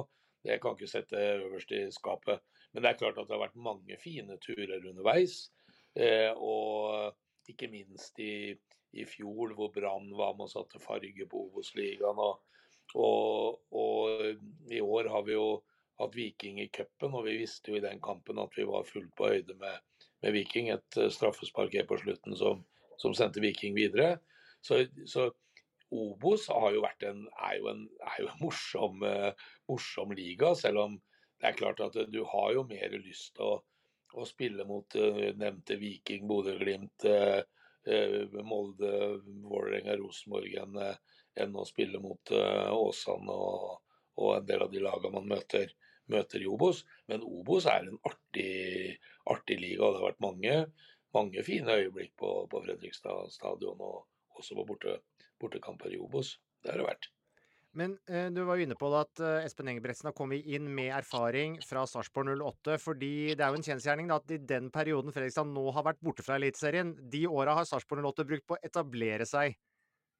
Det 0.46 0.60
kan 0.62 0.76
ikke 0.76 0.88
sette 0.88 1.20
øverst 1.36 1.72
i 1.74 1.82
skapet. 1.92 2.42
Men 2.72 2.84
det 2.84 2.90
er 2.90 2.98
klart 3.00 3.18
at 3.18 3.28
det 3.28 3.34
har 3.36 3.44
vært 3.44 3.60
mange 3.60 3.98
fine 4.00 4.38
turer 4.42 4.84
underveis. 4.88 5.46
Eh, 5.96 6.32
og 6.32 7.16
ikke 7.50 7.70
minst 7.72 8.18
i, 8.22 8.52
i 8.96 9.06
fjor, 9.08 9.54
hvor 9.56 9.72
Brann 9.74 10.10
var 10.16 10.34
med 10.36 10.48
og 10.48 10.52
satte 10.52 10.82
farge 10.82 11.28
på 11.28 11.46
Obos-ligaen. 11.48 12.20
Og, 12.20 12.42
og, 12.94 13.62
og, 13.72 14.26
i 14.72 14.80
år 14.80 15.10
har 15.12 15.26
vi 15.26 15.36
jo 15.36 15.48
hatt 16.00 16.16
Viking 16.16 16.60
i 16.60 16.68
cupen, 16.72 17.16
og 17.16 17.24
vi 17.28 17.38
visste 17.40 17.72
jo 17.72 17.80
i 17.80 17.84
den 17.84 18.00
kampen 18.04 18.40
at 18.42 18.56
vi 18.56 18.66
var 18.68 18.88
fullt 18.88 19.12
på 19.16 19.30
høyde 19.32 19.56
med, 19.60 19.80
med 20.24 20.36
Viking. 20.36 20.72
Et 20.72 21.00
straffespark 21.12 21.76
her 21.76 21.88
på 21.88 22.00
slutten 22.00 22.36
som, 22.38 22.64
som 23.00 23.16
sendte 23.16 23.44
Viking 23.44 23.76
videre. 23.76 24.18
Så, 24.64 24.84
så 25.08 25.30
Obos 25.90 26.48
jo 26.48 26.82
en, 27.06 27.22
er, 27.38 27.54
jo 27.58 27.68
en, 27.70 27.84
er 28.02 28.22
jo 28.22 28.30
en 28.30 28.40
morsom, 28.44 29.02
uh, 29.06 29.48
morsom, 29.70 30.14
liga, 30.18 30.54
selv 30.58 30.82
om 30.82 30.98
det 31.36 31.50
er 31.50 31.58
klart 31.58 31.82
at 31.84 31.98
du 32.10 32.22
har 32.24 32.54
jo 32.56 32.64
mer 32.66 32.96
lyst 32.98 33.34
til 33.36 33.46
å, 33.46 33.58
å, 34.16 34.24
spille 34.26 34.64
mot 34.66 34.96
uh, 34.98 35.22
nevnte 35.36 35.78
Viking, 35.80 36.26
Bodø-Glimt, 36.28 37.06
Molde, 38.42 38.88
Vålerenga, 39.46 39.94
Rosenborg 40.00 40.56
enn, 40.58 40.78
enn 41.38 41.52
å 41.54 41.62
spille 41.68 42.00
mot 42.02 42.32
Åsane 42.34 43.30
og, 43.30 43.76
og, 44.16 44.30
en 44.32 44.48
del 44.48 44.64
av 44.64 44.72
de 44.72 44.82
lagene 44.82 45.14
man 45.14 45.28
møter, 45.30 45.70
møter, 46.10 46.42
i 46.42 46.48
Obos. 46.50 46.80
Men 47.06 47.22
Obos 47.22 47.68
er 47.70 47.86
en 47.86 48.00
artig, 48.10 48.96
artig 49.30 49.60
liga, 49.62 49.86
det 49.86 50.00
har 50.00 50.08
vært 50.08 50.26
mange, 50.26 50.56
mange 51.14 51.46
fine 51.46 51.78
øyeblikk 51.78 52.16
på, 52.18 52.32
på 52.50 52.64
Fredrikstad 52.66 53.30
stadion. 53.38 53.78
og 53.78 54.02
også 54.36 54.56
på 54.58 54.66
borte, 54.68 54.98
bortekamper 55.42 55.92
i 55.94 56.00
Obos. 56.00 56.36
Det 56.62 56.72
har 56.72 56.82
det 56.82 56.88
vært. 56.88 57.10
Men 57.76 57.98
eh, 58.08 58.30
du 58.32 58.40
var 58.48 58.56
jo 58.56 58.64
inne 58.64 58.76
på 58.78 58.88
det 58.88 59.00
at 59.04 59.20
eh, 59.20 59.46
Espen 59.46 59.68
Engebretsen 59.68 60.08
har 60.08 60.16
kommet 60.16 60.46
inn 60.48 60.68
med 60.72 60.94
erfaring 60.96 61.58
fra 61.64 61.82
Sarpsborg 61.88 62.32
08. 62.40 62.78
fordi 62.80 63.34
det 63.36 63.44
er 63.44 63.52
jo 63.52 63.58
en 63.58 63.66
kjensgjerning 63.66 64.12
at 64.14 64.32
i 64.32 64.38
den 64.40 64.70
perioden 64.72 65.12
Fredrikstad 65.12 65.50
nå 65.50 65.66
har 65.76 65.84
vært 65.84 66.00
borte 66.04 66.24
fra 66.24 66.38
Eliteserien, 66.40 66.94
de 67.12 67.26
åra 67.28 67.58
har 67.58 67.68
Sarpsborg 67.68 68.06
08 68.06 68.26
brukt 68.30 68.46
på 68.48 68.56
å 68.56 68.62
etablere 68.64 69.28
seg 69.28 69.58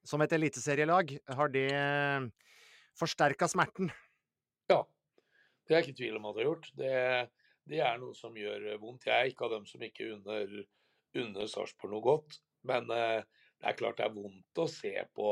som 0.07 0.21
et 0.23 0.35
eliteserielag. 0.37 1.17
Har 1.39 1.55
det 1.55 1.71
eh, 1.73 2.29
forsterka 3.01 3.49
smerten? 3.49 3.89
Ja, 4.69 4.83
det 5.67 5.79
er 5.79 5.87
ikke 5.87 5.97
tvil 6.03 6.21
om 6.21 6.29
at 6.29 6.37
det 6.37 6.45
har 6.45 6.51
gjort. 6.51 6.71
Det, 6.77 6.93
det, 7.73 7.81
er 7.89 7.97
noe 8.03 8.21
som 8.21 8.37
gjør 8.37 8.69
vondt. 8.85 9.09
Jeg 9.09 9.17
er 9.17 9.33
ikke 9.33 9.49
av 9.49 9.57
dem 9.57 9.64
som 9.71 9.83
ikke 9.83 10.12
unner, 10.12 10.53
unner 11.25 11.51
Sarpsborg 11.51 11.97
noe 11.97 12.05
godt. 12.05 12.39
Men 12.69 12.93
eh, 12.93 13.25
det 13.61 13.71
er 13.71 13.79
klart 13.79 14.01
det 14.01 14.07
er 14.07 14.17
vondt 14.17 14.61
å 14.61 14.67
se 14.71 14.95
på 15.17 15.31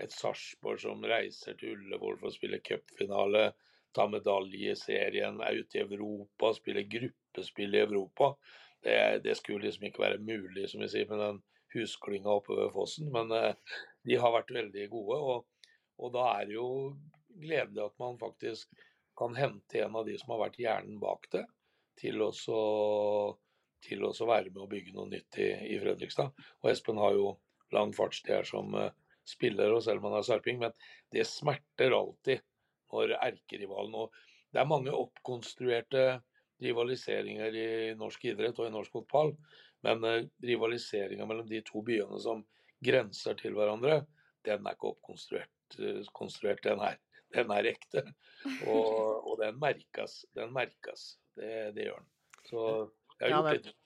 et 0.00 0.14
Sarpsborg 0.14 0.80
som 0.82 1.04
reiser 1.04 1.58
til 1.60 1.76
Ullevål 1.76 2.18
for 2.20 2.30
å 2.30 2.34
spille 2.34 2.62
cupfinale, 2.64 3.50
ta 3.96 4.06
medalje 4.08 4.72
i 4.72 4.78
serien, 4.78 5.40
er 5.42 5.60
ute 5.60 5.78
i 5.78 5.84
Europa, 5.84 6.52
spiller 6.56 6.88
gruppespill 6.88 7.74
i 7.74 7.82
Europa. 7.84 8.32
Det, 8.80 8.96
det, 9.24 9.36
skulle 9.36 9.66
liksom 9.66 9.88
ikke 9.88 10.04
være 10.04 10.22
mulig, 10.24 10.68
som 10.70 10.80
vi 10.80 10.88
sier, 10.88 11.08
med 11.10 11.20
den 11.20 11.40
husklynga 11.74 12.38
oppe 12.38 12.56
ved 12.56 12.72
fossen. 12.74 13.10
Men 13.12 13.34
eh, 13.36 13.76
de 14.08 14.16
har 14.22 14.34
vært 14.34 14.54
veldig 14.56 14.86
gode, 14.94 15.18
og, 15.18 15.74
og, 15.98 16.12
da 16.16 16.26
er 16.38 16.48
det 16.48 16.56
jo 16.56 16.70
gledelig 17.40 17.84
at 17.84 17.98
man 18.00 18.18
faktisk 18.20 18.70
kan 19.18 19.36
hente 19.36 19.82
en 19.84 19.98
av 20.00 20.08
de 20.08 20.16
som 20.18 20.32
har 20.32 20.46
vært 20.46 20.58
hjernen 20.62 20.96
bak 21.02 21.28
det, 21.34 21.44
til 22.00 22.22
å 22.24 22.32
til 23.80 24.04
å 24.04 24.12
være 24.12 24.50
med 24.52 24.60
å 24.60 24.68
bygge 24.68 24.92
noe 24.92 25.08
nytt 25.08 25.38
i, 25.40 25.46
i 25.72 25.76
Fredrikstad. 25.80 26.34
Og 26.60 26.68
Espen 26.68 27.00
har 27.00 27.14
jo 27.16 27.30
lang 27.76 27.92
fartstid 27.96 28.34
her 28.34 28.48
som 28.48 28.74
uh, 28.74 28.90
spiller, 29.28 29.72
og 29.74 29.84
selv 29.84 30.00
om 30.00 30.10
han 30.10 30.20
er 30.20 30.26
sarping. 30.26 30.60
Men 30.62 30.74
det 31.14 31.26
smerter 31.28 31.94
alltid 31.96 32.44
når 32.90 33.16
erkerivalen 33.20 33.96
og 34.06 34.20
Det 34.50 34.58
er 34.58 34.66
mange 34.66 34.90
oppkonstruerte 34.90 36.00
rivaliseringer 36.58 37.54
i 37.54 37.68
norsk 37.94 38.24
idrett 38.32 38.56
og 38.58 38.66
i 38.66 38.72
norsk 38.74 38.96
fotball, 38.96 39.30
men 39.86 40.02
uh, 40.02 40.24
rivaliseringa 40.42 41.28
mellom 41.28 41.46
de 41.46 41.62
to 41.66 41.84
byene 41.86 42.18
som 42.20 42.42
grenser 42.82 43.36
til 43.38 43.54
hverandre, 43.54 44.00
den 44.48 44.66
er 44.66 44.74
ikke 44.74 44.90
oppkonstruert. 44.90 45.78
Konstruert, 46.16 46.64
den, 46.64 46.80
her. 46.82 46.98
den 47.36 47.52
er 47.54 47.68
ekte. 47.70 48.02
Og, 48.66 49.28
og 49.28 49.36
den 49.38 49.60
merkes. 49.60 50.24
Den 50.34 50.50
merkes. 50.56 51.12
Det, 51.36 51.70
det 51.76 51.86
gjør 51.86 52.00
den. 52.00 52.10
Så 52.48 52.64
jeg 53.20 53.34
har 53.34 53.44
gjort 53.44 53.58
litt 53.60 53.76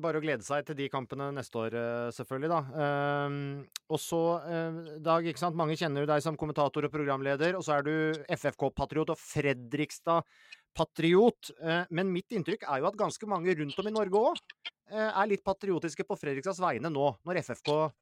bare 0.00 0.16
å 0.18 0.22
glede 0.24 0.42
seg 0.46 0.64
til 0.66 0.76
de 0.78 0.86
kampene 0.92 1.26
neste 1.36 1.58
år, 1.58 1.74
eh, 1.76 2.10
selvfølgelig, 2.16 2.50
da. 2.52 2.60
Uh, 2.72 3.30
og 3.92 4.00
så, 4.00 4.22
uh, 4.40 4.72
Dag, 5.04 5.26
ikke 5.28 5.42
sant, 5.42 5.58
mange 5.58 5.76
kjenner 5.78 6.00
jo 6.02 6.08
deg 6.08 6.20
som 6.24 6.36
kommentator 6.40 6.82
og 6.86 6.94
programleder, 6.94 7.52
og 7.58 7.62
så 7.66 7.72
er 7.76 7.82
du 7.86 7.94
FFK-patriot 8.32 9.10
og 9.12 9.18
Fredrikstad-patriot. 9.20 11.40
Uh, 11.60 11.84
men 11.92 12.14
mitt 12.14 12.30
inntrykk 12.32 12.62
er 12.64 12.76
jo 12.80 12.88
at 12.88 13.00
ganske 13.00 13.26
mange 13.28 13.54
rundt 13.58 13.80
om 13.80 13.88
i 13.88 13.94
Norge 13.94 14.18
òg 14.32 14.38
er 14.92 15.24
litt 15.24 15.40
patriotiske 15.40 16.04
på 16.04 16.20
Fredrikstads 16.20 16.60
vegne 16.60 16.92
nå, 16.92 17.16
når 17.24 17.40
FFK 17.40 17.96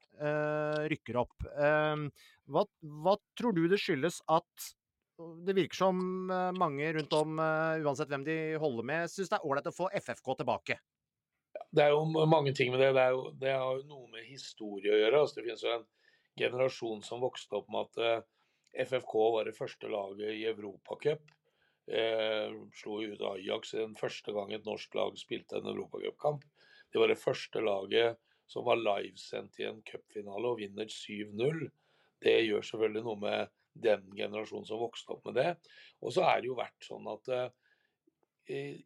rykker 0.90 1.14
opp. 1.20 1.38
Ehm, 1.62 2.10
hva, 2.50 2.66
hva 2.82 3.14
tror 3.38 3.54
du 3.54 3.70
det 3.70 3.78
skyldes 3.78 4.18
at 4.26 4.50
det 5.46 5.54
virker 5.54 5.78
som 5.84 5.94
mange 6.58 6.90
rundt 6.96 7.12
om, 7.14 7.38
uansett 7.38 8.10
hvem 8.10 8.26
de 8.26 8.58
holder 8.58 8.82
med, 8.90 9.06
syns 9.12 9.30
det 9.30 9.38
er 9.38 9.46
ålreit 9.46 9.70
å 9.70 9.76
få 9.76 9.86
FFK 10.02 10.34
tilbake? 10.42 10.74
Det 11.70 11.84
er 11.84 11.94
jo 11.94 12.26
mange 12.26 12.52
ting 12.56 12.72
med 12.72 12.82
det. 12.82 12.92
Det, 12.96 13.06
jo, 13.14 13.26
det 13.38 13.54
har 13.54 13.78
jo 13.78 13.86
noe 13.86 14.08
med 14.10 14.26
historie 14.26 14.90
å 14.90 14.98
gjøre. 14.98 15.20
Altså, 15.22 15.38
det 15.38 15.46
finnes 15.46 15.64
jo 15.66 15.74
en 15.76 15.88
generasjon 16.40 17.04
som 17.06 17.22
vokste 17.22 17.60
opp 17.60 17.68
med 17.70 17.86
at 17.86 18.00
eh, 18.02 18.86
FFK 18.86 19.14
var 19.36 19.46
det 19.46 19.56
første 19.56 19.90
laget 19.90 20.34
i 20.34 20.46
Europacup. 20.50 21.30
Eh, 21.90 22.56
slo 22.78 23.00
ut 23.02 23.22
Ajax 23.32 23.74
den 23.74 23.94
første 23.98 24.34
gang 24.34 24.52
et 24.54 24.66
norsk 24.66 24.94
lag 24.98 25.16
spilte 25.18 25.58
en 25.58 25.70
europacupkamp. 25.72 26.44
Det 26.90 27.00
var 27.02 27.10
det 27.10 27.22
første 27.22 27.62
laget 27.62 28.18
som 28.50 28.66
var 28.66 28.80
livesendt 28.82 29.60
i 29.62 29.68
en 29.68 29.80
cupfinale 29.86 30.50
og 30.50 30.58
vinner 30.58 30.90
7-0. 30.90 31.64
Det 32.20 32.36
gjør 32.46 32.66
selvfølgelig 32.66 33.06
noe 33.06 33.22
med 33.22 33.56
den 33.80 34.06
generasjonen 34.18 34.66
som 34.66 34.82
vokste 34.82 35.14
opp 35.14 35.26
med 35.30 35.38
det. 35.38 35.50
Og 36.02 36.14
så 36.14 36.26
er 36.26 36.42
det 36.42 36.50
jo 36.50 36.58
vært 36.58 36.82
sånn 36.82 37.06
at 37.10 37.30
eh, 37.34 37.48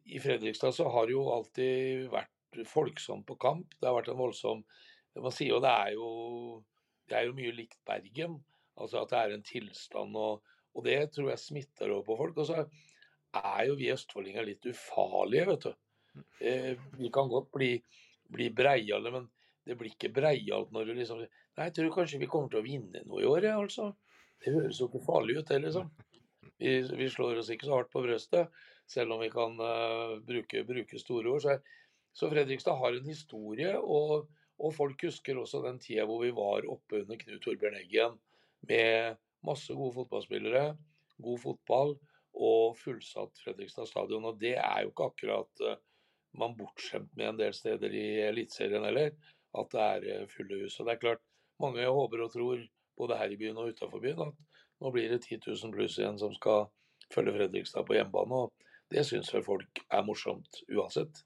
i 0.05 0.21
Fredrikstad 0.21 0.75
så 0.77 0.89
har 0.93 1.09
det 1.09 1.15
jo 1.17 1.25
alltid 1.33 2.05
vært 2.13 2.34
folksomt 2.69 3.25
på 3.27 3.37
kamp. 3.41 3.75
Det 3.79 3.89
har 3.89 3.97
vært 3.97 4.13
en 4.13 4.21
voldsom 4.21 4.65
Man 5.15 5.31
sier 5.31 5.53
jo 5.53 5.61
det 5.63 5.71
er 5.71 5.93
jo 5.95 6.07
det 7.09 7.15
er 7.17 7.27
jo 7.29 7.37
mye 7.37 7.53
likt 7.55 7.79
Bergen. 7.87 8.39
Altså 8.75 9.03
at 9.03 9.13
det 9.13 9.19
er 9.19 9.35
en 9.35 9.45
tilstand, 9.45 10.17
og, 10.19 10.43
og 10.75 10.85
det 10.87 10.97
tror 11.15 11.31
jeg 11.31 11.43
smitter 11.43 11.93
over 11.93 12.07
på 12.07 12.17
folk. 12.19 12.41
Og 12.41 12.49
så 12.49 12.65
er 13.39 13.67
jo 13.69 13.77
vi 13.79 13.91
østfoldinger 13.93 14.47
litt 14.47 14.67
ufarlige, 14.67 15.45
vet 15.51 15.67
du. 15.67 15.71
Eh, 16.39 16.73
vi 16.99 17.11
kan 17.13 17.31
godt 17.31 17.51
bli, 17.55 17.71
bli 18.31 18.49
breiale, 18.55 19.11
men 19.11 19.29
det 19.65 19.77
blir 19.79 19.93
ikke 19.93 20.13
breialt 20.15 20.71
når 20.73 20.87
du 20.87 20.97
liksom 20.99 21.23
Nei, 21.23 21.69
jeg 21.69 21.75
tror 21.77 21.93
kanskje 21.95 22.19
vi 22.19 22.27
kommer 22.27 22.51
til 22.51 22.59
å 22.59 22.65
vinne 22.65 22.99
noe 23.07 23.21
i 23.23 23.27
år, 23.29 23.45
jeg, 23.47 23.55
altså. 23.55 23.85
Det 24.43 24.51
høres 24.51 24.79
jo 24.81 24.89
ikke 24.89 25.05
farlig 25.05 25.37
ut, 25.37 25.45
det, 25.47 25.61
liksom. 25.63 25.85
Vi, 26.59 26.73
vi, 26.99 27.07
slår 27.11 27.39
oss 27.39 27.51
ikke 27.53 27.69
så 27.69 27.77
hardt 27.77 27.93
på 27.93 28.01
brøstet, 28.03 28.57
selv 28.91 29.15
om 29.15 29.21
vi 29.23 29.29
kan 29.31 29.55
uh, 29.61 30.17
bruke, 30.27 30.65
bruke, 30.67 30.99
store 30.99 31.31
ord. 31.31 31.45
Så 31.45 31.55
så 32.15 32.29
Fredrikstad 32.31 32.79
har 32.79 32.95
en 32.95 33.07
historie, 33.11 33.75
og, 33.77 34.29
Og 34.57 34.71
folk 34.71 35.01
husker 35.03 35.35
også 35.35 35.59
den 35.65 35.79
tida 35.83 36.05
hvor 36.07 36.21
vi 36.23 36.31
var 36.31 36.67
oppe 36.71 37.01
under 37.01 37.17
Knut 37.19 37.41
Torbjørn 37.43 37.75
Eggen 37.75 38.13
med 38.69 39.17
masse 39.45 39.73
gode 39.75 39.97
fotballspillere, 39.97 40.77
god 41.21 41.41
fotball 41.41 41.91
og 42.35 42.77
fullsatt 42.79 43.41
Fredrikstad 43.43 43.89
stadion. 43.89 44.25
Og 44.29 44.39
det 44.39 44.55
er 44.55 44.85
jo 44.85 44.93
ikke 44.93 45.09
akkurat 45.11 45.65
uh, 45.65 45.75
man 46.39 46.55
bortskjemt 46.57 47.11
med 47.15 47.33
en 47.33 47.41
del 47.43 47.53
steder 47.55 47.91
i 47.91 48.05
Eliteserien 48.29 48.87
heller, 48.87 49.11
at 49.59 49.75
det 49.75 49.83
er 49.83 50.23
uh, 50.23 50.31
fulle 50.31 50.63
hus. 50.63 50.79
Og 50.79 50.87
det 50.87 50.95
er 50.95 51.03
klart, 51.03 51.23
mange 51.59 51.83
håper 51.83 52.25
og 52.25 52.33
tror, 52.33 52.63
både 52.95 53.19
her 53.19 53.35
i 53.35 53.39
byen 53.39 53.59
og 53.59 53.75
utafor 53.75 53.99
byen, 53.99 54.23
at 54.29 54.63
nå 54.79 54.91
blir 54.95 55.11
det 55.11 55.23
10 55.27 55.41
000 55.51 55.75
pluss 55.75 55.99
igjen 55.99 56.19
som 56.19 56.31
skal 56.35 56.69
følge 57.11 57.35
Fredrikstad 57.35 57.87
på 57.87 57.99
hjemmebane. 57.99 58.45
og 58.47 58.91
Det 58.91 59.03
syns 59.07 59.35
vel 59.35 59.43
folk 59.43 59.83
er 59.91 60.07
morsomt 60.07 60.63
uansett. 60.71 61.25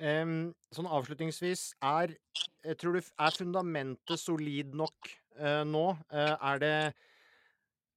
Um, 0.00 0.52
sånn 0.74 0.88
avslutningsvis, 0.88 1.72
er, 1.84 2.14
tror 2.80 2.96
du, 2.96 3.02
er 3.02 3.36
fundamentet 3.36 4.20
solid 4.20 4.72
nok 4.78 5.10
uh, 5.38 5.62
nå? 5.68 5.86
Uh, 6.12 6.36
er 6.52 6.62
det 6.62 6.76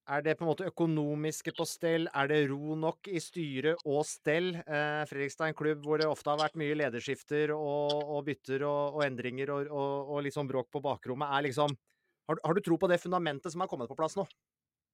er 0.06 0.22
det 0.22 0.36
på 0.38 0.44
en 0.44 0.50
måte 0.52 0.66
økonomiske 0.68 1.50
på 1.56 1.64
stell? 1.66 2.06
Er 2.14 2.28
det 2.30 2.44
ro 2.52 2.76
nok 2.78 3.08
i 3.10 3.18
styre 3.22 3.72
og 3.82 4.04
stell? 4.06 4.52
Uh, 4.62 5.02
Fredrikstad 5.10 5.48
er 5.48 5.50
en 5.50 5.58
klubb 5.58 5.82
hvor 5.82 5.98
det 5.98 6.06
ofte 6.06 6.30
har 6.30 6.38
vært 6.38 6.58
mye 6.60 6.76
lederskifter 6.78 7.50
og, 7.56 7.90
og 8.04 8.20
bytter 8.28 8.62
og, 8.68 9.00
og 9.00 9.02
endringer 9.06 9.50
og, 9.56 9.72
og, 9.74 10.28
sånn 10.30 10.50
bråk 10.50 10.70
på 10.70 10.82
bakrommet. 10.84 11.32
Er 11.34 11.48
liksom, 11.48 11.74
har, 12.30 12.38
har, 12.44 12.54
du 12.54 12.62
tro 12.62 12.78
på 12.78 12.90
det 12.92 13.00
fundamentet 13.02 13.50
som 13.50 13.64
er 13.64 13.70
kommet 13.72 13.90
på 13.90 13.98
plass 13.98 14.14
nå? 14.18 14.28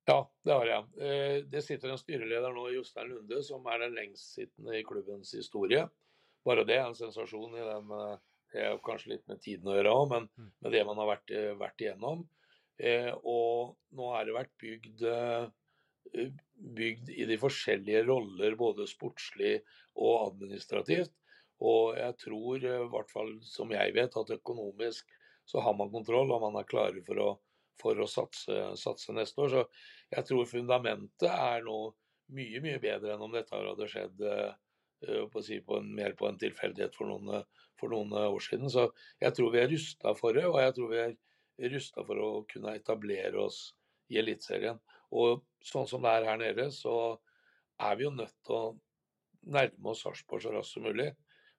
Ja, 0.09 0.23
det 0.43 0.57
har 0.57 0.67
jeg. 0.67 0.87
Eh, 0.99 1.37
det 1.47 1.61
sitter 1.63 1.93
en 1.93 2.01
styreleder 2.01 2.57
nå, 2.57 2.65
Jostein 2.75 3.13
Lunde, 3.13 3.39
som 3.47 3.69
er 3.71 3.85
den 3.85 3.93
lengstsittende 4.01 4.81
i 4.81 4.87
klubbens 4.87 5.31
historie. 5.37 5.85
Bare 6.47 6.67
det 6.67 6.79
er 6.79 6.87
en 6.89 6.99
sensasjon 6.99 7.57
i 7.57 7.65
den 7.67 7.91
eh, 7.97 8.21
Det 8.53 8.63
er 8.67 8.79
kanskje 8.85 9.15
litt 9.15 9.27
med 9.31 9.41
tiden 9.41 9.71
å 9.71 9.77
gjøre 9.79 9.97
òg, 9.97 10.07
men 10.11 10.29
mm. 10.29 10.49
med 10.65 10.75
det 10.75 10.87
man 10.89 10.99
har 11.01 11.09
vært, 11.15 11.31
eh, 11.33 11.53
vært 11.59 11.85
igjennom. 11.85 12.25
Eh, 12.83 13.11
og 13.29 13.77
nå 13.97 14.09
har 14.13 14.27
det 14.27 14.35
vært 14.37 14.53
bygd, 14.61 15.05
eh, 15.09 16.27
bygd 16.77 17.13
i 17.15 17.27
de 17.31 17.39
forskjellige 17.41 18.05
roller, 18.09 18.57
både 18.59 18.89
sportslig 18.91 19.61
og 19.95 20.33
administrativt. 20.33 21.15
Og 21.63 21.97
jeg 21.97 22.19
tror, 22.25 22.65
eh, 22.65 22.83
i 22.83 22.91
hvert 22.91 23.11
fall 23.13 23.33
som 23.47 23.71
jeg 23.71 23.95
vet, 23.95 24.17
at 24.17 24.35
økonomisk 24.37 25.09
så 25.47 25.63
har 25.63 25.75
man 25.75 25.91
kontroll, 25.91 26.33
og 26.33 26.43
man 26.43 26.59
er 26.61 26.69
klare 26.69 27.03
for 27.07 27.19
å, 27.23 27.31
for 27.81 27.99
å 27.99 28.09
satse, 28.09 28.59
satse, 28.79 29.15
neste 29.15 29.43
år. 29.43 29.49
Så 29.49 29.65
jeg 30.17 30.27
tror 30.29 30.51
fundamentet 30.51 31.31
er 31.31 31.63
nå 31.67 31.79
mye, 32.33 32.61
mye 32.63 32.83
bedre 32.83 33.15
enn 33.15 33.25
om 33.27 33.33
dette 33.33 33.55
hadde 33.55 33.89
skjedd 33.91 34.23
på, 35.33 35.43
si, 35.45 35.61
på 35.65 35.79
en, 35.81 35.91
mer 35.97 36.17
på 36.19 36.29
en 36.29 36.39
tilfeldighet 36.41 36.97
for 36.97 37.11
noen, 37.11 37.45
for 37.81 37.93
noen 37.93 38.15
år 38.21 38.45
siden. 38.45 38.71
Så 38.73 38.89
jeg 39.23 39.37
tror 39.37 39.53
vi 39.55 39.63
er 39.63 39.71
rusta 39.73 40.15
for 40.19 40.37
det, 40.37 40.47
og 40.49 40.61
jeg 40.63 40.77
tror 40.77 40.93
vi 40.93 41.03
er 41.03 41.75
rusta 41.75 42.05
for 42.07 42.23
å 42.23 42.31
kunne 42.51 42.77
etablere 42.79 43.43
oss 43.43 43.65
i 44.13 44.21
Eliteserien. 44.23 44.81
Og 45.13 45.45
sånn 45.65 45.89
som 45.91 46.05
det 46.05 46.15
er 46.17 46.29
her 46.31 46.41
nede, 46.41 46.71
så 46.75 47.19
er 47.83 47.99
vi 47.99 48.07
jo 48.07 48.15
nødt 48.15 48.37
til 48.47 48.59
å 48.59 48.65
nærme 49.53 49.93
oss 49.93 50.05
Sarpsborg 50.05 50.45
så 50.45 50.53
raskt 50.55 50.77
som 50.77 50.87
mulig. 50.87 51.11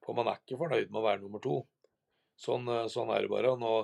For 0.04 0.16
man 0.18 0.30
er 0.30 0.40
ikke 0.40 0.60
fornøyd 0.60 0.90
med 0.90 1.02
å 1.02 1.06
være 1.06 1.24
nummer 1.24 1.44
to. 1.44 1.62
Sånn, 2.40 2.68
eh, 2.72 2.88
sånn 2.92 3.12
er 3.14 3.24
det 3.24 3.32
bare. 3.32 3.54
Nå 3.60 3.76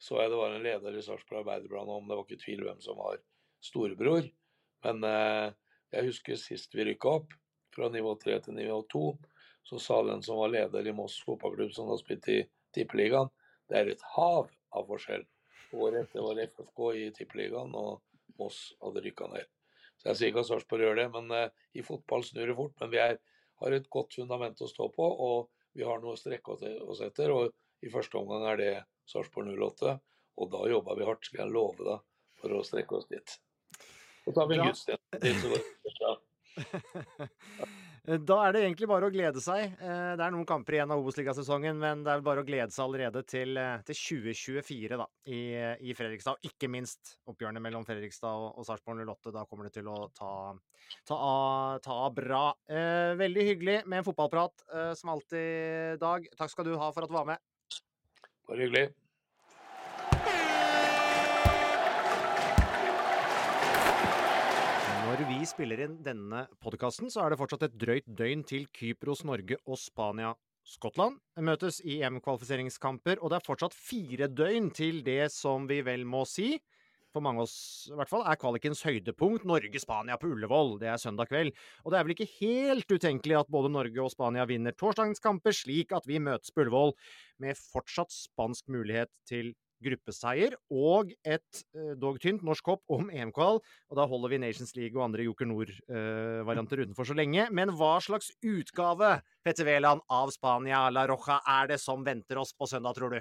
så 0.00 0.16
jeg 0.16 0.30
det 0.32 0.38
var 0.40 0.54
en 0.54 0.64
leder 0.64 0.94
i 0.96 1.02
Sarpsborg 1.04 1.42
Arbeiderblad 1.42 1.90
om 1.92 2.06
det 2.08 2.16
var 2.16 2.24
ikke 2.24 2.40
tvil 2.40 2.62
hvem 2.64 2.78
som 2.80 2.96
var 2.96 3.18
storebror. 3.60 4.30
Men 4.86 5.04
eh, 5.04 5.48
jeg 5.92 6.08
husker 6.08 6.40
sist 6.40 6.76
vi 6.76 6.86
rykka 6.88 7.16
opp, 7.20 7.34
fra 7.74 7.90
nivå 7.92 8.14
3 8.22 8.38
til 8.46 8.56
nivå 8.56 8.80
2, 8.92 9.04
så 9.70 9.78
sa 9.78 10.00
den 10.06 10.22
som 10.26 10.40
var 10.40 10.52
leder 10.52 10.86
i 10.86 10.94
Moss 10.96 11.20
fotballklubb, 11.26 11.72
som 11.74 11.90
har 11.92 12.00
spilt 12.00 12.28
i 12.32 12.40
Tippeligaen, 12.74 13.30
det 13.70 13.78
er 13.78 13.92
et 13.92 14.08
hav 14.16 14.50
av 14.74 14.88
forskjell 14.88 15.26
Året 15.72 16.08
etter 16.08 16.24
var 16.24 16.38
FFK 16.42 16.80
i 16.98 17.02
Tippeligaen, 17.14 17.74
og 17.78 18.00
Moss 18.40 18.72
hadde 18.82 19.04
rykka 19.04 19.28
ned. 19.30 19.46
Så 20.00 20.08
Jeg 20.08 20.18
sier 20.18 20.32
ikke 20.32 20.42
at 20.42 20.48
Sarpsborg 20.48 20.82
gjør 20.82 20.98
det, 20.98 21.06
men 21.14 21.30
uh, 21.30 21.66
i 21.76 21.84
fotball 21.86 22.24
snur 22.26 22.50
det 22.50 22.56
fort. 22.58 22.74
Men 22.80 22.90
vi 22.90 22.98
er, 23.02 23.18
har 23.62 23.76
et 23.76 23.90
godt 23.92 24.16
fundament 24.18 24.62
å 24.64 24.70
stå 24.70 24.88
på, 24.94 25.06
og 25.06 25.50
vi 25.78 25.86
har 25.86 26.02
noe 26.02 26.16
å 26.16 26.18
strekke 26.18 26.56
oss 26.56 27.04
etter. 27.06 27.30
og 27.30 27.52
I 27.86 27.92
første 27.92 28.18
omgang 28.18 28.48
er 28.50 28.58
det 28.58 28.72
Sarpsborg 29.12 29.52
08, 29.54 29.94
og 30.40 30.50
da 30.56 30.64
jobber 30.72 30.98
vi 30.98 31.06
hardt, 31.06 31.28
skal 31.28 31.44
jeg 31.44 31.54
love 31.54 31.86
deg, 31.86 32.02
for 32.40 32.56
å 32.56 32.64
strekke 32.66 32.98
oss 32.98 33.06
dit. 33.12 33.36
Så 34.24 34.34
tar 34.34 34.50
vi 34.50 34.58
en 34.58 34.66
gudstjeneste 34.66 35.22
til, 35.22 35.38
så 35.38 35.52
går 35.54 35.62
det 35.62 35.94
bra. 36.00 36.16
Eh, 36.56 38.16
da 38.30 38.36
er 38.46 38.54
det 38.54 38.62
egentlig 38.64 38.88
bare 38.90 39.08
å 39.08 39.12
glede 39.12 39.42
seg. 39.44 39.74
Eh, 39.76 40.12
det 40.18 40.24
er 40.24 40.32
noen 40.34 40.46
kamper 40.48 40.76
igjen 40.76 40.92
av 40.92 41.02
Obos-ligasesongen, 41.02 41.78
men 41.80 42.04
det 42.06 42.14
er 42.14 42.24
bare 42.26 42.44
å 42.44 42.46
glede 42.48 42.72
seg 42.74 42.86
allerede 42.86 43.22
til, 43.28 43.58
eh, 43.60 43.82
til 43.88 43.98
2024 44.00 44.98
da, 45.00 45.06
i, 45.28 45.40
i, 45.90 45.96
Fredrikstad. 45.96 46.40
Ikke 46.48 46.70
minst 46.72 47.16
oppgjørene 47.30 47.62
mellom 47.62 47.86
Fredrikstad 47.88 48.30
og, 48.30 48.54
og 48.60 48.68
Sarpsborg 48.68 49.04
08. 49.04 49.34
Da 49.36 49.44
kommer 49.50 49.68
det 49.68 49.76
til 49.78 49.90
å 49.92 49.98
ta, 50.16 50.32
ta, 51.08 51.18
av, 51.18 51.78
ta 51.84 52.00
bra. 52.14 52.42
veldig 53.20 53.46
hyggelig 53.52 53.78
med 53.86 54.00
en 54.00 54.08
fotballprat 54.08 54.66
som 54.98 55.12
alltid, 55.12 56.00
Dag. 56.00 56.26
Takk 56.38 56.52
skal 56.52 56.66
du 56.66 56.74
ha 56.80 56.90
for 56.94 57.04
at 57.04 57.12
du 57.12 57.16
var 57.16 57.28
med. 57.28 57.46
Bare 58.48 58.66
hyggelig. 58.66 58.90
Når 65.10 65.24
vi 65.26 65.40
spiller 65.42 65.80
inn 65.82 65.94
denne 66.06 66.44
podkasten, 66.62 67.08
så 67.10 67.24
er 67.24 67.32
det 67.32 67.38
fortsatt 67.40 67.64
et 67.66 67.72
drøyt 67.82 68.04
døgn 68.06 68.44
til 68.46 68.68
Kypros, 68.70 69.24
Norge 69.26 69.56
og 69.66 69.74
Spania 69.82 70.36
Skottland 70.62 71.16
møtes 71.42 71.80
i 71.82 71.96
EM-kvalifiseringskamper, 71.98 73.18
og 73.18 73.32
det 73.32 73.40
er 73.40 73.42
fortsatt 73.48 73.74
fire 73.74 74.28
døgn 74.30 74.68
til 74.70 75.00
det 75.02 75.32
som 75.34 75.64
vi 75.66 75.80
vel 75.82 76.04
må 76.06 76.20
si, 76.30 76.52
for 77.10 77.26
mange 77.26 77.42
av 77.42 77.48
oss 77.48 77.88
i 77.90 77.96
hvert 77.98 78.12
fall, 78.12 78.22
er 78.22 78.38
kvalikens 78.38 78.84
høydepunkt 78.86 79.48
Norge-Spania 79.50 80.14
på 80.20 80.30
Ullevål. 80.30 80.76
Det 80.78 80.92
er 80.92 81.02
søndag 81.02 81.26
kveld. 81.32 81.50
Og 81.82 81.90
det 81.90 81.98
er 81.98 82.06
vel 82.06 82.14
ikke 82.14 82.28
helt 82.36 82.94
utenkelig 82.94 83.40
at 83.40 83.50
både 83.50 83.72
Norge 83.74 84.04
og 84.04 84.12
Spania 84.14 84.46
vinner 84.46 84.76
torsdagens 84.78 85.18
kamper, 85.24 85.56
slik 85.58 85.90
at 85.96 86.06
vi 86.06 86.22
møtes 86.22 86.54
på 86.54 86.62
Ullevål 86.62 86.94
med 87.42 87.58
fortsatt 87.58 88.14
spansk 88.14 88.70
mulighet 88.70 89.10
til 89.26 89.56
gruppeseier 89.84 90.56
og 90.70 91.12
et 91.24 91.62
uh, 91.76 91.94
dog 91.98 92.20
tynt 92.22 92.44
norsk 92.46 92.72
hopp 92.72 92.84
om 92.92 93.10
EM-kval. 93.10 93.60
Og 93.90 93.98
da 93.98 94.06
holder 94.10 94.34
vi 94.34 94.42
Nations 94.44 94.74
League 94.78 94.96
og 94.98 95.06
andre 95.08 95.26
Joker 95.26 95.50
Nord-varianter 95.50 96.82
uh, 96.82 96.86
utenfor 96.86 97.10
så 97.10 97.16
lenge. 97.18 97.48
Men 97.54 97.74
hva 97.76 97.96
slags 98.04 98.32
utgave, 98.40 99.18
Petter 99.46 99.68
Wæland, 99.68 100.04
av 100.10 100.32
Spania 100.34 100.86
La 100.92 101.06
Roja 101.10 101.40
er 101.58 101.74
det 101.74 101.80
som 101.82 102.06
venter 102.06 102.40
oss 102.40 102.54
på 102.56 102.68
søndag, 102.70 102.98
tror 102.98 103.16
du? 103.16 103.20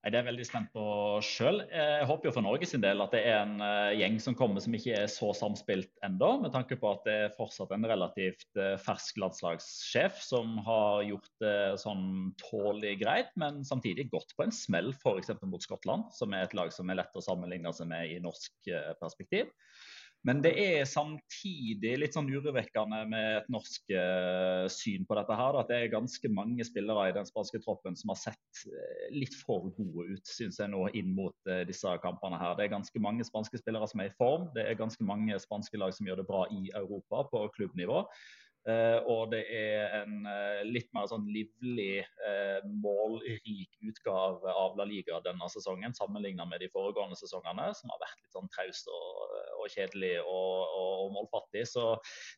Det 0.00 0.14
er 0.14 0.22
jeg 0.22 0.28
veldig 0.30 0.44
spent 0.48 0.70
på 0.72 0.82
sjøl. 1.20 1.58
Jeg 1.68 2.06
håper 2.08 2.30
jo 2.30 2.32
for 2.32 2.44
Norge 2.46 2.64
sin 2.68 2.80
del 2.80 3.02
at 3.04 3.12
det 3.12 3.20
er 3.28 3.42
en 3.42 3.60
uh, 3.60 3.90
gjeng 3.92 4.16
som 4.24 4.36
kommer 4.38 4.64
som 4.64 4.72
ikke 4.72 4.94
er 4.96 5.10
så 5.12 5.28
samspilt 5.36 5.90
ennå, 6.06 6.30
med 6.40 6.54
tanke 6.54 6.78
på 6.80 6.88
at 6.94 7.04
det 7.04 7.16
er 7.26 7.34
fortsatt 7.36 7.74
en 7.76 7.84
relativt 7.84 8.46
uh, 8.56 8.78
fersk 8.80 9.20
landslagssjef 9.20 10.22
som 10.24 10.56
har 10.64 11.04
gjort 11.04 11.28
det 11.44 11.58
sånn 11.84 12.32
tålelig 12.40 12.94
greit, 13.02 13.36
men 13.40 13.60
samtidig 13.68 14.08
gått 14.14 14.32
på 14.38 14.46
en 14.46 14.56
smell 14.56 14.94
f.eks. 14.96 15.34
mot 15.44 15.68
Skottland, 15.68 16.08
som 16.16 16.32
er 16.32 16.48
et 16.48 16.56
lag 16.56 16.72
som 16.72 16.88
er 16.88 17.02
lett 17.02 17.20
å 17.20 17.26
sammenligne 17.28 17.76
seg 17.76 17.92
med 17.92 18.08
i 18.08 18.22
norsk 18.24 18.72
perspektiv. 19.02 19.52
Men 20.28 20.42
det 20.44 20.50
er 20.60 20.88
samtidig 20.88 21.94
litt 21.96 22.16
sånn 22.16 22.28
urovekkende 22.28 22.98
med 23.08 23.28
et 23.38 23.46
norsk 23.52 23.92
uh, 23.94 24.66
syn 24.68 25.06
på 25.08 25.16
dette. 25.16 25.36
her, 25.38 25.56
At 25.56 25.70
det 25.72 25.78
er 25.78 25.94
ganske 25.94 26.30
mange 26.36 26.66
spillere 26.68 27.06
i 27.08 27.14
den 27.16 27.28
spanske 27.28 27.62
troppen 27.64 27.96
som 27.96 28.12
har 28.12 28.20
sett 28.20 28.64
uh, 28.68 29.06
litt 29.16 29.36
for 29.46 29.70
gode 29.78 30.10
ut, 30.12 30.28
syns 30.28 30.60
jeg 30.60 30.72
nå, 30.74 30.82
inn 30.98 31.14
mot 31.16 31.36
uh, 31.48 31.62
disse 31.68 31.94
kampene. 32.04 32.40
her. 32.42 32.58
Det 32.58 32.66
er 32.66 32.74
ganske 32.76 33.00
mange 33.00 33.24
spanske 33.24 33.62
spillere 33.62 33.88
som 33.88 34.04
er 34.04 34.12
i 34.12 34.18
form. 34.20 34.50
Det 34.56 34.66
er 34.66 34.76
ganske 34.80 35.08
mange 35.08 35.40
spanske 35.40 35.80
lag 35.80 35.96
som 35.96 36.10
gjør 36.10 36.20
det 36.20 36.28
bra 36.28 36.44
i 36.52 36.68
Europa 36.68 37.24
på 37.32 37.46
klubbnivå. 37.56 38.04
Uh, 38.68 39.00
og 39.08 39.30
det 39.32 39.40
er 39.56 39.94
en 40.02 40.26
uh, 40.28 40.60
litt 40.68 40.90
mer 40.92 41.06
sånn 41.08 41.24
livlig, 41.32 42.02
uh, 42.20 42.58
målrik 42.82 43.70
utgave 43.88 44.52
av 44.52 44.76
La 44.76 44.84
Liga 44.84 45.16
denne 45.24 45.48
sesongen, 45.48 45.96
sammenlignet 45.96 46.48
med 46.50 46.60
de 46.60 46.68
foregående 46.74 47.16
sesongene, 47.16 47.70
som 47.78 47.92
har 47.94 48.02
vært 48.02 48.20
litt 48.20 48.36
sånn 48.36 48.52
traust 48.52 48.92
og, 48.92 49.32
og, 49.56 49.64
kjedelig 49.72 50.12
og, 50.26 50.58
og, 50.76 50.92
og, 51.06 51.08
målfattig. 51.16 51.64
Så 51.72 51.86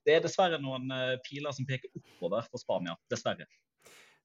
det 0.06 0.14
er 0.14 0.22
dessverre 0.22 0.62
noen 0.62 0.94
piler 1.26 1.54
som 1.56 1.66
peker 1.66 1.90
oppover 1.98 2.46
for 2.52 2.62
Spania. 2.62 2.94
Dessverre. 3.10 3.50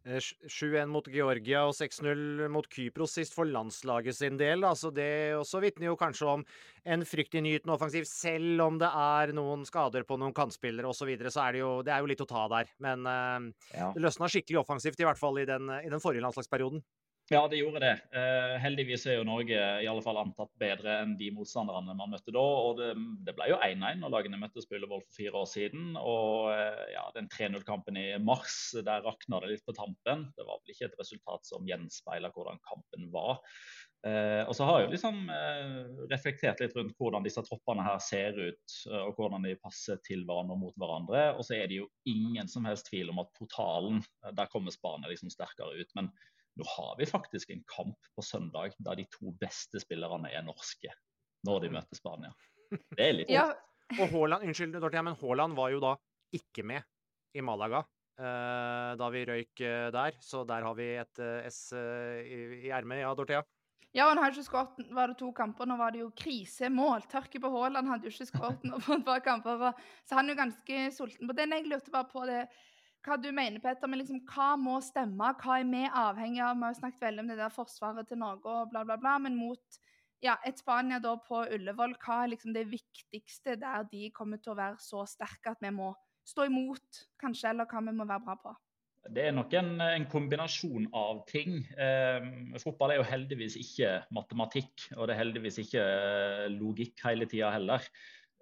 7-1 0.08 0.78
eh, 0.80 0.88
mot 0.90 1.08
Georgia 1.12 1.66
og 1.68 1.76
6-0 1.76 2.48
mot 2.54 2.68
Kypros 2.72 3.18
sist 3.18 3.36
for 3.36 3.50
landslaget 3.50 4.16
sin 4.16 4.40
del. 4.40 4.64
Altså 4.68 4.92
det 4.94 5.36
også 5.38 5.62
vitner 5.64 5.90
jo 5.90 5.98
kanskje 6.00 6.30
om 6.32 6.46
en 6.88 7.04
fryktinngytende 7.08 7.76
offensiv. 7.76 8.08
Selv 8.10 8.64
om 8.64 8.80
det 8.82 8.90
er 8.90 9.34
noen 9.38 9.66
skader 9.68 10.08
på 10.08 10.20
noen 10.20 10.36
kantspillere 10.36 10.88
osv., 10.88 11.04
så, 11.04 11.10
videre, 11.10 11.32
så 11.34 11.44
er 11.46 11.56
det, 11.56 11.60
jo, 11.62 11.72
det 11.86 11.94
er 11.94 12.04
jo 12.04 12.10
litt 12.10 12.24
å 12.24 12.30
ta 12.30 12.48
der. 12.52 12.72
Men 12.84 13.04
uh, 13.06 13.68
ja. 13.70 13.92
det 13.94 14.02
løsna 14.02 14.30
skikkelig 14.32 14.64
offensivt, 14.64 15.00
i 15.00 15.06
hvert 15.08 15.20
fall 15.20 15.38
i 15.40 15.46
den, 15.48 15.70
i 15.84 15.92
den 15.92 16.02
forrige 16.04 16.26
landslagsperioden. 16.26 16.82
Ja, 17.28 17.42
det 17.52 17.58
gjorde 17.60 17.82
det. 17.84 17.96
Eh, 18.16 18.54
heldigvis 18.64 19.02
er 19.10 19.18
jo 19.18 19.26
Norge 19.28 19.58
i 19.84 19.88
alle 19.92 20.04
fall 20.04 20.16
antatt 20.22 20.54
bedre 20.62 20.94
enn 21.02 21.18
de 21.20 21.28
motstanderne 21.36 21.96
man 22.00 22.14
møtte 22.14 22.32
da. 22.32 22.44
og 22.44 22.78
Det, 22.80 22.94
det 23.28 23.34
ble 23.36 23.50
jo 23.52 23.58
1-1 23.60 24.00
når 24.00 24.14
lagene 24.14 24.40
møttes 24.40 24.64
på 24.70 24.78
Ullevål 24.78 25.04
for 25.04 25.18
fire 25.18 25.42
år 25.42 25.50
siden. 25.52 25.90
og 26.00 26.54
eh, 26.54 26.86
ja, 26.94 27.04
Den 27.18 27.28
3-0-kampen 27.34 28.00
i 28.00 28.06
mars, 28.24 28.72
der 28.80 29.04
rakna 29.04 29.42
det 29.44 29.52
litt 29.52 29.66
på 29.68 29.76
tampen. 29.76 30.30
Det 30.38 30.46
var 30.48 30.62
vel 30.62 30.72
ikke 30.72 30.88
et 30.88 30.96
resultat 31.02 31.50
som 31.50 31.68
gjenspeiler 31.68 32.32
hvordan 32.32 32.64
kampen 32.64 33.10
var. 33.12 33.42
Eh, 34.08 34.46
og 34.48 34.56
så 34.56 34.64
har 34.70 34.80
jeg 34.80 34.88
jo 34.88 34.94
liksom 34.94 35.20
eh, 35.34 35.76
reflektert 36.14 36.64
litt 36.64 36.76
rundt 36.80 36.96
hvordan 36.96 37.28
disse 37.28 37.44
troppene 37.44 37.84
her 37.90 38.00
ser 38.08 38.40
ut, 38.40 38.78
eh, 38.88 39.04
og 39.04 39.20
hvordan 39.20 39.50
de 39.50 39.58
passer 39.60 40.00
til 40.08 40.24
hverandre 40.24 40.56
og 40.56 40.64
mot 40.64 40.80
hverandre. 40.80 41.28
Og 41.36 41.44
så 41.44 41.58
er 41.60 41.68
det 41.68 41.82
jo 41.82 41.92
ingen 42.08 42.48
som 42.48 42.64
helst 42.70 42.88
tvil 42.88 43.12
om 43.12 43.20
at 43.26 43.36
totalen, 43.36 44.00
eh, 44.24 44.32
der 44.38 44.48
kommer 44.54 44.72
Spania 44.72 45.12
liksom 45.12 45.34
sterkere 45.34 45.76
ut. 45.82 45.92
men 46.00 46.14
nå 46.58 46.66
har 46.74 46.96
vi 47.00 47.08
faktisk 47.10 47.52
en 47.54 47.64
kamp 47.70 48.10
på 48.16 48.24
søndag 48.26 48.76
der 48.84 49.00
de 49.00 49.06
to 49.14 49.32
beste 49.42 49.82
spillerne 49.84 50.32
er 50.34 50.46
norske 50.46 50.92
når 51.48 51.64
de 51.64 51.74
møter 51.78 52.00
Spania. 52.00 52.34
Det 52.98 53.04
er 53.04 53.14
litt 53.16 53.30
Ja, 53.32 53.52
Og 54.02 54.10
Haaland, 54.12 54.44
unnskyld, 54.50 54.74
Dorthea, 54.82 55.04
men 55.06 55.16
Haaland 55.22 55.56
var 55.56 55.72
jo 55.72 55.80
da 55.84 55.94
ikke 56.36 56.66
med 56.68 56.84
i 57.38 57.44
Malaga 57.46 57.84
eh, 58.20 58.96
da 59.00 59.10
vi 59.14 59.22
røyk 59.30 59.62
eh, 59.64 59.86
der. 59.96 60.18
Så 60.20 60.42
der 60.50 60.66
har 60.66 60.76
vi 60.76 60.90
et 61.00 61.22
eh, 61.24 61.46
S 61.48 61.62
i, 61.78 62.68
ermet. 62.74 63.04
Ja, 63.06 63.14
Dorthea? 63.16 63.46
ja, 63.96 64.10
han 64.10 64.20
har 64.20 64.34
ikke 64.34 64.44
skåret 64.46 64.92
Var 64.94 65.14
det 65.14 65.18
to 65.22 65.32
kamper? 65.34 65.70
Nå 65.70 65.78
var 65.80 65.94
det 65.96 66.02
jo 66.04 66.10
krise. 66.18 66.68
Måltørke 66.74 67.40
på 67.40 67.54
Haaland. 67.54 67.88
Hadde 67.94 68.10
jo 68.10 68.16
ikke 68.16 68.28
skåret 68.34 68.66
noen 68.68 68.84
på 68.84 68.98
et 68.98 69.06
par 69.08 69.24
kamper. 69.26 69.70
Så 70.04 70.18
han 70.20 70.28
er 70.28 70.36
jo 70.36 70.42
ganske 70.42 70.82
sulten 70.98 71.30
på 71.30 71.38
den. 71.38 71.56
Jeg 71.56 71.70
lurte 71.72 71.94
bare 71.94 72.12
på 72.12 72.26
det 72.28 72.42
hva 73.06 73.18
du 73.22 73.30
mener, 73.32 73.62
Petter, 73.64 73.90
men 73.90 74.02
liksom, 74.02 74.22
hva 74.28 74.54
må 74.60 74.78
stemme? 74.84 75.34
Hva 75.42 75.60
er 75.62 75.68
vi 75.70 75.84
avhengig 75.88 76.42
av? 76.44 76.58
Vi 76.58 76.66
har 76.66 76.74
jo 76.74 76.80
snakket 76.82 77.06
veldig 77.06 77.24
om 77.24 77.30
det 77.32 77.38
der 77.40 77.54
forsvaret 77.54 78.10
til 78.10 78.20
Norge 78.22 78.52
og 78.52 78.72
bla, 78.74 78.84
bla, 78.88 78.98
bla. 79.00 79.16
Men 79.24 79.38
mot 79.40 79.80
ja, 80.24 80.38
et 80.48 80.60
Spania 80.60 81.00
da 81.04 81.14
på 81.22 81.44
Ullevål, 81.54 81.96
hva 82.04 82.24
er 82.24 82.34
liksom 82.34 82.56
det 82.56 82.68
viktigste 82.72 83.58
der 83.62 83.86
de 83.92 84.10
kommer 84.16 84.42
til 84.42 84.56
å 84.56 84.60
være 84.60 84.82
så 84.82 85.06
sterke 85.10 85.54
at 85.54 85.62
vi 85.64 85.72
må 85.74 85.94
stå 86.28 86.48
imot, 86.50 87.04
kanskje, 87.22 87.54
eller 87.54 87.70
hva 87.70 87.84
vi 87.86 87.96
må 87.96 88.08
være 88.08 88.26
bra 88.26 88.38
på? 88.42 88.56
Det 89.08 89.24
er 89.24 89.32
nok 89.32 89.54
en, 89.56 89.78
en 89.80 90.06
kombinasjon 90.12 90.90
av 90.98 91.22
ting. 91.30 91.62
Eh, 91.80 92.26
fotball 92.60 92.92
er 92.92 93.00
jo 93.00 93.08
heldigvis 93.08 93.56
ikke 93.62 93.94
matematikk, 94.16 94.90
og 94.98 95.08
det 95.08 95.16
er 95.16 95.22
heldigvis 95.22 95.62
ikke 95.64 95.84
eh, 95.84 96.48
logikk 96.52 97.06
hele 97.06 97.28
tida 97.30 97.54
heller. 97.54 97.86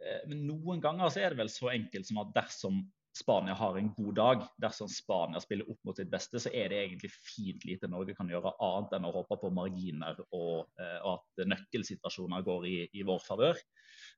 Eh, 0.02 0.24
men 0.32 0.46
noen 0.48 0.82
ganger 0.82 1.12
så 1.14 1.22
er 1.22 1.36
det 1.36 1.44
vel 1.44 1.52
så 1.54 1.70
enkelt 1.76 2.10
som 2.10 2.24
at 2.24 2.34
dersom 2.34 2.82
Spania 3.16 3.54
har 3.56 3.78
en 3.80 3.94
god 3.96 4.16
dag, 4.18 4.42
dersom 4.60 4.90
Spania 4.92 5.40
spiller 5.40 5.70
opp 5.72 5.80
mot 5.88 5.96
sitt 5.96 6.10
beste, 6.12 6.40
så 6.42 6.52
er 6.52 6.68
det 6.72 6.82
egentlig 6.82 7.12
fint 7.14 7.64
lite 7.68 7.88
Norge 7.88 8.16
kan 8.18 8.28
gjøre 8.28 8.52
annet 8.60 8.98
enn 8.98 9.08
å 9.08 9.14
håpe 9.16 9.38
på 9.40 9.52
marginer 9.56 10.20
og, 10.26 10.68
eh, 10.82 10.98
og 11.00 11.22
at 11.22 11.46
nøkkelsituasjoner 11.54 12.44
går 12.44 12.68
i, 12.68 12.76
i 12.92 13.06
vår 13.08 13.24
favør. 13.24 13.62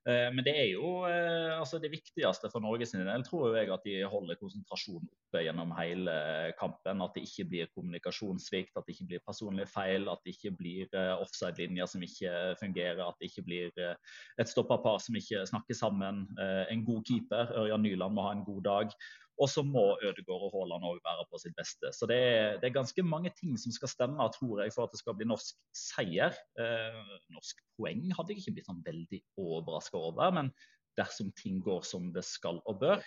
Eh, 0.06 0.28
Men 0.34 0.44
det 0.44 0.54
er 0.54 0.68
jo 0.70 1.04
eh, 1.08 1.58
altså 1.58 1.80
det 1.82 1.90
viktigste 1.92 2.50
for 2.52 2.62
Norge 2.64 2.86
sin 2.86 3.04
del, 3.06 3.24
tror 3.26 3.56
jeg 3.56 3.70
at 3.72 3.84
de 3.84 3.96
holder 4.08 4.38
konsentrasjonen 4.40 5.08
oppe 5.08 5.42
gjennom 5.44 5.74
hele 5.76 6.14
kampen. 6.60 7.02
At 7.04 7.16
det 7.16 7.26
ikke 7.26 7.48
blir 7.50 7.70
kommunikasjonssvikt, 7.74 8.76
at 8.76 8.86
det 8.86 8.96
ikke 8.96 9.08
blir 9.12 9.26
personlige 9.26 9.70
feil, 9.72 10.08
at 10.08 10.22
det 10.24 10.36
ikke 10.36 10.54
blir 10.58 10.94
eh, 10.94 11.14
offside-linjer 11.18 11.90
som 11.90 12.04
ikke 12.06 12.34
fungerer, 12.62 13.04
at 13.04 13.18
det 13.20 13.32
ikke 13.32 13.46
blir 13.48 13.72
et 13.78 14.48
stoppa 14.48 14.68
stopperpar 14.68 14.98
som 15.00 15.16
ikke 15.16 15.46
snakker 15.46 15.76
sammen. 15.76 16.24
En 16.68 16.82
god 16.84 17.04
keeper, 17.06 17.52
Ørjan 17.56 17.82
Nyland, 17.82 18.14
må 18.14 18.24
ha 18.26 18.32
en 18.34 18.44
god 18.44 18.62
dag. 18.66 18.90
Og 19.38 19.50
så 19.50 19.62
må 19.62 19.84
Ødegaard 20.02 20.48
og 20.48 20.54
Haaland 20.54 20.86
òg 20.88 20.98
være 21.04 21.26
på 21.30 21.38
sitt 21.38 21.54
beste. 21.58 21.92
Så 21.94 22.08
det 22.10 22.18
er, 22.18 22.56
det 22.58 22.68
er 22.68 22.74
ganske 22.74 23.04
mange 23.06 23.30
ting 23.38 23.54
som 23.60 23.74
skal 23.74 23.90
stemme, 23.92 24.26
tror 24.34 24.64
jeg, 24.64 24.74
for 24.74 24.86
at 24.86 24.94
det 24.94 24.98
skal 25.02 25.14
bli 25.18 25.28
norsk 25.30 25.60
seier. 25.76 26.34
Eh, 26.58 27.14
norsk 27.34 27.62
poeng 27.78 28.08
hadde 28.16 28.34
jeg 28.34 28.42
ikke 28.42 28.56
blitt 28.58 28.70
sånn 28.70 28.82
veldig 28.86 29.22
overraska 29.38 30.00
over, 30.10 30.34
men 30.34 30.50
dersom 30.98 31.30
ting 31.38 31.60
går 31.62 31.86
som 31.86 32.10
det 32.14 32.26
skal 32.26 32.58
og 32.66 32.80
bør, 32.82 33.04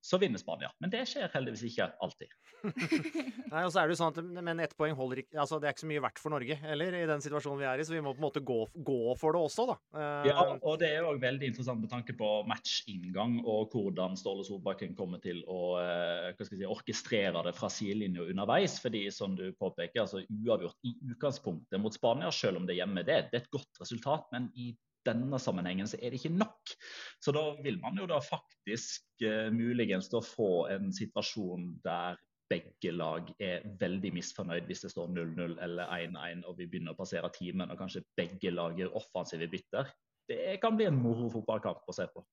så 0.00 0.18
vinner 0.20 0.38
Spania. 0.40 0.70
Men 0.82 0.92
det 0.92 1.02
skjer 1.10 1.30
heldigvis 1.32 1.64
ikke 1.68 1.88
alltid. 2.04 2.30
Nei, 3.52 3.62
og 3.64 3.70
så 3.72 3.80
er 3.80 3.88
det 3.88 3.94
jo 3.94 3.98
sånn 4.00 4.16
at 4.16 4.42
Men 4.42 4.58
ett 4.64 4.72
poeng 4.74 4.96
holder 4.98 5.20
ikke 5.22 5.36
altså 5.38 5.60
Det 5.62 5.68
er 5.68 5.74
ikke 5.76 5.82
så 5.84 5.88
mye 5.92 6.00
verdt 6.02 6.18
for 6.18 6.34
Norge 6.34 6.56
heller, 6.58 6.96
i 6.98 7.04
den 7.06 7.22
situasjonen 7.22 7.60
vi 7.60 7.68
er 7.70 7.78
i, 7.78 7.86
så 7.86 7.94
vi 7.94 8.00
må 8.02 8.14
på 8.16 8.18
en 8.18 8.26
måte 8.26 8.42
gå, 8.42 8.56
gå 8.88 8.98
for 9.20 9.36
det 9.36 9.42
også, 9.46 9.66
da. 9.70 9.76
Eh, 9.94 10.30
Ja, 10.32 10.44
og 10.56 10.80
det 10.82 10.90
er 10.94 11.06
jo 11.06 11.14
veldig 11.22 11.52
interessant 11.52 11.82
med 11.82 11.92
tanke 11.92 12.16
på 12.18 12.30
matchinngang 12.50 13.38
og 13.44 13.74
hvordan 13.74 14.18
Ståle 14.18 14.46
Solbakken 14.46 14.96
kommer 14.98 15.22
til 15.22 15.44
å 15.46 15.60
eh, 15.82 16.32
hva 16.32 16.46
skal 16.48 16.58
jeg 16.58 16.64
si, 16.64 16.72
orkestrere 16.72 17.44
det 17.46 17.54
fra 17.56 17.70
sidelinja 17.72 18.26
underveis. 18.26 18.78
fordi 18.82 19.06
som 19.14 19.36
du 19.38 19.46
påpeker, 19.58 20.02
altså 20.02 20.24
uavgjort 20.26 20.88
i 20.88 20.96
utgangspunktet 21.12 21.82
mot 21.82 21.94
Spania, 21.94 22.32
selv 22.34 22.60
om 22.60 22.66
det 22.66 22.76
er 22.76 22.82
hjemme, 22.82 23.06
det, 23.06 23.22
det 23.30 23.40
er 23.40 23.46
et 23.46 23.54
godt 23.54 23.82
resultat. 23.82 24.26
men 24.34 24.50
i 24.58 24.72
denne 25.08 25.40
sammenhengen 25.42 25.90
så 25.90 25.98
er 25.98 26.12
det 26.12 26.20
ikke 26.20 26.36
nok. 26.36 26.76
Så 27.24 27.34
da 27.34 27.44
vil 27.64 27.80
man 27.82 27.98
jo 27.98 28.06
da 28.10 28.20
faktisk 28.22 29.26
eh, 29.26 29.48
muligens 29.54 30.10
da 30.12 30.22
få 30.24 30.68
en 30.74 30.92
situasjon 30.94 31.72
der 31.84 32.20
begge 32.48 32.92
lag 32.94 33.28
er 33.44 33.64
veldig 33.80 34.14
misfornøyd 34.16 34.68
hvis 34.68 34.86
det 34.86 34.92
står 34.94 35.10
0-0 35.12 35.58
eller 35.64 35.90
1-1 35.98 36.46
og 36.48 36.56
vi 36.56 36.68
begynner 36.70 36.94
å 36.94 36.98
passere 36.98 37.28
timen 37.34 37.68
og 37.68 37.80
kanskje 37.80 38.06
begge 38.16 38.52
lag 38.54 38.78
gjør 38.78 38.96
offensive 38.96 39.50
bytter. 39.52 39.90
Det 40.28 40.56
kan 40.62 40.76
bli 40.76 40.88
en 40.88 41.00
moro 41.00 41.28
fotballkamp 41.32 41.88
å 41.88 41.96
se 41.96 42.08
på. 42.12 42.24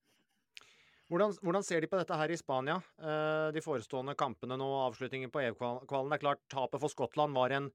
Hvordan, 1.06 1.36
hvordan 1.44 1.62
ser 1.62 1.84
de 1.84 1.88
på 1.90 1.98
dette 2.00 2.16
her 2.18 2.32
i 2.34 2.38
Spania? 2.38 2.80
Eh, 2.98 3.48
de 3.54 3.62
forestående 3.62 4.16
kampene 4.18 4.56
nå, 4.58 4.66
avslutningen 4.88 5.30
på 5.30 5.44
EU-kvalen. 5.44 6.10
Det 6.10 6.18
er 6.18 6.24
klart, 6.24 6.42
tapet 6.50 6.82
for 6.82 6.92
Skottland 6.92 7.36
var 7.36 7.54
en, 7.54 7.68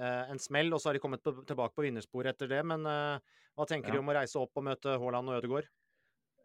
eh, 0.00 0.30
en 0.32 0.40
smell, 0.40 0.72
og 0.72 0.80
så 0.80 0.88
har 0.88 0.96
de 0.96 1.02
kommet 1.02 1.22
på, 1.22 1.34
tilbake 1.44 1.76
på 1.76 1.84
vinnersporet 1.84 2.32
etter 2.32 2.48
det. 2.48 2.62
Men 2.64 2.88
eh, 2.88 3.39
hva 3.56 3.66
tenker 3.66 3.88
Ja. 3.88 3.94
de 3.94 3.98
om 4.04 4.08
å 4.12 4.14
reise 4.20 4.36
opp 4.40 4.52
og 4.56 4.64
møte 4.64 4.98
Haaland 4.98 5.28
og 5.28 5.42
Ødegaard? 5.42 5.68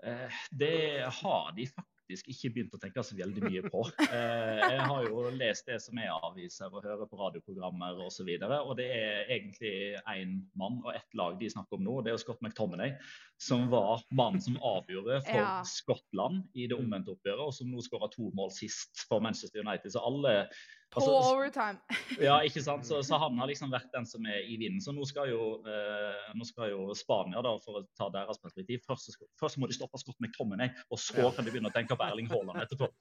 Eh, 0.04 0.30
Det 0.52 1.02
har 1.22 1.52
de 1.56 1.66
faktisk 1.66 2.28
ikke 2.30 2.54
begynt 2.54 2.74
å 2.76 2.80
tenke 2.80 3.02
så 3.02 3.16
veldig 3.18 3.42
mye 3.42 3.62
på. 3.72 3.82
Eh, 4.12 4.60
Jeg 4.70 4.82
har 4.86 5.06
jo 5.08 5.30
lest 5.34 5.66
det 5.66 5.82
som 5.82 5.98
er 5.98 6.12
aviser 6.12 6.68
og 6.70 6.84
hører 6.84 7.08
på 7.10 7.18
radioprogrammer 7.18 7.96
osv. 7.96 8.04
Og, 8.06 8.12
så 8.12 8.24
videre, 8.28 8.60
og 8.62 8.76
det 8.78 8.86
er 8.92 9.26
egentlig 9.32 9.98
én 10.06 10.36
mann 10.56 10.82
og 10.86 10.94
ett 10.94 11.16
lag 11.16 11.40
de 11.40 11.50
snakker 11.50 11.80
om 11.80 11.84
nå. 11.88 12.04
Det 12.04 12.12
er 12.12 12.18
jo 12.18 12.22
Scott 12.26 12.42
McTominay, 12.42 12.94
som 13.40 13.70
var 13.72 14.04
mannen 14.12 14.42
som 14.42 14.58
avgjorde 14.62 15.24
for 15.26 15.34
Ja. 15.42 15.64
Skottland 15.64 16.44
i 16.54 16.68
det 16.68 16.78
omvendte 16.78 17.16
oppgjøret, 17.16 17.40
og 17.48 17.54
som 17.54 17.68
nå 17.72 17.82
skåra 17.82 18.12
to 18.12 18.30
mål 18.36 18.52
sist 18.52 19.08
for 19.08 19.20
Manchester 19.20 19.62
United. 19.66 19.90
Så 19.92 20.00
alle 20.06 20.48
På 20.96 21.04
altså, 21.04 21.36
overtime. 21.36 22.00
ja, 22.28 22.40
ikke 22.48 22.64
sant? 22.64 22.86
Så, 22.88 23.02
så 23.04 23.20
han 23.20 23.38
har 23.42 23.50
liksom 23.52 23.72
vært 23.74 23.92
den 23.94 24.08
som 24.08 24.26
er 24.32 24.46
i 24.48 24.56
vinden. 24.62 24.82
Så 24.84 24.94
nå 24.96 25.06
skal 25.10 25.30
jo, 25.32 25.58
eh, 25.68 26.30
nå 26.38 26.48
skal 26.48 26.72
jo 26.72 26.90
Spania, 26.96 27.44
da, 27.44 27.56
for 27.64 27.82
å 27.82 27.86
ta 28.00 28.08
deres 28.14 28.40
perspektiv, 28.42 28.84
først, 28.88 29.18
først 29.40 29.60
må 29.60 29.68
de 29.68 29.76
stoppe 29.76 30.00
Scott 30.00 30.20
McTominay, 30.24 30.72
og 30.90 31.02
så 31.02 31.20
Ja. 31.20 31.32
kan 31.36 31.46
de 31.46 31.52
begynne 31.52 31.72
å 31.72 31.76
tenke 31.76 31.98
på 31.98 32.08
Erling 32.08 32.32
Haaland 32.32 32.64
etterpå. 32.64 32.92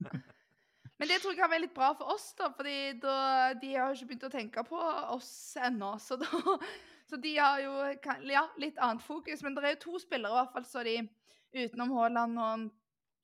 Men 1.00 1.08
det 1.08 1.22
tror 1.22 1.32
jeg 1.32 1.40
kan 1.40 1.48
være 1.48 1.64
litt 1.64 1.76
bra 1.76 1.94
for 1.96 2.12
oss, 2.12 2.34
da, 2.36 2.50
fordi 2.52 2.92
da, 3.00 3.14
de 3.56 3.72
har 3.72 3.94
ikke 3.94 4.10
begynt 4.10 4.26
å 4.28 4.32
tenke 4.34 4.64
på 4.68 4.80
oss 5.14 5.56
ennå. 5.56 5.94
Så, 5.96 6.18
da, 6.20 6.28
så 7.08 7.16
de 7.16 7.32
har 7.38 7.62
jo 7.64 7.72
ja, 8.28 8.44
litt 8.60 8.76
annet 8.76 9.02
fokus. 9.02 9.40
Men 9.42 9.56
det 9.56 9.64
er 9.64 9.74
jo 9.78 9.84
to 9.86 10.02
spillere 10.02 10.34
i 10.34 10.38
hvert 10.42 10.52
fall, 10.52 10.66
så 10.68 10.84
de 10.84 10.98
utenom 11.56 11.94
Haaland 11.96 12.38
og, 12.44 12.66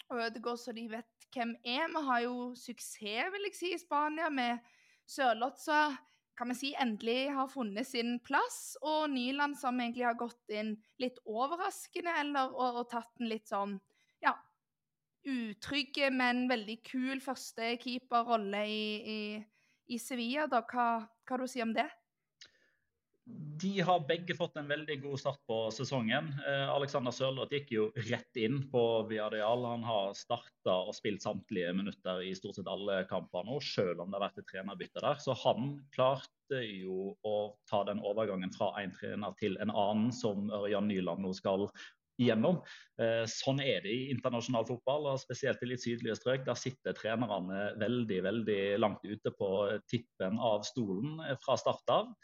og 0.08 0.22
Ødegaard, 0.24 0.58
så 0.62 0.72
de 0.72 0.86
vet 0.88 1.15
hvem 1.36 1.54
er. 1.64 1.86
Vi 1.92 2.02
har 2.08 2.20
jo 2.24 2.36
suksess, 2.56 3.32
vil 3.32 3.48
jeg 3.48 3.56
si, 3.56 3.72
i 3.74 3.80
Spania 3.80 4.30
med 4.32 4.62
Sørlotsa. 5.06 5.96
kan 6.36 6.50
vi 6.52 6.54
si 6.54 6.70
endelig 6.76 7.32
har 7.32 7.48
funnet 7.48 7.86
sin 7.88 8.18
plass. 8.20 8.76
Og 8.82 9.10
Nyland 9.10 9.56
som 9.56 9.80
egentlig 9.80 10.04
har 10.04 10.18
gått 10.20 10.52
inn 10.52 10.74
litt 11.00 11.18
overraskende, 11.24 12.12
eller 12.20 12.52
og, 12.52 12.82
og 12.82 12.90
tatt 12.90 13.12
en 13.20 13.30
litt 13.30 13.48
sånn 13.48 13.78
ja, 14.20 14.34
utrygge, 15.24 16.10
men 16.12 16.44
veldig 16.50 16.80
kul 16.84 17.22
første 17.24 17.76
keeperrolle 17.80 18.66
i, 18.68 18.82
i, 19.16 19.20
i 19.88 20.00
Sevilla. 20.02 20.44
Da. 20.50 20.60
Hva, 20.68 21.06
hva 21.24 21.40
du 21.40 21.46
sier 21.48 21.64
om 21.68 21.72
det? 21.76 21.88
De 23.26 23.80
har 23.80 24.04
begge 24.06 24.34
fått 24.38 24.58
en 24.60 24.68
veldig 24.70 25.00
god 25.02 25.18
start 25.18 25.40
på 25.50 25.56
sesongen. 25.74 26.28
Eh, 26.46 26.68
Alexander 26.70 27.10
Sørloth 27.14 27.50
gikk 27.56 27.72
jo 27.74 27.86
rett 28.06 28.38
inn 28.38 28.60
på 28.70 28.82
Viadial. 29.10 29.64
Han 29.66 29.82
har 29.86 30.12
starta 30.14 30.76
og 30.86 30.94
spilt 30.94 31.24
samtlige 31.24 31.72
minutter 31.74 32.22
i 32.22 32.34
stort 32.38 32.60
sett 32.60 32.70
alle 32.70 33.00
kamper 33.10 33.48
nå, 33.48 33.58
selv 33.64 34.04
om 34.04 34.12
det 34.12 34.20
har 34.20 34.26
vært 34.28 34.38
et 34.42 34.48
trenerbytte 34.52 35.02
der. 35.02 35.18
Så 35.24 35.34
han 35.42 35.74
klarte 35.96 36.62
jo 36.62 37.16
å 37.26 37.34
ta 37.66 37.82
den 37.88 37.98
overgangen 37.98 38.54
fra 38.54 38.70
en 38.78 38.94
trener 38.94 39.34
til 39.40 39.58
en 39.58 39.74
annen, 39.74 40.14
som 40.14 40.46
Ørjan 40.54 40.86
Nyland 40.86 41.26
nå 41.26 41.34
skal 41.34 41.66
gjennom. 42.22 42.62
Eh, 43.02 43.24
Sånn 43.26 43.58
er 43.64 43.82
det 43.84 43.92
i 43.92 44.08
internasjonal 44.14 44.68
fotball, 44.68 45.10
og 45.10 45.20
spesielt 45.20 45.66
i 45.66 45.72
litt 45.72 45.82
sydlige 45.82 46.16
strøk. 46.20 46.46
Der 46.46 46.62
sitter 46.62 46.94
trenerne 46.96 47.72
veldig 47.82 48.22
veldig 48.30 48.62
langt 48.80 49.02
ute 49.02 49.34
på 49.34 49.50
tippen 49.90 50.38
av 50.38 50.62
stolen 50.68 51.18
eh, 51.26 51.34
fra 51.42 51.58
start 51.60 51.96
av. 51.98 52.14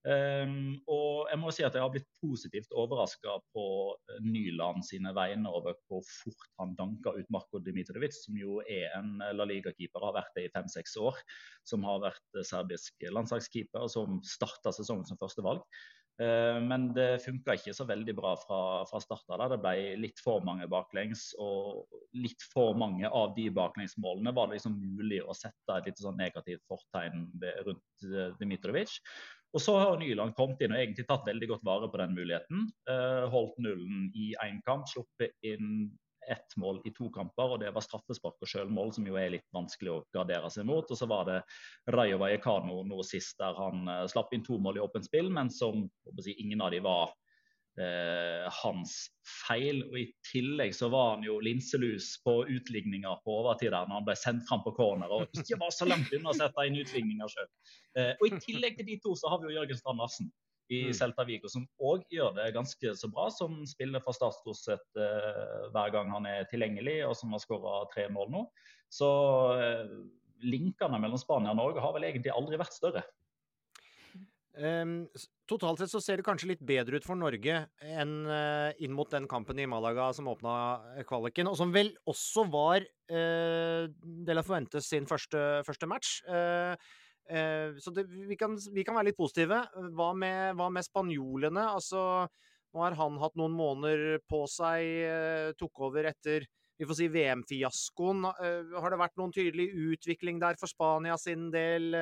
Um, 0.00 0.78
og 0.88 1.28
jeg 1.28 1.38
må 1.42 1.50
si 1.52 1.64
at 1.66 1.74
jeg 1.76 1.84
har 1.84 1.90
blitt 1.92 2.06
positivt 2.24 2.70
overraska 2.72 3.34
på 3.52 3.64
eh, 4.08 4.22
Nyland 4.24 4.80
sine 4.88 5.12
vegne 5.12 5.52
over 5.52 5.76
hvor 5.90 6.00
fort 6.08 6.46
han 6.56 6.72
danka 6.78 7.12
ut 7.18 7.28
Marko 7.28 7.60
Dmitrovic, 7.60 8.16
som 8.16 8.38
jo 8.40 8.62
er 8.64 8.88
en 8.96 9.18
eh, 9.20 9.34
La 9.36 9.44
Liga-keeper, 9.48 10.00
har 10.06 10.16
vært 10.16 10.32
det 10.38 10.46
i 10.46 10.52
fem-seks 10.54 10.96
år. 11.04 11.20
Som 11.68 11.84
har 11.84 12.00
vært 12.06 12.40
serbisk 12.48 13.04
landslagskeeper, 13.12 13.90
som 13.92 14.22
starta 14.24 14.72
sesongen 14.72 15.04
som 15.08 15.20
førstevalg. 15.20 15.66
Uh, 16.20 16.58
men 16.60 16.90
det 16.96 17.22
funka 17.24 17.56
ikke 17.56 17.72
så 17.76 17.86
veldig 17.88 18.14
bra 18.18 18.34
fra, 18.42 18.60
fra 18.90 19.00
start 19.00 19.32
av. 19.32 19.46
Det 19.54 19.60
ble 19.62 19.96
litt 20.02 20.20
for 20.20 20.44
mange 20.44 20.68
baklengs, 20.70 21.30
og 21.40 21.88
litt 22.12 22.44
for 22.52 22.76
mange 22.78 23.08
av 23.08 23.32
de 23.38 23.48
baklengsmålene 23.56 24.34
var 24.36 24.50
det 24.50 24.58
liksom 24.58 24.76
mulig 24.80 25.22
å 25.24 25.36
sette 25.36 25.78
et 25.78 25.90
litt 25.90 26.02
sånn 26.02 26.20
negativt 26.20 26.64
fortegn 26.68 27.28
rundt 27.66 28.08
Dmitrovic. 28.40 29.00
Og 29.50 29.62
så 29.64 29.74
har 29.80 29.96
Nyland 29.98 30.36
kommet 30.38 30.60
inn 30.62 30.76
og 30.76 30.78
egentlig 30.78 31.08
tatt 31.08 31.26
veldig 31.26 31.48
godt 31.50 31.64
vare 31.66 31.88
på 31.90 31.98
den 31.98 32.14
muligheten. 32.14 32.68
Uh, 32.86 33.26
holdt 33.32 33.56
nullen 33.58 34.06
i 34.14 34.30
én 34.44 34.60
kamp, 34.66 34.86
sluppet 34.90 35.34
inn 35.46 35.88
ett 36.30 36.56
mål 36.60 36.80
i 36.88 36.92
to 36.96 37.08
kamper, 37.14 37.54
og 37.54 37.62
det 37.62 37.72
var 37.74 37.84
straffespark 37.84 38.38
og 38.40 38.50
sjølmål, 38.50 38.92
som 38.96 39.06
jo 39.08 39.18
er 39.20 39.32
litt 39.34 39.48
vanskelig 39.56 39.92
å 39.92 40.02
gardere 40.14 40.50
seg 40.52 40.68
mot. 40.68 40.86
Og 40.86 40.98
så 40.98 41.08
var 41.10 41.26
det 41.28 41.40
Rayo 41.92 42.20
Vallecano 42.22 42.82
nå 42.86 43.02
sist, 43.06 43.36
der 43.40 43.56
han 43.58 43.88
uh, 43.90 44.04
slapp 44.10 44.32
inn 44.36 44.46
to 44.46 44.60
mål 44.62 44.78
i 44.78 44.84
åpent 44.84 45.08
spill, 45.08 45.30
men 45.34 45.50
som 45.52 45.88
si, 46.20 46.36
ingen 46.38 46.62
av 46.64 46.74
de 46.74 46.82
var 46.84 47.12
eh, 47.80 48.46
hans 48.62 48.96
feil. 49.46 49.82
Og 49.88 49.96
I 50.00 50.06
tillegg 50.30 50.74
så 50.76 50.90
var 50.92 51.14
han 51.14 51.24
jo 51.26 51.38
linselus 51.44 52.12
på 52.24 52.40
utligninger 52.48 53.22
på 53.24 53.38
overtid 53.40 53.72
der 53.74 53.88
når 53.88 54.00
han 54.00 54.08
ble 54.08 54.18
sendt 54.18 54.46
fram 54.48 54.64
på 54.66 54.74
corner 54.76 55.12
og 55.14 55.40
ikke 55.40 55.58
var 55.60 55.74
så 55.74 55.88
langt 55.88 56.12
unna 56.16 56.32
å 56.32 56.38
sette 56.38 56.66
inn 56.66 56.78
utligninger 56.80 57.34
sjøl. 57.34 57.50
Eh, 57.98 58.12
og 58.18 58.28
I 58.28 58.42
tillegg 58.46 58.78
til 58.78 58.90
de 58.92 59.00
to 59.04 59.16
så 59.18 59.32
har 59.32 59.42
vi 59.42 59.50
jo 59.50 59.60
Jørgen 59.60 59.80
Strand 59.80 60.02
Larsen 60.02 60.32
i 60.70 60.84
mm. 60.88 60.94
Celta 60.96 61.26
Vigo, 61.26 61.50
som 61.50 61.66
òg 61.82 62.06
gjør 62.14 62.34
det 62.38 62.50
ganske 62.54 62.94
så 62.96 63.10
bra. 63.10 63.28
Som 63.34 63.60
spiller 63.68 64.02
fra 64.04 64.14
start 64.16 64.38
stort 64.38 64.60
sett 64.60 65.00
uh, 65.00 65.68
hver 65.74 65.94
gang 65.94 66.12
han 66.14 66.28
er 66.30 66.48
tilgjengelig, 66.50 67.00
og 67.08 67.16
som 67.18 67.34
har 67.34 67.42
skåra 67.42 67.80
tre 67.94 68.06
mål 68.12 68.30
nå. 68.34 68.44
Så 68.90 69.10
uh, 69.58 69.96
linkene 70.46 71.00
mellom 71.02 71.20
Spania 71.20 71.54
og 71.54 71.60
Norge 71.60 71.82
har 71.82 71.96
vel 71.96 72.06
egentlig 72.08 72.34
aldri 72.34 72.60
vært 72.60 72.76
større. 72.76 73.04
Um, 74.60 75.04
totalt 75.48 75.78
sett 75.78 75.92
så 75.92 76.00
ser 76.02 76.18
det 76.18 76.24
kanskje 76.26 76.50
litt 76.50 76.62
bedre 76.66 76.98
ut 76.98 77.04
for 77.06 77.16
Norge 77.16 77.54
enn 77.86 78.14
uh, 78.26 78.74
inn 78.82 78.92
mot 78.92 79.08
den 79.08 79.28
kampen 79.30 79.60
i 79.62 79.68
Malaga 79.70 80.08
som 80.16 80.28
åpna 80.28 80.54
eh, 80.96 81.04
kvaliken, 81.06 81.48
og 81.48 81.54
som 81.56 81.70
vel 81.72 81.92
også 82.10 82.44
var 82.50 82.82
uh, 82.82 83.86
De 83.88 84.36
La 84.36 84.44
Fuentes 84.44 84.90
sin 84.90 85.06
første, 85.08 85.62
første 85.66 85.88
match. 85.90 86.18
Uh, 86.26 86.74
så 87.30 87.92
det, 87.94 88.06
vi, 88.10 88.34
kan, 88.34 88.56
vi, 88.58 88.82
kan, 88.82 88.96
være 88.96 89.10
litt 89.10 89.18
positive. 89.18 89.60
Hva 89.94 90.08
med, 90.18 90.56
hva 90.58 90.66
med, 90.72 90.82
spanjolene? 90.82 91.62
Altså, 91.76 92.00
nå 92.74 92.82
har 92.82 92.96
han 92.98 93.20
hatt 93.22 93.36
noen 93.38 93.54
måneder 93.54 94.18
på 94.26 94.40
seg, 94.50 95.54
tok 95.60 95.84
over 95.90 96.10
etter 96.10 96.48
vi 96.80 96.86
får 96.88 96.96
si 96.96 97.06
VM-fiaskoen. 97.12 98.24
har 98.24 98.92
det 98.92 98.98
vært 98.98 99.18
noen 99.20 99.34
tydelig 99.36 99.66
utvikling 99.92 100.38
der 100.40 100.56
for 100.56 100.70
Spania 100.70 101.18
sin 101.20 101.50
del? 101.52 101.92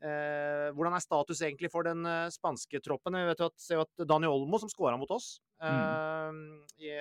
Eh, 0.00 0.70
hvordan 0.72 0.94
er 0.96 1.02
status 1.04 1.42
egentlig 1.44 1.68
for 1.68 1.84
den 1.84 2.06
eh, 2.08 2.30
spanske 2.32 2.80
troppen? 2.80 3.18
Vi 3.20 3.26
vet 3.28 3.42
jo 3.42 3.50
at, 3.50 3.66
at 3.84 4.04
Daniel 4.08 4.32
Olmo, 4.38 4.56
som 4.58 4.70
skåra 4.72 4.96
mot 4.96 5.10
oss 5.12 5.34
eh, 5.60 6.38
i, 6.80 6.94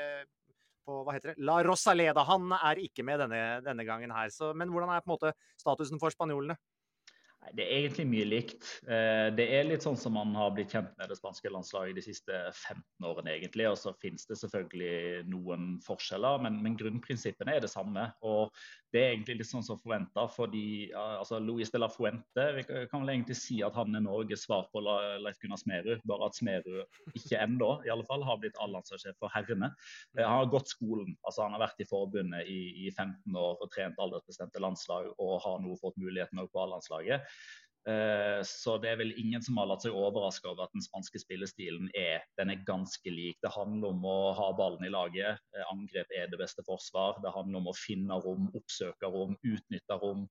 på 0.83 0.97
hva 1.05 1.15
heter 1.15 1.31
det, 1.31 1.45
La 1.47 1.61
Rosaleda, 1.63 2.25
han 2.27 2.51
er 2.57 2.81
ikke 2.83 3.05
med 3.07 3.23
denne, 3.23 3.39
denne 3.63 3.85
gangen 3.87 4.11
her. 4.11 4.27
Så, 4.35 4.51
men 4.51 4.73
hvordan 4.73 4.91
er 4.91 5.05
på 5.05 5.09
en 5.09 5.15
måte 5.15 5.31
statusen 5.61 6.01
for 6.01 6.11
spanjolene? 6.11 6.59
Nei, 7.39 7.51
Det 7.55 7.65
er 7.65 7.77
egentlig 7.77 8.05
mye 8.09 8.27
likt. 8.27 8.65
Eh, 8.83 9.29
det 9.35 9.45
er 9.55 9.67
litt 9.67 9.85
sånn 9.85 9.97
som 9.99 10.15
man 10.17 10.33
har 10.35 10.51
blitt 10.55 10.73
kjent 10.75 10.91
med 10.99 11.11
det 11.11 11.17
spanske 11.19 11.51
landslaget 11.53 11.95
de 11.95 12.03
siste 12.03 12.41
15 12.51 13.07
årene. 13.07 13.37
egentlig, 13.37 13.69
og 13.69 13.77
Så 13.79 13.93
finnes 14.01 14.27
det 14.27 14.39
selvfølgelig 14.41 15.23
noen 15.31 15.79
forskjeller, 15.85 16.41
men, 16.43 16.61
men 16.63 16.77
grunnprinsippene 16.79 17.55
er 17.55 17.63
det 17.63 17.71
samme. 17.71 18.11
og 18.21 18.51
Det 18.89 19.01
er 19.01 19.11
egentlig 19.13 19.35
litt 19.39 19.49
sånn 19.49 19.65
som 19.65 19.77
forventa. 19.77 20.25
fordi 20.33 20.89
altså, 20.97 21.39
Luis 21.39 21.69
de 21.71 21.81
la 21.81 21.89
Fuente 21.93 22.45
vi 22.55 22.63
kan 22.65 23.03
vel 23.03 23.11
egentlig 23.13 23.37
si 23.37 23.59
at 23.65 23.75
han 23.77 23.95
er 23.95 24.03
Norges 24.05 24.47
svar 24.47 24.65
på 24.73 24.81
Leif 24.81 25.37
Gunnar 25.41 25.61
Smerud. 25.61 26.01
Bare 26.09 26.29
at 26.29 26.39
Smerud 26.39 27.13
ikke 27.13 27.37
ennå 27.37 27.71
i 27.85 27.93
alle 27.93 28.07
fall, 28.09 28.25
har 28.25 28.41
blitt 28.41 28.57
A-landslagssjef 28.63 29.17
for 29.21 29.33
herrene. 29.35 29.71
Eh, 30.17 30.25
han 30.25 30.41
har 30.41 30.51
gått 30.51 30.73
skolen. 30.73 31.15
altså 31.23 31.45
Han 31.45 31.57
har 31.57 31.67
vært 31.67 31.83
i 31.83 31.89
forbundet 31.89 32.49
i, 32.49 32.87
i 32.87 32.91
15 32.91 33.37
år 33.37 33.61
og 33.61 33.71
trent 33.73 34.01
aldersbestemte 34.01 34.63
landslag 34.63 35.13
og 35.17 35.39
har 35.45 35.61
nå 35.61 35.77
fått 35.81 35.99
muligheten 36.01 36.41
på 36.49 36.63
A-landslaget. 36.65 37.27
Eh, 37.88 38.41
så 38.43 38.75
det 38.84 38.89
er 38.91 38.97
vel 38.99 39.13
ingen 39.17 39.43
som 39.43 39.57
har 39.57 39.69
latt 39.69 39.86
seg 39.86 39.95
overraske 39.95 40.49
over 40.49 40.65
at 40.65 40.73
den 40.75 40.84
spanske 40.84 41.21
spillestilen 41.21 41.88
er, 41.97 42.25
den 42.39 42.51
er 42.51 42.65
ganske 42.67 43.13
lik. 43.13 43.39
Det 43.43 43.53
handler 43.55 43.95
om 43.95 44.03
å 44.05 44.17
ha 44.36 44.49
ballen 44.57 44.84
i 44.86 44.91
laget. 44.91 45.39
Eh, 45.55 45.65
angrep 45.71 46.11
er 46.15 46.27
det 46.32 46.41
beste 46.41 46.65
forsvar. 46.67 47.21
Det 47.23 47.34
handler 47.36 47.61
om 47.61 47.71
å 47.71 47.77
finne 47.77 48.19
rom, 48.25 48.49
oppsøke 48.59 49.11
rom, 49.13 49.38
utnytte 49.47 49.99
rom. 50.03 50.27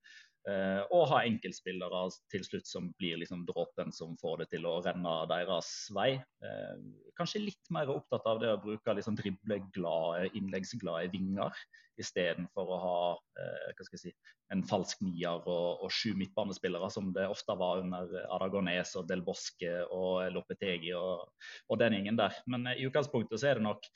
Uh, 0.48 0.80
og 0.94 1.10
ha 1.10 1.18
enkeltspillere 1.28 1.98
til 2.32 2.44
slutt 2.46 2.68
som 2.70 2.86
blir 2.96 3.18
liksom 3.20 3.42
dråpen 3.48 3.90
som 3.92 4.14
får 4.16 4.42
det 4.42 4.46
til 4.54 4.64
å 4.68 4.78
renne 4.84 5.10
deres 5.28 5.68
vei. 5.92 6.14
Uh, 6.40 6.78
kanskje 7.18 7.42
litt 7.42 7.72
mer 7.74 7.90
opptatt 7.92 8.24
av 8.30 8.40
det 8.40 8.54
å 8.54 8.62
bruke 8.62 8.94
liksom 8.96 9.18
dribleglade, 9.18 10.30
innleggsglade 10.38 11.10
vinger 11.12 11.52
istedenfor 12.00 12.72
å 12.72 12.80
ha 12.80 12.96
uh, 13.18 13.68
hva 13.74 13.84
skal 13.84 13.98
jeg 13.98 14.04
si, 14.06 14.14
en 14.54 14.64
falsk 14.64 15.02
nier 15.04 15.42
og, 15.42 15.84
og 15.84 15.92
sju 15.92 16.14
midtbanespillere, 16.16 16.88
som 16.94 17.12
det 17.12 17.28
ofte 17.28 17.58
var 17.58 17.82
under 17.82 18.14
Aragones 18.38 18.94
og 18.96 19.10
Del 19.10 19.20
Bosque 19.26 19.74
og 19.92 20.22
Lopetegi 20.32 20.94
og, 20.96 21.28
og 21.68 21.82
den 21.82 21.98
gjengen 21.98 22.22
der. 22.22 22.40
Men 22.48 22.70
i 22.72 22.88
utgangspunktet 22.88 23.42
så 23.42 23.50
er 23.50 23.60
det 23.60 23.68
nok 23.68 23.90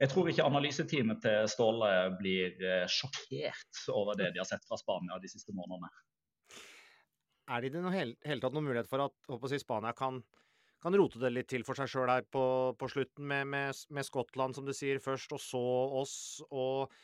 jeg 0.00 0.08
tror 0.08 0.30
ikke 0.30 0.46
analyseteamet 0.48 1.20
til 1.20 1.48
Ståle 1.52 1.90
blir 2.16 2.54
eh, 2.64 2.86
sjokkert 2.88 3.82
over 3.92 4.16
det 4.16 4.30
de 4.32 4.40
har 4.40 4.48
sett 4.48 4.64
fra 4.64 4.78
Spania 4.80 5.18
de 5.20 5.28
siste 5.28 5.52
månedene. 5.52 5.90
Er 7.50 7.60
det 7.60 7.68
i 7.68 7.74
det 7.74 7.92
hele, 7.92 8.40
tatt 8.40 8.54
noen 8.54 8.70
mulighet 8.70 8.88
for 8.88 9.04
at 9.04 9.46
si, 9.50 9.58
Spania 9.60 9.92
kan, 9.96 10.22
kan, 10.80 10.96
rote 10.96 11.20
det 11.20 11.32
litt 11.34 11.50
til 11.52 11.66
for 11.66 11.76
seg 11.76 11.90
sjøl 11.90 12.12
her 12.12 12.24
på, 12.32 12.44
på 12.80 12.88
slutten, 12.88 13.26
med, 13.28 13.48
med, 13.52 13.80
med, 13.90 14.06
Skottland, 14.06 14.56
som 14.56 14.68
du 14.68 14.72
sier, 14.76 15.02
først, 15.02 15.34
og 15.36 15.42
så 15.42 15.64
oss? 16.00 16.18
og 16.48 16.94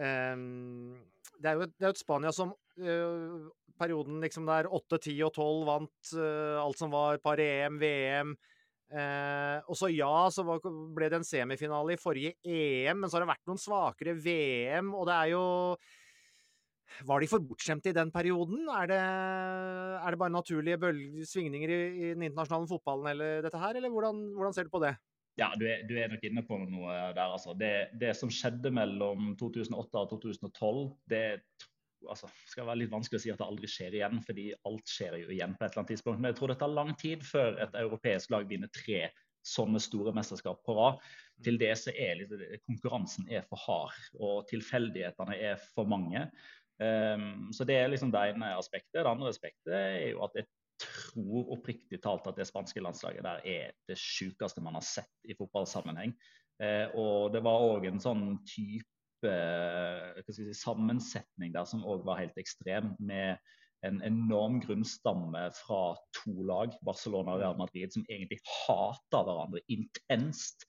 um, 0.00 0.96
det, 1.36 1.50
er 1.52 1.60
jo 1.60 1.66
et, 1.68 1.76
det 1.76 1.86
er 1.86 1.92
et 1.92 2.00
Spania 2.00 2.32
som 2.34 2.56
uh, 2.56 3.52
perioden 3.78 4.18
liksom 4.24 4.48
der 4.48 4.70
8, 4.72 4.98
10 4.98 5.20
og 5.28 5.36
12 5.36 5.62
vant 5.68 6.14
uh, 6.16 6.58
alt 6.64 6.80
som 6.80 6.90
var 6.94 7.22
par 7.22 7.42
EM, 7.44 7.78
VM. 7.82 8.34
Eh, 8.92 9.58
og 9.72 9.78
så 9.78 9.88
ja, 9.88 10.12
så 10.28 10.44
ble 10.44 11.08
det 11.08 11.16
en 11.16 11.24
semifinale 11.24 11.94
i 11.94 12.00
forrige 12.00 12.34
EM, 12.44 12.98
men 13.00 13.08
så 13.08 13.16
har 13.16 13.24
det 13.24 13.32
vært 13.32 13.48
noen 13.48 13.60
svakere 13.60 14.12
VM, 14.20 14.90
og 14.92 15.08
det 15.08 15.16
er 15.16 15.30
jo 15.32 15.44
Var 17.08 17.22
de 17.22 17.28
for 17.30 17.40
bortskjemte 17.40 17.88
i 17.88 17.96
den 17.96 18.10
perioden? 18.12 18.66
Er 18.68 18.90
det, 18.90 18.98
er 19.00 20.12
det 20.12 20.18
bare 20.20 20.34
naturlige 20.34 20.76
bølge, 20.82 21.24
svingninger 21.24 21.72
i, 21.72 21.78
i, 21.88 22.10
den 22.12 22.26
internasjonale 22.26 22.68
fotballen 22.68 23.08
eller 23.14 23.40
dette 23.46 23.62
her, 23.62 23.78
eller 23.80 23.88
hvordan, 23.94 24.20
hvordan 24.36 24.52
ser 24.52 24.68
du 24.68 24.74
på 24.74 24.82
det? 24.84 24.92
Ja, 25.40 25.48
du 25.56 25.64
er, 25.64 25.86
du 25.88 25.94
er, 25.96 26.12
nok 26.12 26.26
inne 26.28 26.42
på 26.44 26.58
noe 26.60 26.92
der, 27.16 27.30
altså. 27.30 27.54
Det, 27.56 27.72
det 27.96 28.12
som 28.18 28.28
skjedde 28.28 28.74
mellom 28.76 29.32
2008 29.40 30.02
og 30.02 30.10
2012, 30.12 30.82
det 31.08 31.22
altså, 32.10 32.30
skal 32.48 32.66
være 32.68 32.82
litt 32.82 32.92
vanskelig 32.92 33.20
å 33.20 33.24
si 33.24 33.32
at 33.32 33.40
det 33.40 33.48
aldri 33.48 33.68
skjer 33.70 33.98
igjen, 33.98 34.22
fordi 34.26 34.46
alt 34.68 34.94
skjer 34.94 35.18
jo 35.22 35.34
igjen 35.34 35.56
på 35.56 35.64
et 35.64 35.70
eller 35.70 35.82
annet 35.82 35.92
tidspunkt. 35.94 36.22
Men 36.22 36.32
jeg 36.32 36.38
tror 36.40 36.52
det 36.52 36.58
tar 36.62 36.72
lang 36.72 36.94
tid 37.00 37.26
før 37.26 37.60
et 37.64 37.76
europeisk 37.82 38.32
lag 38.34 38.48
vinner 38.50 38.72
tre 38.74 39.04
sånne 39.46 39.80
store 39.82 40.14
mesterskap 40.14 40.62
på 40.66 40.76
rad. 40.78 40.98
Til 41.42 41.58
det 41.58 41.72
så 41.80 41.94
er 41.98 42.20
litt, 42.20 42.34
konkurransen 42.66 43.28
er 43.30 43.46
for 43.48 43.60
hard, 43.64 44.02
og 44.18 44.44
tilfeldighetene 44.50 45.38
er 45.50 45.62
for 45.72 45.88
mange. 45.90 46.28
Um, 46.82 47.50
så 47.54 47.66
det 47.68 47.78
er 47.78 47.90
liksom 47.90 48.12
det 48.14 48.22
ene 48.32 48.54
aspektet. 48.58 49.02
Det 49.02 49.08
andre 49.08 49.32
aspektet 49.32 49.74
er 49.76 50.12
jo 50.12 50.22
at 50.26 50.38
jeg 50.38 50.48
tror 50.82 51.50
oppriktig 51.54 52.00
talt 52.02 52.26
at 52.26 52.38
det 52.38 52.48
spanske 52.48 52.82
landslaget 52.82 53.22
der 53.26 53.42
er 53.46 53.74
det 53.90 53.98
sjukeste 54.00 54.62
man 54.64 54.78
har 54.78 54.86
sett 54.86 55.28
i 55.28 55.36
fotballsammenheng. 55.38 56.14
Uh, 56.62 56.86
og 56.98 57.34
det 57.34 57.42
var 57.44 57.66
òg 57.66 57.88
en 57.90 58.02
sånn 58.02 58.26
type 58.46 58.86
si, 59.22 60.48
sammensetning 60.56 61.54
der 61.54 61.66
som 61.68 61.84
òg 61.88 62.06
var 62.06 62.20
helt 62.22 62.38
ekstrem. 62.40 62.94
med 62.98 63.38
en 63.82 63.98
enorm 64.06 64.60
grunnstamme 64.62 65.48
fra 65.58 65.80
to 66.14 66.44
lag, 66.46 66.74
Barcelona 66.86 67.34
og 67.34 67.40
Real 67.42 67.56
Madrid, 67.58 67.90
som 67.90 68.04
egentlig 68.08 68.38
hata 68.46 69.24
hverandre 69.26 69.62
intenst 69.74 70.66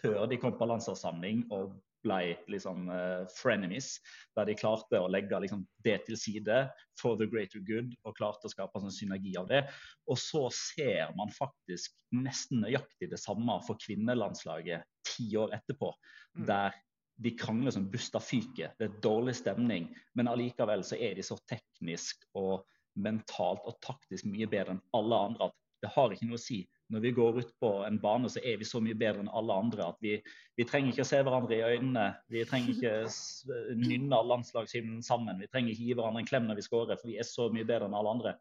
før 0.00 0.26
de 0.26 0.38
kom 0.40 0.56
på 0.58 0.66
landslagssamling 0.66 1.44
og 1.54 1.76
ble 2.06 2.36
liksom 2.50 2.88
uh, 2.90 3.26
frenemies. 3.34 3.96
Der 4.36 4.48
de 4.48 4.56
klarte 4.58 5.00
å 5.00 5.10
legge 5.10 5.38
liksom, 5.42 5.64
det 5.84 5.98
til 6.06 6.18
side 6.20 6.58
for 7.00 7.18
the 7.18 7.28
greater 7.30 7.62
good 7.66 7.94
og 8.06 8.16
klarte 8.18 8.48
å 8.48 8.52
skape 8.52 8.82
en 8.82 8.94
synergi 8.94 9.34
av 9.40 9.48
det. 9.50 9.64
Og 10.10 10.18
så 10.20 10.46
ser 10.54 11.14
man 11.18 11.32
faktisk 11.34 11.94
nesten 12.14 12.62
nøyaktig 12.64 13.10
det 13.12 13.20
samme 13.22 13.58
for 13.66 13.78
kvinnelandslaget 13.82 14.86
ti 15.06 15.28
år 15.38 15.54
etterpå. 15.58 15.92
Mm. 16.36 16.46
Der 16.50 16.78
de 17.16 17.32
krangler 17.38 17.70
som 17.74 17.90
busta 17.90 18.20
fyker. 18.20 18.72
Det 18.78 18.88
er 18.88 18.96
dårlig 19.04 19.36
stemning, 19.38 19.88
men 20.14 20.28
allikevel 20.28 20.84
så 20.84 20.98
er 21.00 21.16
de 21.16 21.24
så 21.24 21.38
teknisk 21.48 22.26
og 22.36 22.66
mentalt 22.96 23.64
og 23.68 23.78
taktisk 23.84 24.28
mye 24.28 24.48
bedre 24.48 24.76
enn 24.76 24.84
alle 24.96 25.22
andre 25.30 25.50
at 25.50 25.62
Det 25.84 25.90
har 25.92 26.08
ikke 26.10 26.24
noe 26.24 26.38
å 26.38 26.40
si. 26.40 26.62
Når 26.88 27.02
vi 27.04 27.10
går 27.12 27.38
ut 27.42 27.50
på 27.60 27.70
en 27.84 27.98
bane, 28.00 28.30
så 28.32 28.40
er 28.40 28.56
vi 28.56 28.64
så 28.64 28.80
mye 28.80 28.96
bedre 28.96 29.20
enn 29.20 29.28
alle 29.28 29.52
andre 29.60 29.90
at 29.90 29.98
vi, 30.00 30.14
vi 30.56 30.64
trenger 30.64 30.94
ikke 30.94 31.04
å 31.04 31.08
se 31.10 31.20
hverandre 31.20 31.58
i 31.58 31.74
øynene. 31.74 32.06
Vi 32.32 32.44
trenger 32.48 32.72
ikke 32.72 32.94
nynne 33.82 34.22
landslagshymnen 34.30 35.04
sammen. 35.04 35.36
Vi 35.44 35.50
trenger 35.52 35.74
ikke 35.74 35.84
gi 35.84 35.98
hverandre 35.98 36.22
en 36.24 36.30
klem 36.30 36.48
når 36.48 36.58
vi 36.62 36.64
skårer, 36.64 36.96
for 36.96 37.12
vi 37.12 37.18
er 37.20 37.28
så 37.28 37.50
mye 37.52 37.68
bedre 37.68 37.90
enn 37.90 37.98
alle 37.98 38.14
andre. 38.16 38.34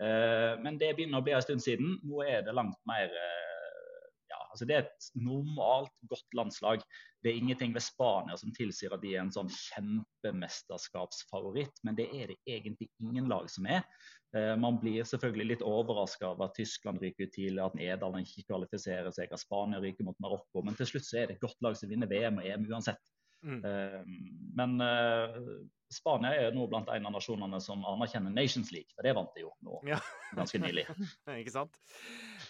Uh, 0.00 0.56
men 0.64 0.80
det 0.80 0.94
begynner 0.96 1.20
å 1.20 1.26
bli 1.26 1.36
en 1.36 1.44
stund 1.44 1.62
siden. 1.66 1.98
Nå 2.08 2.24
er 2.24 2.40
det 2.46 2.56
langt 2.56 2.80
mer 2.88 3.12
ja, 3.12 3.49
altså 4.50 4.64
Det 4.68 4.74
er 4.76 4.82
et 4.84 5.04
normalt 5.14 5.96
godt 6.10 6.30
landslag. 6.36 6.78
Det 7.22 7.28
er 7.30 7.40
ingenting 7.40 7.74
ved 7.74 7.84
Spania 7.84 8.36
som 8.40 8.54
tilsier 8.56 8.92
at 8.94 9.02
de 9.04 9.10
er 9.14 9.20
en 9.22 9.32
sånn 9.34 9.50
kjempemesterskapsfavoritt, 9.52 11.76
men 11.84 11.94
det 11.98 12.08
er 12.16 12.26
det 12.32 12.38
egentlig 12.48 12.88
ingen 13.02 13.26
lag 13.30 13.46
som 13.52 13.64
er. 13.70 13.82
Eh, 14.36 14.56
man 14.62 14.74
blir 14.78 15.08
selvfølgelig 15.08 15.46
litt 15.52 15.66
overraska 15.66 16.24
over 16.28 16.44
at 16.46 16.56
Tyskland 16.58 16.96
ryker 17.02 17.24
ut 17.26 17.34
tidlig, 17.34 17.62
at 17.64 17.78
Nederland 17.78 18.24
ikke 18.26 18.48
kvalifiserer 18.52 19.10
seg, 19.14 19.28
at 19.32 19.42
Spania 19.42 19.78
ryker 19.82 20.04
mot 20.06 20.20
Marokko. 20.22 20.58
Men 20.66 20.74
til 20.78 20.88
slutt 20.92 21.06
så 21.08 21.14
er 21.18 21.24
det 21.26 21.34
et 21.36 21.44
godt 21.44 21.60
lag 21.66 21.74
som 21.78 21.90
vinner 21.90 22.08
VM 22.10 22.36
og 22.38 22.44
EM 22.46 22.64
uansett. 22.70 23.04
Mm. 23.42 23.60
Eh, 23.64 24.00
men 24.58 24.70
uh, 24.84 25.28
Spania 25.90 26.30
er 26.38 26.54
nå 26.54 26.68
blant 26.70 26.88
en 26.94 27.06
av 27.08 27.14
nasjonene 27.16 27.58
som 27.62 27.82
anerkjenner 27.88 28.30
Nations 28.30 28.70
League, 28.70 28.92
for 28.94 29.06
det 29.06 29.14
vant 29.16 29.32
de 29.34 29.42
jo 29.42 29.50
nå 29.66 29.80
ja. 29.88 29.98
ganske 30.38 30.60
nylig. 30.62 30.84
ikke 31.40 31.54
sant. 31.54 31.80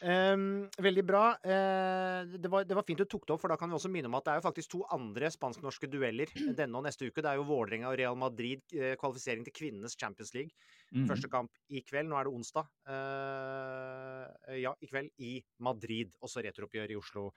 Um, 0.05 0.67
veldig 0.81 1.05
bra. 1.09 1.23
Uh, 1.41 2.29
det, 2.35 2.51
var, 2.53 2.67
det, 2.69 2.77
var, 2.77 2.85
fint 2.89 3.01
du 3.01 3.07
tok 3.09 3.25
det 3.25 3.35
opp, 3.35 3.43
for 3.45 3.53
da 3.53 3.57
kan 3.61 3.73
vi 3.73 3.79
også 3.79 3.93
minne 3.93 4.11
om 4.11 4.19
at 4.19 4.29
det 4.29 4.35
er 4.35 4.43
jo 4.43 4.47
faktisk 4.49 4.75
to 4.77 4.83
andre 4.93 5.33
spansk-norske 5.33 5.89
dueller 5.93 6.33
denne 6.59 6.77
og 6.77 6.85
neste 6.85 7.09
uke. 7.09 7.25
Det 7.25 7.33
er 7.33 7.41
jo 7.41 7.49
Vålerenga 7.49 7.89
og 7.89 7.99
Real 8.01 8.21
Madrid, 8.21 8.65
kvalifisering 9.01 9.49
til 9.49 9.57
kvinnenes 9.57 9.97
Champions 9.97 10.35
League. 10.37 10.53
Mm. 10.93 11.09
Første 11.09 11.33
kamp 11.33 11.57
i 11.73 11.81
kveld. 11.87 12.11
Nå 12.13 12.21
er 12.21 12.29
det 12.29 12.37
onsdag. 12.37 12.69
Uh, 12.85 14.57
ja, 14.61 14.77
i 14.77 14.93
kveld 14.93 15.13
i 15.25 15.37
Madrid. 15.65 16.13
Også 16.21 16.45
returoppgjør 16.45 16.93
i 16.93 17.01
Oslo. 17.01 17.31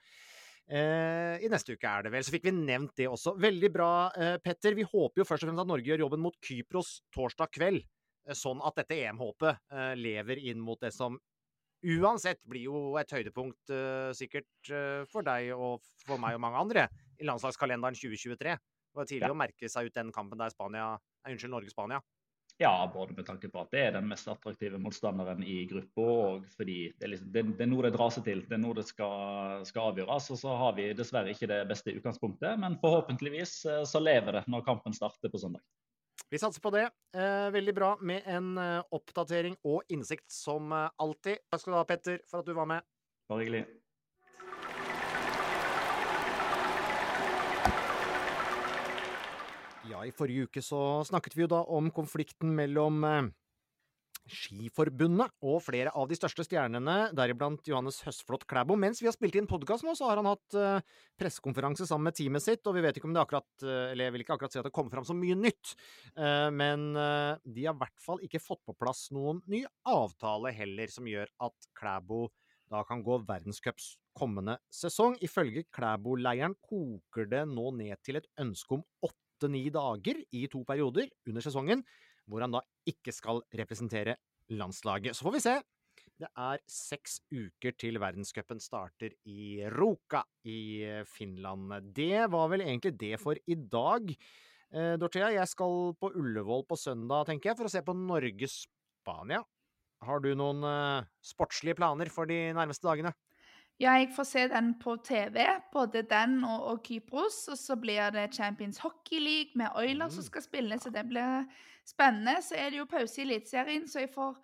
Uh, 0.64 1.36
I 1.44 1.50
neste 1.52 1.74
uke 1.76 1.90
er 1.90 2.06
det 2.06 2.12
vel. 2.14 2.24
Så 2.24 2.32
fikk 2.32 2.46
vi 2.48 2.54
nevnt 2.56 2.94
det 2.96 3.08
også. 3.10 3.34
Veldig 3.40 3.70
bra, 3.72 3.90
eh, 4.16 4.38
Petter. 4.40 4.76
Vi 4.76 4.86
håper 4.88 5.20
jo 5.20 5.26
først 5.28 5.44
og 5.44 5.50
fremst 5.50 5.64
at 5.64 5.70
Norge 5.70 5.90
gjør 5.90 6.06
jobben 6.06 6.24
mot 6.24 6.38
Kypros 6.40 6.96
torsdag 7.14 7.52
kveld. 7.52 7.84
Sånn 8.32 8.62
at 8.64 8.78
dette 8.78 8.96
EM-håpet 8.96 9.58
lever 10.00 10.38
inn 10.48 10.62
mot 10.64 10.80
det 10.80 10.94
som 10.96 11.18
uansett 11.84 12.38
blir 12.48 12.70
jo 12.70 12.78
et 12.96 13.10
høydepunkt 13.12 13.68
sikkert 14.16 14.70
for 15.12 15.26
deg 15.26 15.50
og 15.52 15.84
for 16.06 16.16
meg 16.16 16.38
og 16.38 16.40
mange 16.40 16.62
andre 16.62 16.86
i 17.20 17.28
landslagskalenderen 17.28 17.98
2023. 17.98 18.54
Det 18.94 18.96
var 18.96 19.10
tidlig 19.10 19.28
ja. 19.28 19.34
å 19.34 19.36
merke 19.36 19.68
seg 19.68 19.90
ut 19.90 19.98
den 19.98 20.12
kampen 20.14 20.40
der 20.40 20.54
Spania, 20.54 20.94
nei, 21.26 21.34
unnskyld, 21.34 21.52
Norge-Spania. 21.52 22.00
Ja, 22.62 22.90
både 22.94 23.14
med 23.16 23.26
tanke 23.26 23.48
på 23.50 23.64
at 23.64 23.72
det 23.74 23.80
er 23.82 23.94
den 23.96 24.06
mest 24.06 24.28
attraktive 24.30 24.78
motstanderen 24.78 25.42
i 25.42 25.64
gruppa, 25.66 26.04
og 26.04 26.44
fordi 26.54 26.76
det 26.92 27.06
er, 27.06 27.10
liksom, 27.10 27.32
det, 27.34 27.42
det 27.58 27.64
er 27.66 27.70
noe 27.72 27.82
det 27.82 27.90
drar 27.96 28.12
seg 28.14 28.28
til. 28.28 28.44
Det 28.46 28.54
er 28.54 28.62
noe 28.62 28.76
det 28.78 28.84
skal, 28.86 29.64
skal, 29.66 29.90
avgjøres. 29.90 30.28
Og 30.30 30.38
så 30.38 30.54
har 30.60 30.76
vi 30.78 30.86
dessverre 30.94 31.34
ikke 31.34 31.50
det 31.50 31.64
beste 31.70 31.96
utgangspunktet, 31.98 32.54
men 32.62 32.78
forhåpentligvis 32.82 33.56
eh, 33.72 33.82
så 33.90 34.02
lever 34.02 34.38
det 34.38 34.44
når 34.54 34.62
kampen 34.68 34.94
starter 34.94 35.32
på 35.32 35.42
søndag. 35.42 35.64
Vi 36.30 36.38
satser 36.38 36.62
på 36.62 36.70
det. 36.74 36.86
Eh, 37.18 37.50
veldig 37.54 37.74
bra 37.74 37.90
med 38.06 38.30
en 38.30 38.54
eh, 38.62 38.80
oppdatering 38.94 39.58
og 39.66 39.90
innsikt 39.90 40.30
som 40.30 40.70
alltid. 40.70 41.42
Takk 41.50 41.64
skal 41.64 41.74
du 41.74 41.80
ha, 41.80 41.88
Petter, 41.90 42.22
for 42.30 42.44
at 42.44 42.46
du 42.46 42.54
var 42.54 42.70
med. 42.70 42.86
Bare 43.30 43.42
hyggelig. 43.42 43.66
Ja, 49.90 50.00
i 50.00 50.12
forrige 50.16 50.48
uke 50.48 50.62
så 50.64 50.78
snakket 51.04 51.34
vi 51.36 51.44
jo 51.44 51.50
da 51.52 51.60
om 51.76 51.90
konflikten 51.92 52.54
mellom 52.56 53.02
eh, 53.04 53.26
Skiforbundet 54.24 55.34
og 55.44 55.58
flere 55.60 55.90
av 55.92 56.06
de 56.08 56.16
største 56.16 56.46
stjernene, 56.46 57.10
deriblant 57.12 57.66
Johannes 57.68 57.98
Høsflot 58.06 58.46
Klæbo. 58.48 58.78
Mens 58.80 59.02
vi 59.02 59.10
har 59.10 59.12
spilt 59.12 59.36
inn 59.36 59.48
podkast 59.50 59.84
nå, 59.84 59.92
så 59.98 60.08
har 60.08 60.16
han 60.16 60.30
hatt 60.30 60.56
uh, 60.56 61.02
pressekonferanse 61.20 61.84
sammen 61.84 62.08
med 62.08 62.16
teamet 62.16 62.40
sitt, 62.40 62.62
og 62.64 62.78
vi 62.78 62.84
vet 62.86 62.96
ikke 62.96 63.10
om 63.10 63.12
det 63.12 63.20
akkurat 63.20 63.66
uh, 63.66 63.90
Eller 63.90 64.06
jeg 64.06 64.14
vil 64.14 64.24
ikke 64.24 64.38
akkurat 64.38 64.56
si 64.56 64.62
at 64.62 64.64
det 64.64 64.72
kommer 64.78 64.94
fram 64.94 65.04
så 65.04 65.16
mye 65.18 65.36
nytt, 65.36 65.74
men 66.56 66.86
de 66.96 67.66
har 67.66 67.76
i 67.76 67.82
hvert 67.82 68.00
fall 68.00 68.24
ikke 68.24 68.40
fått 68.40 68.62
på 68.64 68.76
plass 68.80 69.10
noen 69.12 69.42
ny 69.50 69.60
avtale 69.92 70.54
heller, 70.56 70.88
som 70.88 71.10
gjør 71.10 71.28
at 71.44 71.68
Klæbo 71.76 72.30
da 72.72 72.80
kan 72.88 73.04
gå 73.04 73.18
verdenscups 73.28 73.92
kommende 74.16 74.56
sesong. 74.72 75.18
Ifølge 75.24 75.66
Klæbo-leiren 75.74 76.56
koker 76.64 77.28
det 77.30 77.44
nå 77.50 77.68
ned 77.76 78.00
til 78.06 78.22
et 78.22 78.30
ønske 78.40 78.78
om 78.78 78.86
åtte 79.04 79.23
åtte-ni 79.44 79.68
dager 79.70 80.20
i 80.32 80.46
to 80.48 80.64
perioder 80.64 81.10
under 81.28 81.44
sesongen, 81.44 81.84
hvor 82.26 82.40
han 82.40 82.54
da 82.54 82.62
ikke 82.88 83.12
skal 83.12 83.42
representere 83.52 84.16
landslaget. 84.48 85.14
Så 85.16 85.26
får 85.26 85.34
vi 85.36 85.44
se. 85.44 85.54
Det 86.14 86.28
er 86.30 86.60
seks 86.70 87.18
uker 87.32 87.74
til 87.76 87.98
verdenscupen 87.98 88.60
starter 88.62 89.12
i 89.26 89.64
Ruka 89.68 90.22
i 90.46 91.02
Finland. 91.10 91.92
Det 91.94 92.30
var 92.30 92.48
vel 92.52 92.64
egentlig 92.64 92.94
det 92.96 93.18
for 93.20 93.36
i 93.36 93.56
dag. 93.56 94.14
Eh, 94.72 94.94
Dorthea, 95.00 95.32
jeg 95.34 95.50
skal 95.50 95.92
på 95.98 96.12
Ullevål 96.14 96.64
på 96.68 96.78
søndag, 96.78 97.26
tenker 97.28 97.50
jeg, 97.50 97.58
for 97.58 97.68
å 97.68 97.72
se 97.72 97.82
på 97.82 97.96
Norge-Spania. 97.98 99.42
Har 100.04 100.22
du 100.22 100.32
noen 100.38 100.64
eh, 100.68 101.10
sportslige 101.24 101.76
planer 101.80 102.10
for 102.12 102.30
de 102.30 102.54
nærmeste 102.56 102.86
dagene? 102.86 103.14
Ja, 103.82 103.96
jeg 103.98 104.12
får 104.14 104.26
se 104.28 104.42
den 104.48 104.74
på 104.78 104.96
TV, 105.02 105.46
både 105.72 106.04
den 106.06 106.44
og, 106.46 106.66
og 106.70 106.82
Kypros. 106.86 107.48
Og 107.50 107.58
så 107.58 107.76
blir 107.76 108.10
det 108.14 108.34
Champions 108.34 108.78
Hockey 108.78 109.18
League 109.18 109.58
med 109.58 109.74
Oilers 109.74 110.14
mm. 110.14 110.16
som 110.18 110.28
skal 110.28 110.44
spille, 110.44 110.78
så 110.78 110.92
det 110.94 111.06
blir 111.10 111.48
spennende. 111.86 112.36
Så 112.42 112.54
er 112.58 112.70
det 112.70 112.78
jo 112.78 112.90
pause 112.90 113.20
i 113.20 113.24
Eliteserien, 113.26 113.88
så 113.88 114.04
jeg 114.04 114.12
får 114.14 114.38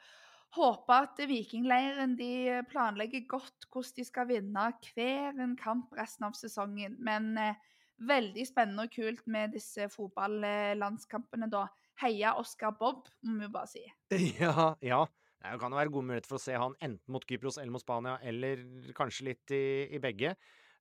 håpe 0.59 0.97
at 1.07 1.20
Vikingleiren 1.31 2.16
de 2.18 2.59
planlegger 2.70 3.28
godt 3.31 3.68
hvordan 3.70 3.97
de 3.97 4.05
skal 4.05 4.26
vinne 4.28 4.64
hver 4.91 5.39
en 5.39 5.55
kamp 5.57 5.95
resten 5.95 6.26
av 6.26 6.35
sesongen. 6.35 6.97
Men 6.99 7.37
eh, 7.39 7.61
veldig 8.07 8.47
spennende 8.49 8.89
og 8.89 8.95
kult 8.95 9.26
med 9.31 9.55
disse 9.55 9.87
fotballandskampene, 9.95 11.51
da. 11.53 11.68
Heia 12.01 12.33
Oscar 12.41 12.72
Bob, 12.78 13.09
må 13.22 13.45
vi 13.45 13.53
bare 13.53 13.68
si. 13.68 13.83
Ja, 14.41 14.72
ja. 14.83 15.05
Det 15.41 15.57
kan 15.61 15.72
jo 15.72 15.78
være 15.78 15.93
gode 15.93 16.09
muligheter 16.11 16.28
for 16.28 16.36
å 16.36 16.43
se 16.43 16.57
han 16.57 16.74
enten 16.84 17.14
mot 17.14 17.24
Kypros 17.24 17.57
eller 17.57 17.72
mot 17.72 17.82
Spania, 17.82 18.18
eller 18.28 18.61
kanskje 18.97 19.30
litt 19.30 19.55
i, 19.57 19.64
i 19.97 20.01
begge. 20.03 20.34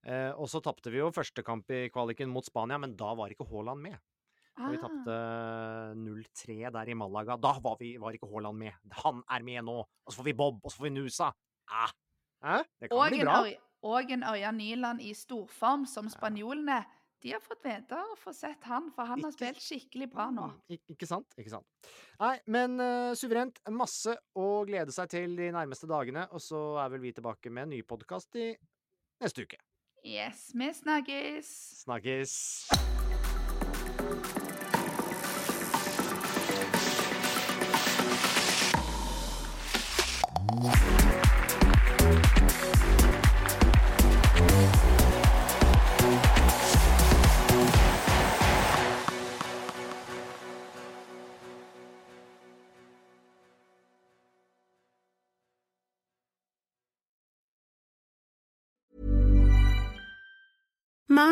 Eh, 0.04 0.30
og 0.36 0.48
så 0.52 0.60
tapte 0.64 0.92
vi 0.92 1.00
jo 1.00 1.08
første 1.12 1.44
kamp 1.44 1.68
i 1.72 1.86
kvaliken 1.92 2.28
mot 2.32 2.44
Spania, 2.44 2.78
men 2.80 2.92
da 2.96 3.14
var 3.16 3.32
ikke 3.32 3.48
Haaland 3.48 3.80
med. 3.88 3.96
Ah. 4.60 4.68
Vi 4.68 4.80
tapte 4.80 5.16
0-3 5.96 6.58
der 6.76 6.92
i 6.92 6.96
Malaga. 6.98 7.38
Da 7.40 7.54
var, 7.64 7.78
vi, 7.80 7.94
var 8.00 8.16
ikke 8.16 8.28
Haaland 8.28 8.60
med. 8.60 8.76
Han 9.04 9.24
er 9.32 9.48
med 9.48 9.64
nå! 9.68 9.78
Og 9.80 10.12
så 10.12 10.20
får 10.20 10.28
vi 10.28 10.36
Bob, 10.36 10.60
og 10.60 10.72
så 10.72 10.82
får 10.82 10.90
vi 10.90 10.94
Nusa! 10.98 11.32
Eh? 11.70 12.64
Det 12.80 12.90
kan 12.90 12.96
og 12.98 13.12
bli 13.12 13.24
bra. 13.24 13.40
og 13.88 14.12
en 14.12 14.24
Ørjan 14.28 14.60
Nyland 14.60 15.04
i 15.04 15.14
storform, 15.16 15.88
som 15.88 16.08
spanjolene. 16.12 16.82
De 17.20 17.32
har 17.34 17.40
fått 17.44 17.60
vite 17.64 17.96
og 18.00 18.16
fått 18.18 18.38
sett 18.38 18.64
han, 18.64 18.88
for 18.96 19.08
han 19.08 19.20
har 19.26 19.32
spilt 19.34 19.60
skikkelig 19.60 20.08
bra 20.12 20.30
nå. 20.32 20.46
Mm, 20.70 20.78
ikke 20.94 21.08
sant? 21.08 21.34
Ikke 21.40 21.52
sant. 21.52 21.90
Nei, 22.20 22.34
men 22.48 22.80
uh, 22.80 23.12
suverent. 23.18 23.60
Masse 23.76 24.16
å 24.40 24.48
glede 24.68 24.94
seg 24.96 25.12
til 25.12 25.36
de 25.36 25.50
nærmeste 25.52 25.88
dagene, 25.90 26.24
og 26.32 26.40
så 26.44 26.62
er 26.80 26.94
vel 26.94 27.04
vi 27.04 27.12
tilbake 27.16 27.52
med 27.52 27.68
en 27.68 27.74
ny 27.76 27.82
podkast 27.84 28.40
i 28.40 28.54
neste 29.20 29.44
uke. 29.44 29.60
Yes, 30.00 30.48
vi 30.56 30.72
snakkes. 30.80 31.52
Snakkes. 31.84 32.38